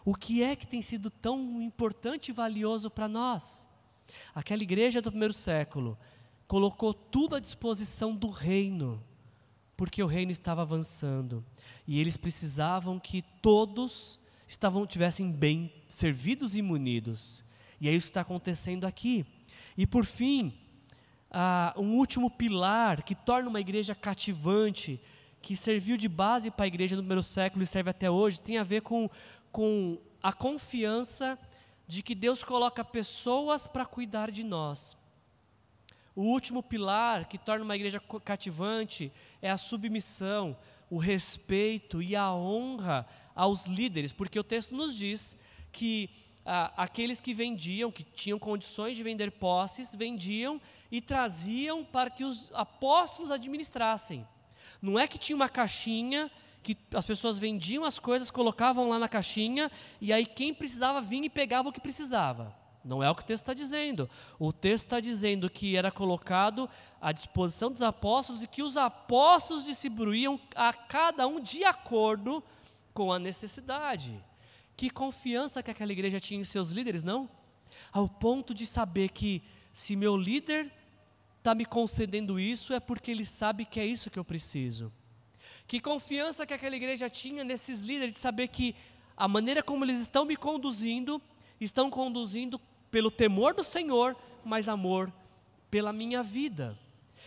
O 0.04 0.14
que 0.14 0.42
é 0.42 0.54
que 0.54 0.66
tem 0.66 0.80
sido 0.80 1.10
tão 1.10 1.60
importante 1.60 2.28
e 2.28 2.32
valioso 2.32 2.88
para 2.88 3.08
nós? 3.08 3.68
Aquela 4.34 4.62
igreja 4.62 5.02
do 5.02 5.10
primeiro 5.10 5.34
século 5.34 5.98
colocou 6.46 6.94
tudo 6.94 7.34
à 7.34 7.40
disposição 7.40 8.14
do 8.14 8.30
reino, 8.30 9.02
porque 9.76 10.02
o 10.02 10.06
reino 10.06 10.30
estava 10.30 10.62
avançando 10.62 11.44
e 11.86 12.00
eles 12.00 12.16
precisavam 12.16 13.00
que 13.00 13.22
todos 13.42 14.20
estavam 14.46 14.86
tivessem 14.86 15.30
bem 15.30 15.72
servidos 15.88 16.56
e 16.56 16.62
munidos. 16.62 17.44
E 17.80 17.88
é 17.88 17.92
isso 17.92 18.06
que 18.06 18.10
está 18.10 18.22
acontecendo 18.22 18.86
aqui. 18.86 19.24
E 19.76 19.86
por 19.86 20.04
fim, 20.04 20.54
uh, 21.30 21.80
um 21.80 21.96
último 21.96 22.30
pilar 22.30 23.02
que 23.02 23.14
torna 23.14 23.48
uma 23.48 23.60
igreja 23.60 23.94
cativante, 23.94 25.00
que 25.42 25.54
serviu 25.54 25.96
de 25.96 26.08
base 26.08 26.50
para 26.50 26.64
a 26.64 26.68
igreja 26.68 26.96
no 26.96 27.02
primeiro 27.02 27.22
século 27.22 27.62
e 27.62 27.66
serve 27.66 27.90
até 27.90 28.10
hoje, 28.10 28.40
tem 28.40 28.58
a 28.58 28.64
ver 28.64 28.82
com, 28.82 29.08
com 29.52 29.98
a 30.22 30.32
confiança 30.32 31.38
de 31.86 32.02
que 32.02 32.14
Deus 32.14 32.42
coloca 32.42 32.84
pessoas 32.84 33.66
para 33.66 33.86
cuidar 33.86 34.30
de 34.30 34.42
nós. 34.42 34.96
O 36.14 36.22
último 36.22 36.62
pilar 36.62 37.26
que 37.28 37.36
torna 37.36 37.64
uma 37.64 37.76
igreja 37.76 38.00
cativante 38.24 39.12
é 39.42 39.50
a 39.50 39.58
submissão, 39.58 40.56
o 40.88 40.98
respeito 40.98 42.02
e 42.02 42.16
a 42.16 42.32
honra 42.32 43.06
aos 43.34 43.66
líderes, 43.66 44.12
porque 44.12 44.38
o 44.38 44.44
texto 44.44 44.74
nos 44.74 44.96
diz 44.96 45.36
que 45.76 46.08
ah, 46.46 46.72
aqueles 46.74 47.20
que 47.20 47.34
vendiam, 47.34 47.92
que 47.92 48.02
tinham 48.02 48.38
condições 48.38 48.96
de 48.96 49.02
vender 49.02 49.30
posses, 49.32 49.94
vendiam 49.94 50.58
e 50.90 51.02
traziam 51.02 51.84
para 51.84 52.08
que 52.08 52.24
os 52.24 52.50
apóstolos 52.54 53.30
administrassem. 53.30 54.26
Não 54.80 54.98
é 54.98 55.06
que 55.06 55.18
tinha 55.18 55.36
uma 55.36 55.50
caixinha 55.50 56.30
que 56.62 56.76
as 56.94 57.04
pessoas 57.04 57.38
vendiam 57.38 57.84
as 57.84 57.98
coisas, 57.98 58.30
colocavam 58.30 58.88
lá 58.88 58.98
na 58.98 59.06
caixinha 59.06 59.70
e 60.00 60.12
aí 60.12 60.24
quem 60.24 60.54
precisava 60.54 61.02
vinha 61.02 61.26
e 61.26 61.30
pegava 61.30 61.68
o 61.68 61.72
que 61.72 61.80
precisava. 61.80 62.56
Não 62.82 63.02
é 63.02 63.10
o 63.10 63.14
que 63.14 63.22
o 63.22 63.26
texto 63.26 63.42
está 63.42 63.52
dizendo. 63.54 64.08
O 64.38 64.52
texto 64.52 64.86
está 64.86 65.00
dizendo 65.00 65.50
que 65.50 65.76
era 65.76 65.90
colocado 65.90 66.70
à 67.00 67.12
disposição 67.12 67.70
dos 67.70 67.82
apóstolos 67.82 68.42
e 68.42 68.46
que 68.46 68.62
os 68.62 68.76
apóstolos 68.76 69.64
distribuíam 69.64 70.40
a 70.54 70.72
cada 70.72 71.26
um 71.26 71.38
de 71.38 71.64
acordo 71.64 72.42
com 72.94 73.12
a 73.12 73.18
necessidade. 73.18 74.24
Que 74.76 74.90
confiança 74.90 75.62
que 75.62 75.70
aquela 75.70 75.92
igreja 75.92 76.20
tinha 76.20 76.40
em 76.40 76.44
seus 76.44 76.70
líderes, 76.70 77.02
não? 77.02 77.28
Ao 77.92 78.08
ponto 78.08 78.54
de 78.54 78.66
saber 78.66 79.10
que 79.10 79.42
se 79.72 79.96
meu 79.96 80.16
líder 80.16 80.70
está 81.38 81.54
me 81.54 81.64
concedendo 81.64 82.38
isso, 82.38 82.74
é 82.74 82.80
porque 82.80 83.10
ele 83.10 83.24
sabe 83.24 83.64
que 83.64 83.80
é 83.80 83.86
isso 83.86 84.10
que 84.10 84.18
eu 84.18 84.24
preciso. 84.24 84.92
Que 85.66 85.80
confiança 85.80 86.46
que 86.46 86.52
aquela 86.52 86.76
igreja 86.76 87.08
tinha 87.08 87.42
nesses 87.42 87.82
líderes, 87.82 88.14
de 88.14 88.20
saber 88.20 88.48
que 88.48 88.74
a 89.16 89.26
maneira 89.26 89.62
como 89.62 89.84
eles 89.84 90.00
estão 90.00 90.24
me 90.24 90.36
conduzindo, 90.36 91.22
estão 91.60 91.88
conduzindo 91.88 92.60
pelo 92.90 93.10
temor 93.10 93.54
do 93.54 93.64
Senhor, 93.64 94.16
mas 94.44 94.68
amor 94.68 95.12
pela 95.70 95.92
minha 95.92 96.22
vida. 96.22 96.78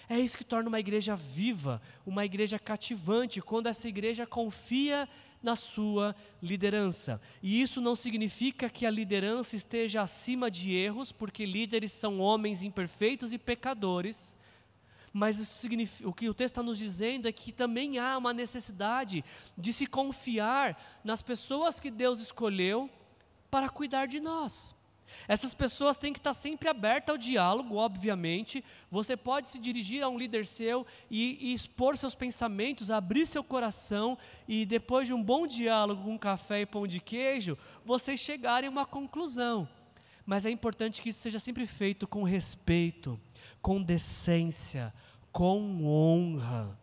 É 0.08 0.20
isso 0.20 0.38
que 0.38 0.44
torna 0.44 0.70
uma 0.70 0.80
igreja 0.80 1.16
viva, 1.16 1.82
uma 2.06 2.26
igreja 2.26 2.58
cativante, 2.58 3.42
quando 3.42 3.68
essa 3.68 3.88
igreja 3.88 4.26
confia 4.26 5.08
na 5.42 5.56
sua 5.56 6.16
liderança. 6.42 7.20
E 7.42 7.62
isso 7.62 7.80
não 7.82 7.96
significa 7.96 8.70
que 8.70 8.86
a 8.86 8.92
liderança 8.92 9.56
esteja 9.56 10.02
acima 10.02 10.52
de 10.52 10.74
erros, 10.76 11.12
porque 11.12 11.46
líderes 11.46 11.92
são 11.92 12.20
homens 12.20 12.64
imperfeitos 12.64 13.32
e 13.32 13.38
pecadores. 13.38 14.36
Mas 15.12 15.64
o 16.04 16.14
que 16.14 16.30
o 16.30 16.34
texto 16.34 16.54
está 16.54 16.64
nos 16.64 16.78
dizendo 16.78 17.28
é 17.28 17.32
que 17.32 17.52
também 17.52 17.98
há 17.98 18.18
uma 18.18 18.34
necessidade 18.34 19.24
de 19.58 19.74
se 19.74 19.88
confiar 19.88 20.80
nas 21.04 21.22
pessoas 21.22 21.80
que 21.80 21.90
Deus 21.90 22.20
escolheu 22.22 22.90
para 23.50 23.70
cuidar 23.70 24.06
de 24.06 24.20
nós. 24.20 24.76
Essas 25.28 25.54
pessoas 25.54 25.98
têm 25.98 26.14
que 26.14 26.20
estar 26.20 26.34
sempre 26.34 26.70
abertas 26.70 27.14
ao 27.14 27.18
diálogo, 27.18 27.76
obviamente. 27.76 28.64
Você 28.90 29.16
pode 29.16 29.50
se 29.50 29.60
dirigir 29.60 30.04
a 30.04 30.10
um 30.10 30.18
líder 30.18 30.46
seu 30.46 30.86
e, 31.10 31.38
e, 31.42 31.54
expor 31.54 31.98
seus 31.98 32.16
pensamentos, 32.16 32.92
abrir 32.92 33.26
seu 33.26 33.44
coração 33.44 34.18
e 34.48 34.66
depois 34.66 35.08
de 35.08 35.14
um 35.14 35.24
bom 35.24 35.46
diálogo 35.46 36.04
com 36.04 36.18
café 36.18 36.62
e 36.62 36.66
pão 36.66 36.88
de 36.88 37.00
queijo, 37.00 37.58
vocês 37.86 38.20
chegarem 38.20 38.68
a 38.68 38.72
uma 38.72 38.86
conclusão. 38.86 39.68
Mas 40.26 40.46
é 40.46 40.52
importante 40.52 41.02
que 41.02 41.10
isso 41.10 41.20
seja 41.20 41.40
sempre 41.40 41.66
feito 41.66 42.08
com 42.08 42.24
respeito, 42.24 43.20
com 43.62 43.82
decência, 43.82 44.94
com 45.32 45.84
honra, 45.84 46.78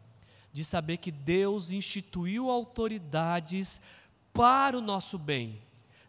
de 0.53 0.65
saber 0.65 0.97
que 0.97 1.11
Deus 1.11 1.71
instituiu 1.71 2.51
autoridades 2.51 3.81
para 4.33 4.77
o 4.77 4.81
nosso 4.81 5.19
bem, 5.19 5.63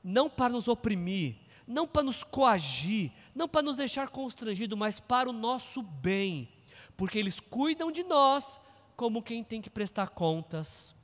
não 0.03 0.29
para 0.29 0.53
nos 0.53 0.67
oprimir, 0.67 1.35
não 1.67 1.85
para 1.85 2.03
nos 2.03 2.23
coagir, 2.23 3.11
não 3.35 3.47
para 3.47 3.61
nos 3.61 3.75
deixar 3.75 4.07
constrangido, 4.09 4.77
mas 4.77 4.99
para 4.99 5.29
o 5.29 5.33
nosso 5.33 5.81
bem, 5.81 6.47
porque 6.95 7.19
eles 7.19 7.39
cuidam 7.39 7.91
de 7.91 8.03
nós 8.03 8.59
como 8.95 9.21
quem 9.21 9.43
tem 9.43 9.61
que 9.61 9.69
prestar 9.69 10.09
contas 10.09 10.95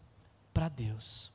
para 0.53 0.69
Deus. 0.69 1.31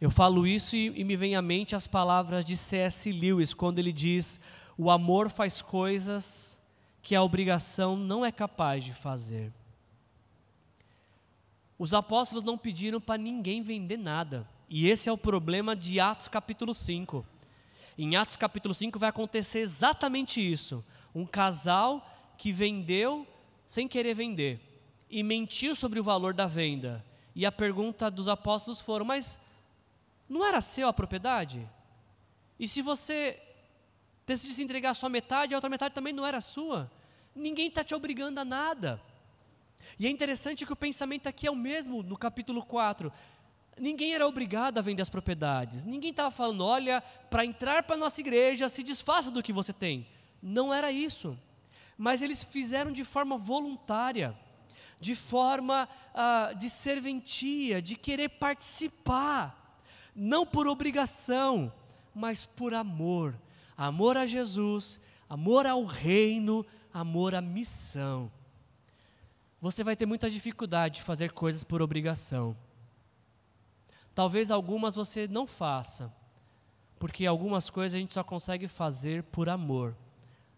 Eu 0.00 0.10
falo 0.10 0.46
isso 0.46 0.76
e, 0.76 0.86
e, 0.86 1.04
me 1.04 1.16
vem 1.16 1.36
à 1.36 1.42
mente 1.42 1.76
as 1.76 1.86
palavras 1.86 2.44
de 2.44 2.56
C.S. 2.56 3.10
Lewis, 3.10 3.52
quando 3.52 3.80
ele 3.80 3.92
diz: 3.92 4.40
O 4.76 4.90
amor 4.90 5.28
faz 5.28 5.60
coisas 5.60 6.62
que 7.02 7.16
a 7.16 7.22
obrigação 7.22 7.96
não 7.96 8.24
é 8.24 8.30
capaz 8.30 8.84
de 8.84 8.92
fazer. 8.92 9.52
Os 11.76 11.92
apóstolos 11.92 12.44
não 12.44 12.56
pediram 12.56 13.00
para 13.00 13.18
ninguém 13.18 13.60
vender 13.62 13.96
nada, 13.96 14.48
e 14.68 14.88
esse 14.88 15.08
é 15.08 15.12
o 15.12 15.18
problema 15.18 15.74
de 15.74 15.98
Atos 15.98 16.28
capítulo 16.28 16.74
5. 16.74 17.24
Em 18.00 18.14
Atos 18.14 18.36
capítulo 18.36 18.72
5 18.72 18.96
vai 18.96 19.08
acontecer 19.08 19.58
exatamente 19.58 20.40
isso. 20.40 20.84
Um 21.12 21.26
casal 21.26 22.08
que 22.38 22.52
vendeu 22.52 23.26
sem 23.66 23.88
querer 23.88 24.14
vender 24.14 24.60
e 25.10 25.24
mentiu 25.24 25.74
sobre 25.74 25.98
o 25.98 26.04
valor 26.04 26.32
da 26.32 26.46
venda. 26.46 27.04
E 27.34 27.44
a 27.44 27.50
pergunta 27.50 28.08
dos 28.08 28.28
apóstolos 28.28 28.80
foram: 28.80 29.04
Mas 29.04 29.36
não 30.28 30.46
era 30.46 30.60
seu 30.60 30.86
a 30.86 30.92
propriedade? 30.92 31.68
E 32.56 32.68
se 32.68 32.82
você 32.82 33.36
decidisse 34.24 34.62
entregar 34.62 34.94
só 34.94 35.08
metade, 35.08 35.52
a 35.52 35.56
outra 35.56 35.68
metade 35.68 35.92
também 35.92 36.12
não 36.12 36.24
era 36.24 36.40
sua? 36.40 36.88
Ninguém 37.34 37.66
está 37.66 37.82
te 37.82 37.96
obrigando 37.96 38.38
a 38.38 38.44
nada. 38.44 39.02
E 39.98 40.06
é 40.06 40.10
interessante 40.10 40.64
que 40.64 40.72
o 40.72 40.76
pensamento 40.76 41.26
aqui 41.26 41.48
é 41.48 41.50
o 41.50 41.56
mesmo 41.56 42.02
no 42.02 42.16
capítulo 42.16 42.64
4. 42.64 43.12
Ninguém 43.80 44.14
era 44.14 44.26
obrigado 44.26 44.78
a 44.78 44.82
vender 44.82 45.02
as 45.02 45.10
propriedades. 45.10 45.84
Ninguém 45.84 46.10
estava 46.10 46.30
falando, 46.30 46.64
olha, 46.64 47.02
para 47.30 47.44
entrar 47.44 47.82
para 47.82 47.96
a 47.96 47.98
nossa 47.98 48.20
igreja, 48.20 48.68
se 48.68 48.82
desfaça 48.82 49.30
do 49.30 49.42
que 49.42 49.52
você 49.52 49.72
tem. 49.72 50.06
Não 50.42 50.72
era 50.72 50.90
isso. 50.90 51.38
Mas 51.96 52.22
eles 52.22 52.42
fizeram 52.42 52.92
de 52.92 53.04
forma 53.04 53.36
voluntária, 53.36 54.36
de 55.00 55.14
forma 55.14 55.88
ah, 56.14 56.52
de 56.56 56.70
serventia, 56.70 57.82
de 57.82 57.96
querer 57.96 58.28
participar, 58.28 59.80
não 60.14 60.46
por 60.46 60.66
obrigação, 60.68 61.72
mas 62.14 62.44
por 62.44 62.74
amor. 62.74 63.38
Amor 63.76 64.16
a 64.16 64.26
Jesus, 64.26 65.00
amor 65.28 65.66
ao 65.66 65.84
reino, 65.84 66.64
amor 66.92 67.34
à 67.34 67.40
missão. 67.40 68.30
Você 69.60 69.82
vai 69.82 69.96
ter 69.96 70.06
muita 70.06 70.30
dificuldade 70.30 70.96
de 70.96 71.02
fazer 71.02 71.32
coisas 71.32 71.64
por 71.64 71.82
obrigação 71.82 72.56
Talvez 74.18 74.50
algumas 74.50 74.96
você 74.96 75.28
não 75.28 75.46
faça, 75.46 76.12
porque 76.98 77.24
algumas 77.24 77.70
coisas 77.70 77.94
a 77.94 78.00
gente 78.00 78.12
só 78.12 78.24
consegue 78.24 78.66
fazer 78.66 79.22
por 79.22 79.48
amor 79.48 79.96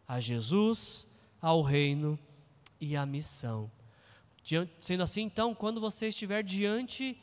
a 0.08 0.18
Jesus, 0.18 1.06
ao 1.42 1.60
reino 1.60 2.18
e 2.80 2.96
à 2.96 3.04
missão. 3.04 3.70
Sendo 4.78 5.02
assim, 5.02 5.20
então, 5.20 5.54
quando 5.54 5.78
você 5.78 6.08
estiver 6.08 6.42
diante 6.42 7.20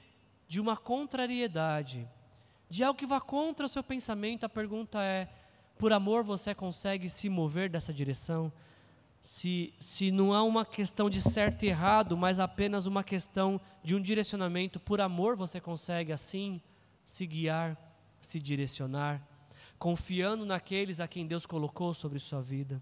de 0.48 0.62
uma 0.62 0.78
contrariedade, 0.78 2.08
de 2.70 2.84
algo 2.84 3.00
que 3.00 3.08
vá 3.08 3.20
contra 3.20 3.66
o 3.66 3.70
seu 3.70 3.84
pensamento, 3.84 4.44
a 4.44 4.50
pergunta 4.50 5.04
é: 5.04 5.28
por 5.76 5.92
amor 5.92 6.24
você 6.24 6.54
consegue 6.54 7.10
se 7.10 7.30
mover 7.30 7.68
dessa 7.68 7.92
direção? 7.92 8.54
Se, 9.22 9.74
se 9.78 10.12
não 10.12 10.34
há 10.34 10.44
uma 10.44 10.66
questão 10.66 11.10
de 11.10 11.22
certo 11.22 11.64
e 11.64 11.68
errado, 11.68 12.16
mas 12.16 12.40
apenas 12.40 12.86
uma 12.86 13.04
questão 13.04 13.60
de 13.84 13.96
um 13.96 14.02
direcionamento, 14.02 14.80
por 14.80 15.02
amor 15.02 15.36
você 15.36 15.60
consegue 15.60 16.12
assim 16.12 16.62
se 17.04 17.26
guiar, 17.26 17.78
se 18.22 18.40
direcionar, 18.40 19.22
confiando 19.78 20.46
naqueles 20.46 21.00
a 21.00 21.08
quem 21.08 21.28
Deus 21.28 21.46
colocou 21.46 21.94
sobre 21.94 22.20
sua 22.20 22.42
vida. 22.42 22.82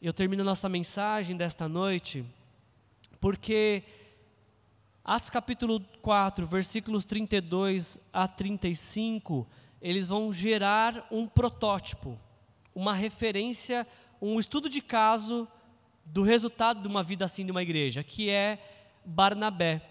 Eu 0.00 0.12
termino 0.12 0.44
nossa 0.44 0.68
mensagem 0.68 1.36
desta 1.36 1.68
noite, 1.68 2.24
porque 3.20 3.82
Atos 5.04 5.28
capítulo 5.28 5.80
4, 6.00 6.46
versículos 6.46 7.04
32 7.04 8.00
a 8.10 8.26
35, 8.26 9.46
eles 9.80 10.08
vão 10.08 10.32
gerar 10.32 11.06
um 11.10 11.26
protótipo, 11.26 12.18
uma 12.74 12.94
referência 12.94 13.86
um 14.20 14.38
estudo 14.38 14.68
de 14.68 14.80
caso 14.80 15.46
do 16.04 16.22
resultado 16.22 16.82
de 16.82 16.88
uma 16.88 17.02
vida 17.02 17.24
assim 17.24 17.44
de 17.44 17.50
uma 17.50 17.62
igreja, 17.62 18.02
que 18.02 18.30
é 18.30 18.58
Barnabé. 19.04 19.82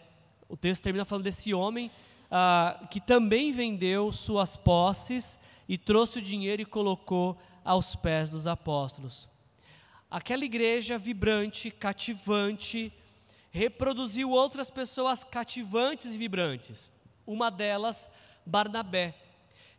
O 0.48 0.56
texto 0.56 0.84
termina 0.84 1.06
falando 1.06 1.24
desse 1.24 1.54
homem 1.54 1.92
ah, 2.30 2.88
que 2.90 3.00
também 3.00 3.52
vendeu 3.52 4.12
suas 4.12 4.56
posses 4.56 5.40
e 5.68 5.78
trouxe 5.78 6.20
o 6.20 6.22
dinheiro 6.22 6.62
e 6.62 6.66
colocou 6.66 7.38
aos 7.64 7.96
pés 7.96 8.30
dos 8.30 8.48
apóstolos. 8.48 9.28
Aquela 10.10 10.46
igreja 10.46 10.98
vibrante, 10.98 11.72
cativante, 11.72 12.92
reproduziu 13.52 14.32
outras 14.32 14.70
pessoas 14.70 15.24
cativantes 15.24 16.14
e 16.14 16.18
vibrantes. 16.18 16.90
Uma 17.26 17.50
delas, 17.50 18.10
Barnabé, 18.46 19.16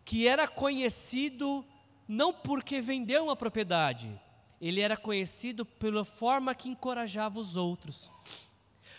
que 0.05 0.27
era 0.27 0.47
conhecido 0.47 1.65
não 2.07 2.33
porque 2.33 2.81
vendeu 2.81 3.25
uma 3.25 3.37
propriedade, 3.37 4.21
ele 4.67 4.81
era 4.81 4.97
conhecido 4.97 5.67
pela 5.67 6.07
forma 6.07 6.55
que 6.55 6.71
encorajava 6.71 7.39
os 7.39 7.55
outros. 7.55 8.11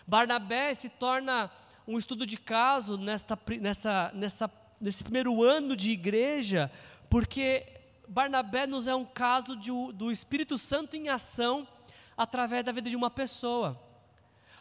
Barnabé 0.05 0.76
se 0.76 0.89
torna 0.89 1.49
um 1.88 1.97
estudo 1.97 2.24
de 2.24 2.38
caso 2.38 2.99
nesta, 2.99 3.36
nessa, 3.59 4.11
nessa, 4.13 4.51
nesse 4.80 5.03
primeiro 5.03 5.41
ano 5.41 5.76
de 5.76 5.89
igreja, 5.89 6.72
porque 7.09 7.66
Barnabé 8.07 8.68
nos 8.68 8.86
é 8.86 8.93
um 8.93 9.03
caso 9.03 9.55
de, 9.55 9.72
do 9.93 10.11
Espírito 10.11 10.55
Santo 10.55 10.95
em 10.97 11.09
ação 11.09 11.68
através 12.16 12.63
da 12.63 12.72
vida 12.72 12.88
de 12.88 12.95
uma 12.95 13.09
pessoa. 13.09 13.82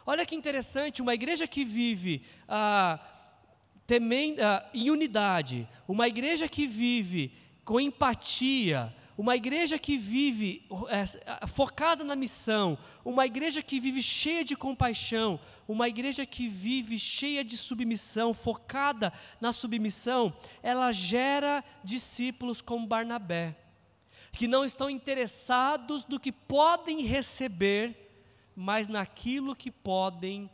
Olha 0.07 0.25
que 0.25 0.35
interessante, 0.35 1.03
uma 1.03 1.13
igreja 1.13 1.47
que 1.47 1.63
vive 1.63 2.23
ah, 2.47 2.99
ah, 3.87 4.69
em 4.73 4.89
unidade, 4.89 5.69
uma 5.87 6.07
igreja 6.07 6.49
que 6.49 6.65
vive 6.65 7.31
com 7.63 7.79
empatia, 7.79 8.91
uma 9.17 9.35
igreja 9.35 9.79
que 9.79 9.97
vive 9.97 10.67
é, 10.89 11.47
focada 11.47 12.03
na 12.03 12.15
missão, 12.15 12.77
uma 13.03 13.25
igreja 13.25 13.61
que 13.61 13.79
vive 13.79 14.01
cheia 14.01 14.43
de 14.43 14.55
compaixão, 14.55 15.39
uma 15.67 15.87
igreja 15.87 16.25
que 16.25 16.49
vive 16.49 16.99
cheia 16.99 17.43
de 17.43 17.55
submissão, 17.55 18.33
focada 18.33 19.13
na 19.39 19.53
submissão, 19.53 20.33
ela 20.61 20.91
gera 20.91 21.63
discípulos 21.83 22.61
como 22.61 22.87
Barnabé, 22.87 23.55
que 24.33 24.47
não 24.47 24.65
estão 24.65 24.89
interessados 24.89 26.05
no 26.05 26.19
que 26.19 26.31
podem 26.31 27.01
receber, 27.03 27.95
mas 28.53 28.89
naquilo 28.89 29.55
que 29.55 29.71
podem 29.71 30.49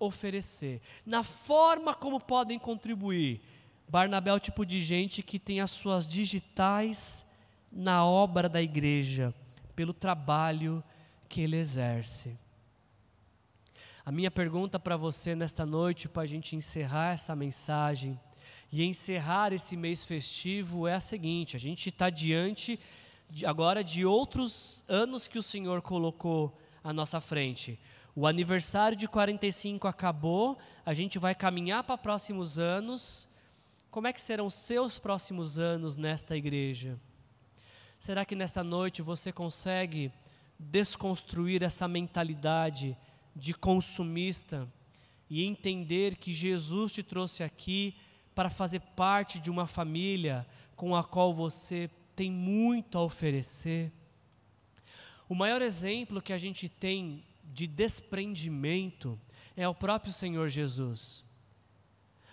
oferecer, 0.00 0.80
na 1.06 1.22
forma 1.22 1.94
como 1.94 2.18
podem 2.18 2.58
contribuir. 2.58 3.40
Barnabé 3.88 4.30
é 4.30 4.34
o 4.34 4.40
tipo 4.40 4.64
de 4.64 4.80
gente 4.80 5.22
que 5.22 5.38
tem 5.38 5.60
as 5.60 5.70
suas 5.70 6.06
digitais 6.08 7.24
na 7.70 8.04
obra 8.04 8.48
da 8.48 8.60
igreja, 8.60 9.34
pelo 9.76 9.92
trabalho 9.92 10.82
que 11.28 11.40
ele 11.42 11.56
exerce. 11.56 12.36
A 14.04 14.10
minha 14.10 14.30
pergunta 14.30 14.78
para 14.78 14.96
você 14.96 15.34
nesta 15.34 15.64
noite, 15.64 16.08
para 16.08 16.22
a 16.22 16.26
gente 16.26 16.56
encerrar 16.56 17.12
essa 17.12 17.36
mensagem 17.36 18.18
e 18.72 18.84
encerrar 18.84 19.52
esse 19.52 19.76
mês 19.76 20.04
festivo, 20.04 20.88
é 20.88 20.94
a 20.94 21.00
seguinte: 21.00 21.54
a 21.54 21.60
gente 21.60 21.90
está 21.90 22.10
diante 22.10 22.80
de, 23.28 23.46
agora 23.46 23.84
de 23.84 24.04
outros 24.04 24.82
anos 24.88 25.28
que 25.28 25.38
o 25.38 25.42
Senhor 25.42 25.80
colocou 25.82 26.58
à 26.82 26.92
nossa 26.92 27.20
frente. 27.20 27.78
O 28.14 28.26
aniversário 28.26 28.96
de 28.96 29.06
45 29.06 29.86
acabou, 29.86 30.58
a 30.84 30.92
gente 30.92 31.18
vai 31.18 31.34
caminhar 31.34 31.84
para 31.84 31.96
próximos 31.96 32.58
anos. 32.58 33.28
Como 33.90 34.06
é 34.06 34.12
que 34.12 34.20
serão 34.20 34.50
seus 34.50 34.98
próximos 34.98 35.58
anos 35.58 35.96
nesta 35.96 36.36
igreja? 36.36 36.98
Será 38.00 38.24
que 38.24 38.34
nesta 38.34 38.64
noite 38.64 39.02
você 39.02 39.30
consegue 39.30 40.10
desconstruir 40.58 41.62
essa 41.62 41.86
mentalidade 41.86 42.96
de 43.36 43.52
consumista 43.52 44.66
e 45.28 45.44
entender 45.44 46.16
que 46.16 46.32
Jesus 46.32 46.92
te 46.92 47.02
trouxe 47.02 47.42
aqui 47.42 47.94
para 48.34 48.48
fazer 48.48 48.80
parte 48.96 49.38
de 49.38 49.50
uma 49.50 49.66
família 49.66 50.46
com 50.74 50.96
a 50.96 51.04
qual 51.04 51.34
você 51.34 51.90
tem 52.16 52.30
muito 52.30 52.96
a 52.96 53.02
oferecer. 53.02 53.92
O 55.28 55.34
maior 55.34 55.60
exemplo 55.60 56.22
que 56.22 56.32
a 56.32 56.38
gente 56.38 56.70
tem 56.70 57.22
de 57.44 57.66
desprendimento 57.66 59.20
é 59.54 59.68
o 59.68 59.74
próprio 59.74 60.10
Senhor 60.10 60.48
Jesus. 60.48 61.22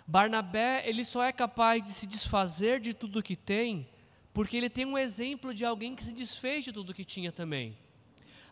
Barnabé, 0.07 0.87
ele 0.87 1.03
só 1.03 1.25
é 1.25 1.33
capaz 1.33 1.83
de 1.83 1.91
se 1.91 2.07
desfazer 2.07 2.79
de 2.79 2.93
tudo 2.93 3.21
que 3.21 3.35
tem, 3.35 3.89
porque 4.37 4.55
ele 4.55 4.69
tem 4.69 4.85
um 4.85 4.99
exemplo 4.99 5.51
de 5.51 5.65
alguém 5.65 5.95
que 5.95 6.03
se 6.03 6.13
desfez 6.13 6.63
de 6.63 6.71
tudo 6.71 6.93
que 6.93 7.03
tinha 7.03 7.31
também. 7.31 7.75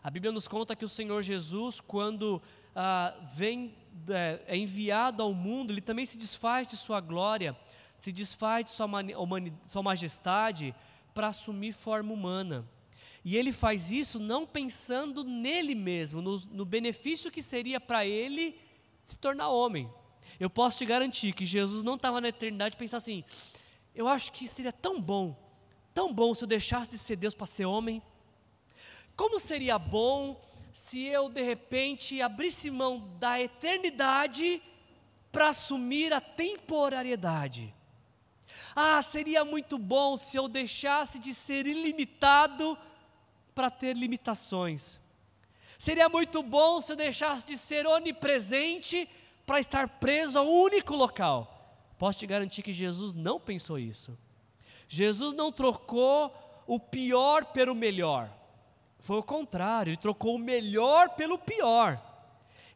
A 0.02 0.10
Bíblia 0.10 0.32
nos 0.32 0.48
conta 0.48 0.74
que 0.74 0.84
o 0.84 0.88
Senhor 0.88 1.22
Jesus, 1.22 1.80
quando 1.80 2.42
ah, 2.74 3.14
vem, 3.32 3.72
é, 4.08 4.40
é 4.48 4.56
enviado 4.56 5.22
ao 5.22 5.32
mundo, 5.32 5.72
ele 5.72 5.80
também 5.80 6.04
se 6.04 6.18
desfaz 6.18 6.66
de 6.66 6.76
sua 6.76 7.00
glória, 7.00 7.56
se 7.96 8.10
desfaz 8.10 8.64
de 8.64 8.72
sua, 8.72 8.88
sua 9.62 9.80
majestade 9.80 10.74
para 11.14 11.28
assumir 11.28 11.70
forma 11.70 12.12
humana. 12.12 12.68
E 13.24 13.36
ele 13.36 13.52
faz 13.52 13.92
isso 13.92 14.18
não 14.18 14.44
pensando 14.44 15.22
nele 15.22 15.76
mesmo, 15.76 16.20
no, 16.20 16.36
no 16.50 16.64
benefício 16.64 17.30
que 17.30 17.40
seria 17.40 17.78
para 17.78 18.04
ele 18.04 18.58
se 19.04 19.16
tornar 19.16 19.50
homem. 19.50 19.88
Eu 20.40 20.50
posso 20.50 20.78
te 20.78 20.84
garantir 20.84 21.32
que 21.32 21.46
Jesus 21.46 21.84
não 21.84 21.94
estava 21.94 22.20
na 22.20 22.30
eternidade 22.30 22.76
pensando 22.76 22.98
assim: 22.98 23.22
eu 23.94 24.08
acho 24.08 24.32
que 24.32 24.48
seria 24.48 24.72
tão 24.72 25.00
bom, 25.00 25.45
tão 25.96 26.12
bom 26.12 26.34
se 26.34 26.44
eu 26.44 26.46
deixasse 26.46 26.90
de 26.90 26.98
ser 26.98 27.16
Deus 27.16 27.32
para 27.32 27.46
ser 27.46 27.64
homem. 27.64 28.02
Como 29.16 29.40
seria 29.40 29.78
bom 29.78 30.38
se 30.70 31.02
eu 31.06 31.30
de 31.30 31.40
repente 31.42 32.20
abrisse 32.20 32.70
mão 32.70 33.16
da 33.18 33.40
eternidade 33.40 34.62
para 35.32 35.48
assumir 35.48 36.12
a 36.12 36.20
temporariedade? 36.20 37.74
Ah, 38.74 39.00
seria 39.00 39.42
muito 39.42 39.78
bom 39.78 40.18
se 40.18 40.36
eu 40.36 40.48
deixasse 40.48 41.18
de 41.18 41.32
ser 41.32 41.66
ilimitado 41.66 42.76
para 43.54 43.70
ter 43.70 43.96
limitações. 43.96 45.00
Seria 45.78 46.10
muito 46.10 46.42
bom 46.42 46.78
se 46.82 46.92
eu 46.92 46.96
deixasse 46.96 47.46
de 47.46 47.56
ser 47.56 47.86
onipresente 47.86 49.08
para 49.46 49.60
estar 49.60 49.88
preso 49.88 50.38
a 50.38 50.42
um 50.42 50.60
único 50.60 50.94
local. 50.94 51.74
Posso 51.96 52.18
te 52.18 52.26
garantir 52.26 52.62
que 52.62 52.74
Jesus 52.74 53.14
não 53.14 53.40
pensou 53.40 53.78
isso. 53.78 54.18
Jesus 54.88 55.34
não 55.34 55.50
trocou 55.50 56.34
o 56.66 56.78
pior 56.78 57.46
pelo 57.46 57.74
melhor. 57.74 58.30
Foi 58.98 59.18
o 59.18 59.22
contrário, 59.22 59.90
ele 59.90 59.96
trocou 59.96 60.34
o 60.34 60.38
melhor 60.38 61.10
pelo 61.10 61.38
pior. 61.38 62.02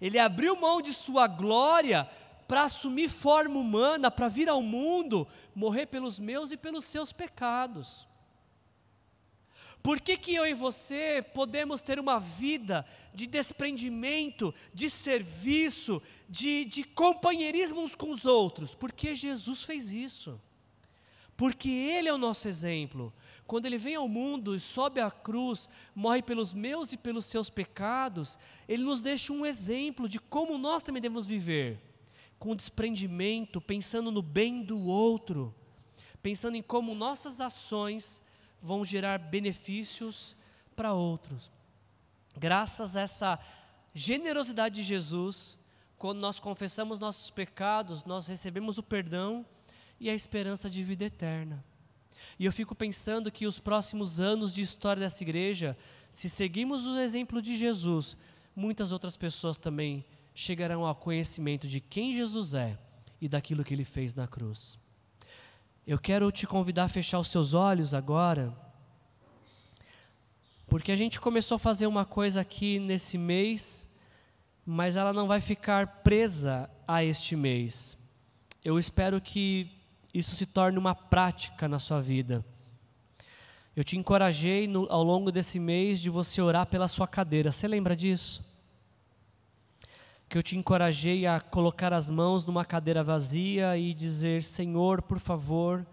Ele 0.01 0.19
abriu 0.19 0.57
mão 0.57 0.81
de 0.81 0.93
sua 0.93 1.27
glória 1.27 2.09
para 2.47 2.65
assumir 2.65 3.09
forma 3.09 3.59
humana, 3.59 4.11
para 4.11 4.29
vir 4.29 4.49
ao 4.49 4.63
mundo, 4.63 5.27
morrer 5.55 5.87
pelos 5.87 6.19
meus 6.19 6.51
e 6.51 6.57
pelos 6.57 6.85
seus 6.85 7.13
pecados. 7.13 8.09
Por 9.83 10.01
que, 10.01 10.17
que 10.17 10.35
eu 10.35 10.47
e 10.47 10.53
você 10.53 11.25
podemos 11.35 11.81
ter 11.81 11.99
uma 11.99 12.21
vida 12.21 12.85
de 13.15 13.27
desprendimento, 13.27 14.55
de 14.75 14.91
serviço, 14.91 16.03
de, 16.29 16.65
de 16.67 16.85
companheirismo 16.85 17.81
uns 17.81 17.95
com 17.95 18.11
os 18.11 18.27
outros? 18.27 18.75
Porque 18.75 19.15
Jesus 19.15 19.63
fez 19.63 19.93
isso. 19.93 20.41
Porque 21.41 21.71
Ele 21.71 22.07
é 22.07 22.13
o 22.13 22.19
nosso 22.19 22.49
exemplo. 22.49 23.11
Quando 23.47 23.65
Ele 23.65 23.79
vem 23.79 23.95
ao 23.95 24.07
mundo 24.07 24.55
e 24.55 24.61
sobe 24.61 25.01
à 25.01 25.11
cruz, 25.11 25.71
morre 25.95 26.21
pelos 26.21 26.53
meus 26.53 26.93
e 26.93 26.99
pelos 26.99 27.25
seus 27.25 27.49
pecados, 27.49 28.39
Ele 28.69 28.83
nos 28.83 29.01
deixa 29.01 29.33
um 29.33 29.47
exemplo 29.47 30.07
de 30.07 30.19
como 30.19 30.59
nós 30.59 30.83
também 30.83 31.01
devemos 31.01 31.27
viver. 31.27 31.81
Com 32.39 32.55
desprendimento, 32.55 33.59
pensando 33.59 34.11
no 34.11 34.21
bem 34.21 34.63
do 34.63 34.79
outro, 34.81 35.55
pensando 36.21 36.59
em 36.59 36.63
como 36.63 36.95
nossas 36.95 37.41
ações 37.41 38.21
vão 38.61 38.85
gerar 38.85 39.19
benefícios 39.19 40.37
para 40.77 40.93
outros. 40.93 41.51
Graças 42.37 42.99
a 42.99 43.01
essa 43.01 43.39
generosidade 43.95 44.75
de 44.75 44.83
Jesus, 44.83 45.59
quando 45.97 46.21
nós 46.21 46.39
confessamos 46.39 47.01
nossos 47.01 47.31
pecados, 47.31 48.05
nós 48.05 48.27
recebemos 48.27 48.77
o 48.77 48.83
perdão 48.83 49.47
e 50.01 50.09
a 50.09 50.15
esperança 50.15 50.71
de 50.71 50.83
vida 50.83 51.05
eterna. 51.05 51.63
E 52.39 52.47
eu 52.47 52.53
fico 52.53 52.75
pensando 52.75 53.31
que 53.31 53.47
os 53.47 53.59
próximos 53.59 54.19
anos 54.19 54.53
de 54.53 54.63
história 54.63 55.01
dessa 55.01 55.23
igreja, 55.23 55.77
se 56.11 56.29
seguirmos 56.29 56.87
o 56.87 56.99
exemplo 56.99 57.43
de 57.43 57.55
Jesus, 57.55 58.17
muitas 58.57 58.93
outras 58.93 59.17
pessoas 59.17 59.59
também 59.59 60.05
chegarão 60.35 60.87
ao 60.87 60.95
conhecimento 60.95 61.69
de 61.69 61.81
quem 61.81 62.15
Jesus 62.15 62.55
é 62.55 62.79
e 63.21 63.29
daquilo 63.29 63.63
que 63.63 63.75
ele 63.75 63.85
fez 63.85 64.15
na 64.15 64.27
cruz. 64.27 64.79
Eu 65.87 65.99
quero 65.99 66.31
te 66.33 66.47
convidar 66.47 66.85
a 66.85 66.89
fechar 66.89 67.19
os 67.19 67.29
seus 67.29 67.53
olhos 67.53 67.93
agora, 67.93 68.57
porque 70.69 70.93
a 70.93 70.97
gente 70.97 71.21
começou 71.21 71.57
a 71.57 71.59
fazer 71.59 71.87
uma 71.87 72.05
coisa 72.05 72.41
aqui 72.41 72.79
nesse 72.79 73.19
mês, 73.19 73.87
mas 74.65 74.97
ela 74.97 75.13
não 75.13 75.27
vai 75.27 75.41
ficar 75.41 76.03
presa 76.03 76.71
a 76.87 77.03
este 77.05 77.35
mês. 77.35 77.99
Eu 78.65 78.79
espero 78.79 79.21
que 79.21 79.80
isso 80.13 80.35
se 80.35 80.47
torne 80.47 80.79
uma 80.79 80.95
prática 80.95 81.69
na 81.69 81.79
sua 81.79 82.01
vida. 82.01 82.45
Eu 83.77 83.85
te 83.85 83.97
encorajei 83.97 84.67
no, 84.67 84.87
ao 84.91 85.03
longo 85.03 85.31
desse 85.31 85.59
mês 85.59 86.01
de 86.01 86.11
você 86.11 86.43
orar 86.43 86.67
pela 86.67 86.89
sua 86.89 87.07
cadeira. 87.07 87.53
Você 87.53 87.69
lembra 87.69 87.95
disso? 87.97 88.51
que 90.31 90.39
eu 90.39 90.45
te 90.45 90.57
encorajei 90.57 91.27
a 91.27 91.41
colocar 91.41 91.93
as 91.93 92.09
mãos 92.09 92.47
numa 92.47 92.65
cadeira 92.65 93.03
vazia 93.03 93.77
e 93.77 93.93
dizer: 93.93 94.45
Senhor, 94.45 95.03
por 95.03 95.19
favor, 95.19 95.85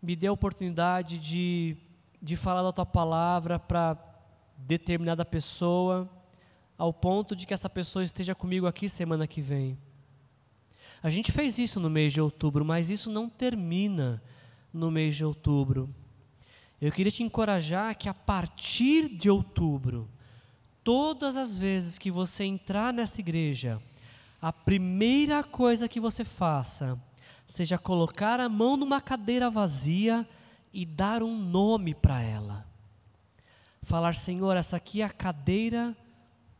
me 0.00 0.16
dê 0.16 0.26
a 0.26 0.32
oportunidade 0.32 1.18
de, 1.18 1.76
de 2.20 2.34
falar 2.34 2.62
da 2.62 2.72
tua 2.72 2.86
palavra 2.86 3.58
para 3.58 3.94
determinada 4.56 5.22
pessoa, 5.22 6.08
ao 6.78 6.94
ponto 6.94 7.36
de 7.36 7.46
que 7.46 7.52
essa 7.52 7.68
pessoa 7.68 8.02
esteja 8.02 8.34
comigo 8.34 8.66
aqui 8.66 8.88
semana 8.88 9.26
que 9.26 9.42
vem. 9.42 9.78
A 11.02 11.10
gente 11.10 11.32
fez 11.32 11.58
isso 11.58 11.80
no 11.80 11.90
mês 11.90 12.12
de 12.12 12.20
outubro, 12.20 12.64
mas 12.64 12.90
isso 12.90 13.10
não 13.10 13.28
termina 13.28 14.22
no 14.72 14.90
mês 14.90 15.16
de 15.16 15.24
outubro. 15.24 15.92
Eu 16.80 16.92
queria 16.92 17.12
te 17.12 17.22
encorajar 17.22 17.96
que 17.96 18.08
a 18.08 18.14
partir 18.14 19.08
de 19.08 19.28
outubro, 19.28 20.08
Todas 20.84 21.36
as 21.36 21.56
vezes 21.56 21.96
que 21.96 22.10
você 22.10 22.42
entrar 22.42 22.92
nesta 22.92 23.20
igreja, 23.20 23.80
a 24.40 24.52
primeira 24.52 25.44
coisa 25.44 25.88
que 25.88 26.00
você 26.00 26.24
faça 26.24 26.98
seja 27.46 27.78
colocar 27.78 28.40
a 28.40 28.48
mão 28.48 28.76
numa 28.76 29.00
cadeira 29.00 29.48
vazia 29.48 30.28
e 30.72 30.84
dar 30.84 31.22
um 31.22 31.38
nome 31.38 31.94
para 31.94 32.20
ela. 32.20 32.66
Falar, 33.82 34.16
Senhor, 34.16 34.56
essa 34.56 34.76
aqui 34.76 35.02
é 35.02 35.04
a 35.04 35.10
cadeira, 35.10 35.96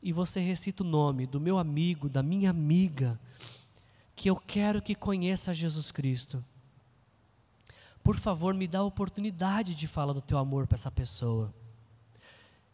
e 0.00 0.12
você 0.12 0.38
recita 0.38 0.84
o 0.84 0.86
nome 0.86 1.26
do 1.26 1.40
meu 1.40 1.58
amigo, 1.58 2.08
da 2.08 2.22
minha 2.22 2.50
amiga, 2.50 3.18
que 4.14 4.28
eu 4.28 4.36
quero 4.36 4.82
que 4.82 4.94
conheça 4.94 5.54
Jesus 5.54 5.90
Cristo. 5.90 6.44
Por 8.02 8.16
favor, 8.16 8.52
me 8.54 8.66
dá 8.66 8.80
a 8.80 8.84
oportunidade 8.84 9.74
de 9.74 9.86
falar 9.86 10.12
do 10.12 10.20
teu 10.20 10.38
amor 10.38 10.66
para 10.66 10.74
essa 10.74 10.90
pessoa. 10.90 11.54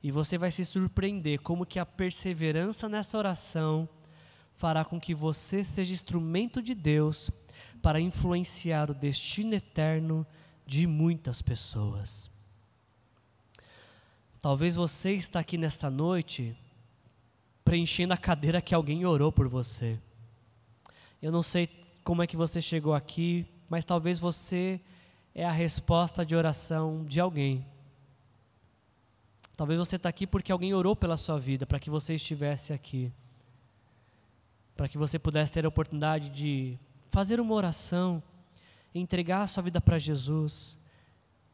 E 0.03 0.11
você 0.11 0.39
vai 0.39 0.51
se 0.51 0.64
surpreender 0.64 1.41
como 1.41 1.66
que 1.66 1.78
a 1.78 1.86
perseverança 1.86 2.89
nessa 2.89 3.18
oração 3.18 3.89
fará 4.55 4.84
com 4.84 4.99
que 5.01 5.14
você 5.14 5.62
seja 5.62 5.93
instrumento 5.93 6.62
de 6.62 6.74
Deus 6.74 7.30
para 7.82 8.01
influenciar 8.01 8.91
o 8.91 8.95
destino 8.95 9.55
eterno 9.55 10.26
de 10.66 10.86
muitas 10.86 11.43
pessoas. 11.43 12.30
Talvez 14.41 14.76
você 14.76 15.12
está 15.14 15.41
aqui 15.41 15.59
nesta 15.59 15.91
noite 15.91 16.57
preenchendo 17.64 18.14
a 18.14 18.16
cadeira 18.16 18.62
que 18.62 18.74
alguém 18.74 19.05
orou 19.05 19.30
por 19.30 19.49
você. 19.49 20.01
Eu 21.21 21.33
não 21.33 21.43
sei 21.43 21.69
como 22.05 22.23
é 22.23 22.27
que 22.27 22.37
você 22.37 22.61
chegou 22.61 22.95
aqui, 22.95 23.47
mas 23.69 23.85
talvez 23.85 24.19
você 24.19 24.81
é 25.35 25.45
a 25.45 25.51
resposta 25.51 26.25
de 26.25 26.37
oração 26.37 27.05
de 27.05 27.21
alguém. 27.21 27.66
Talvez 29.57 29.79
você 29.79 29.97
está 29.97 30.09
aqui 30.09 30.27
porque 30.27 30.53
alguém 30.53 30.73
orou 30.73 30.95
pela 30.95 31.16
sua 31.16 31.39
vida, 31.39 31.66
para 31.66 31.81
que 31.81 31.91
você 31.91 32.14
estivesse 32.14 32.73
aqui. 32.73 33.12
Para 34.77 34.89
que 34.89 34.97
você 34.97 35.19
pudesse 35.19 35.51
ter 35.51 35.64
a 35.64 35.69
oportunidade 35.69 36.29
de 36.31 36.79
fazer 37.11 37.41
uma 37.41 37.55
oração, 37.55 38.23
entregar 38.95 39.43
a 39.43 39.47
sua 39.49 39.64
vida 39.64 39.81
para 39.81 39.99
Jesus 39.99 40.79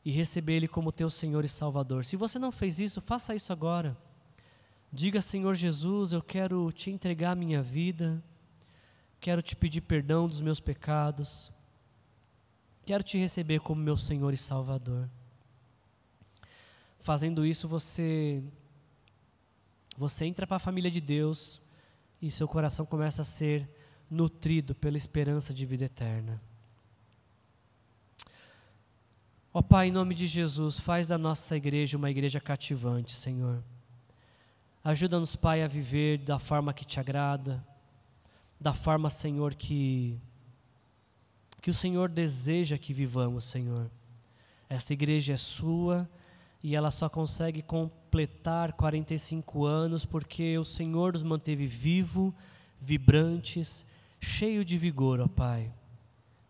e 0.05 0.11
receber 0.11 0.57
Ele 0.57 0.69
como 0.69 0.93
teu 0.93 1.09
Senhor 1.09 1.43
e 1.45 1.49
Salvador. 1.49 2.05
Se 2.05 2.17
você 2.17 2.39
não 2.39 2.53
fez 2.53 2.79
isso, 2.79 3.01
faça 3.01 3.35
isso 3.35 3.51
agora. 3.51 3.97
Diga, 4.93 5.23
Senhor 5.23 5.55
Jesus, 5.55 6.13
eu 6.13 6.21
quero 6.21 6.71
te 6.71 6.91
entregar 6.91 7.31
a 7.31 7.35
minha 7.35 7.63
vida, 7.63 8.23
quero 9.25 9.41
te 9.41 9.57
pedir 9.57 9.81
perdão 9.81 10.29
dos 10.29 10.43
meus 10.43 10.61
pecados, 10.61 11.51
quero 12.85 13.03
te 13.03 13.17
receber 13.17 13.59
como 13.59 13.81
meu 13.81 13.97
Senhor 13.97 14.35
e 14.35 14.37
Salvador. 14.37 15.09
Fazendo 17.01 17.47
isso, 17.47 17.67
você 17.67 18.45
você 19.97 20.27
entra 20.27 20.47
para 20.47 20.59
a 20.59 20.61
família 20.61 20.91
de 20.91 21.01
Deus 21.01 21.59
e 22.21 22.31
seu 22.31 22.47
coração 22.47 22.85
começa 22.85 23.23
a 23.23 23.25
ser 23.25 23.67
nutrido 24.11 24.75
pela 24.75 24.99
esperança 24.99 25.55
de 25.55 25.65
vida 25.65 25.87
eterna. 25.87 26.39
Ó 29.55 29.63
Pai, 29.63 29.89
em 29.89 29.93
nome 29.93 30.15
de 30.15 30.27
Jesus, 30.27 30.79
faz 30.79 31.09
da 31.09 31.17
nossa 31.17 31.57
igreja 31.57 31.97
uma 31.97 32.11
igreja 32.11 32.41
cativante, 32.41 33.13
Senhor. 33.13 33.65
Ajuda-nos, 34.85 35.35
Pai, 35.35 35.63
a 35.63 35.67
viver 35.67 36.19
da 36.19 36.39
forma 36.39 36.75
que 36.75 36.85
te 36.85 37.01
agrada, 37.01 37.65
da 38.61 38.73
forma, 38.73 39.11
Senhor, 39.11 39.55
que 39.55 40.21
que 41.65 41.71
o 41.71 41.75
Senhor 41.75 42.11
deseja 42.11 42.77
que 42.77 42.93
vivamos, 42.93 43.47
Senhor. 43.47 43.91
Esta 44.69 44.93
igreja 44.93 45.33
é 45.33 45.37
sua 45.39 46.07
e 46.63 46.77
ela 46.77 46.91
só 46.91 47.09
consegue 47.09 47.63
completar 47.63 48.75
45 48.75 49.65
anos 49.65 50.05
porque 50.05 50.59
o 50.59 50.65
Senhor 50.65 51.15
nos 51.15 51.23
manteve 51.23 51.65
vivo, 51.65 52.35
vibrantes, 52.79 53.87
cheio 54.21 54.63
de 54.63 54.77
vigor, 54.77 55.21
ó 55.21 55.29
Pai. 55.29 55.73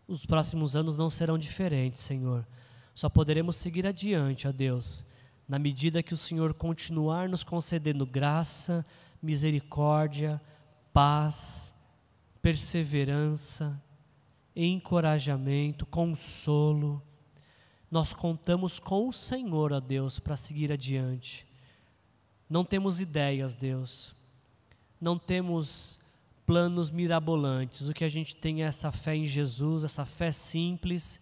Os 0.07 0.25
próximos 0.25 0.75
anos 0.75 0.97
não 0.97 1.09
serão 1.09 1.37
diferentes, 1.37 2.01
Senhor. 2.01 2.45
Só 2.93 3.09
poderemos 3.09 3.57
seguir 3.57 3.85
adiante, 3.85 4.47
ó 4.47 4.51
Deus, 4.51 5.05
na 5.47 5.59
medida 5.59 6.03
que 6.03 6.13
o 6.13 6.17
Senhor 6.17 6.53
continuar 6.53 7.27
nos 7.27 7.43
concedendo 7.43 8.05
graça, 8.05 8.85
misericórdia, 9.21 10.41
paz, 10.93 11.74
perseverança, 12.45 13.81
encorajamento, 14.55 15.83
consolo. 15.83 17.01
Nós 17.89 18.13
contamos 18.13 18.77
com 18.77 19.09
o 19.09 19.11
Senhor, 19.11 19.73
ó 19.73 19.79
Deus, 19.79 20.19
para 20.19 20.37
seguir 20.37 20.71
adiante. 20.71 21.43
Não 22.47 22.63
temos 22.63 22.99
ideias, 22.99 23.55
Deus. 23.55 24.13
Não 25.01 25.17
temos 25.17 25.99
planos 26.45 26.91
mirabolantes. 26.91 27.89
O 27.89 27.95
que 27.95 28.03
a 28.03 28.09
gente 28.09 28.35
tem 28.35 28.61
é 28.61 28.67
essa 28.67 28.91
fé 28.91 29.15
em 29.15 29.25
Jesus, 29.25 29.83
essa 29.83 30.05
fé 30.05 30.31
simples, 30.31 31.19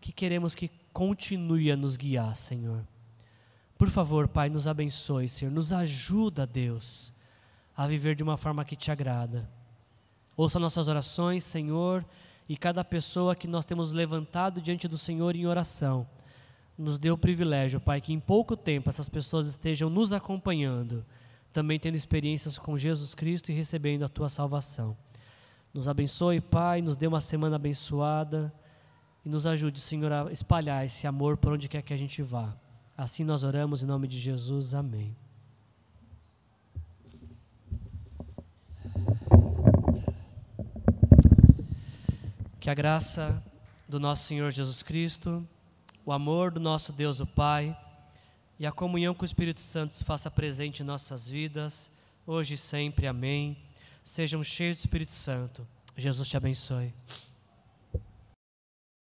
que 0.00 0.10
queremos 0.10 0.54
que 0.54 0.70
continue 0.90 1.70
a 1.70 1.76
nos 1.76 1.98
guiar, 1.98 2.34
Senhor. 2.34 2.82
Por 3.76 3.90
favor, 3.90 4.26
Pai, 4.26 4.48
nos 4.48 4.66
abençoe, 4.66 5.28
Senhor. 5.28 5.52
Nos 5.52 5.70
ajuda, 5.70 6.46
Deus, 6.46 7.12
a 7.76 7.86
viver 7.86 8.14
de 8.16 8.22
uma 8.22 8.38
forma 8.38 8.64
que 8.64 8.74
te 8.74 8.90
agrada. 8.90 9.46
Ouça 10.36 10.58
nossas 10.58 10.88
orações, 10.88 11.44
Senhor 11.44 12.04
e 12.48 12.56
cada 12.56 12.84
pessoa 12.84 13.34
que 13.34 13.48
nós 13.48 13.64
temos 13.64 13.92
levantado 13.92 14.60
diante 14.60 14.88
do 14.88 14.98
Senhor 14.98 15.34
em 15.34 15.46
oração. 15.46 16.06
Nos 16.76 16.98
dê 16.98 17.10
o 17.10 17.18
privilégio, 17.18 17.80
Pai, 17.80 18.00
que 18.00 18.12
em 18.12 18.20
pouco 18.20 18.56
tempo 18.56 18.90
essas 18.90 19.08
pessoas 19.08 19.46
estejam 19.46 19.88
nos 19.88 20.12
acompanhando, 20.12 21.04
também 21.52 21.78
tendo 21.78 21.96
experiências 21.96 22.58
com 22.58 22.76
Jesus 22.76 23.14
Cristo 23.14 23.50
e 23.50 23.54
recebendo 23.54 24.04
a 24.04 24.08
tua 24.08 24.28
salvação. 24.28 24.96
Nos 25.72 25.88
abençoe, 25.88 26.40
Pai, 26.40 26.82
nos 26.82 26.96
dê 26.96 27.06
uma 27.06 27.20
semana 27.20 27.56
abençoada 27.56 28.52
e 29.24 29.28
nos 29.28 29.46
ajude, 29.46 29.80
Senhor, 29.80 30.12
a 30.12 30.32
espalhar 30.32 30.84
esse 30.84 31.06
amor 31.06 31.36
por 31.36 31.52
onde 31.52 31.68
quer 31.68 31.82
que 31.82 31.94
a 31.94 31.96
gente 31.96 32.20
vá. 32.22 32.54
Assim 32.96 33.24
nós 33.24 33.44
oramos 33.44 33.82
em 33.82 33.86
nome 33.86 34.06
de 34.06 34.18
Jesus. 34.18 34.74
Amém. 34.74 35.21
Que 42.62 42.70
a 42.70 42.74
graça 42.74 43.42
do 43.88 43.98
nosso 43.98 44.22
Senhor 44.28 44.52
Jesus 44.52 44.84
Cristo, 44.84 45.44
o 46.06 46.12
amor 46.12 46.52
do 46.52 46.60
nosso 46.60 46.92
Deus 46.92 47.18
o 47.18 47.26
Pai 47.26 47.76
e 48.56 48.64
a 48.64 48.70
comunhão 48.70 49.16
com 49.16 49.22
o 49.22 49.26
Espírito 49.26 49.60
Santo 49.60 49.92
se 49.92 50.04
faça 50.04 50.30
presente 50.30 50.80
em 50.80 50.86
nossas 50.86 51.28
vidas, 51.28 51.90
hoje 52.24 52.54
e 52.54 52.56
sempre. 52.56 53.08
Amém. 53.08 53.56
Sejam 54.04 54.44
cheios 54.44 54.76
do 54.76 54.80
Espírito 54.82 55.10
Santo. 55.10 55.66
Jesus 55.96 56.28
te 56.28 56.36
abençoe. 56.36 56.94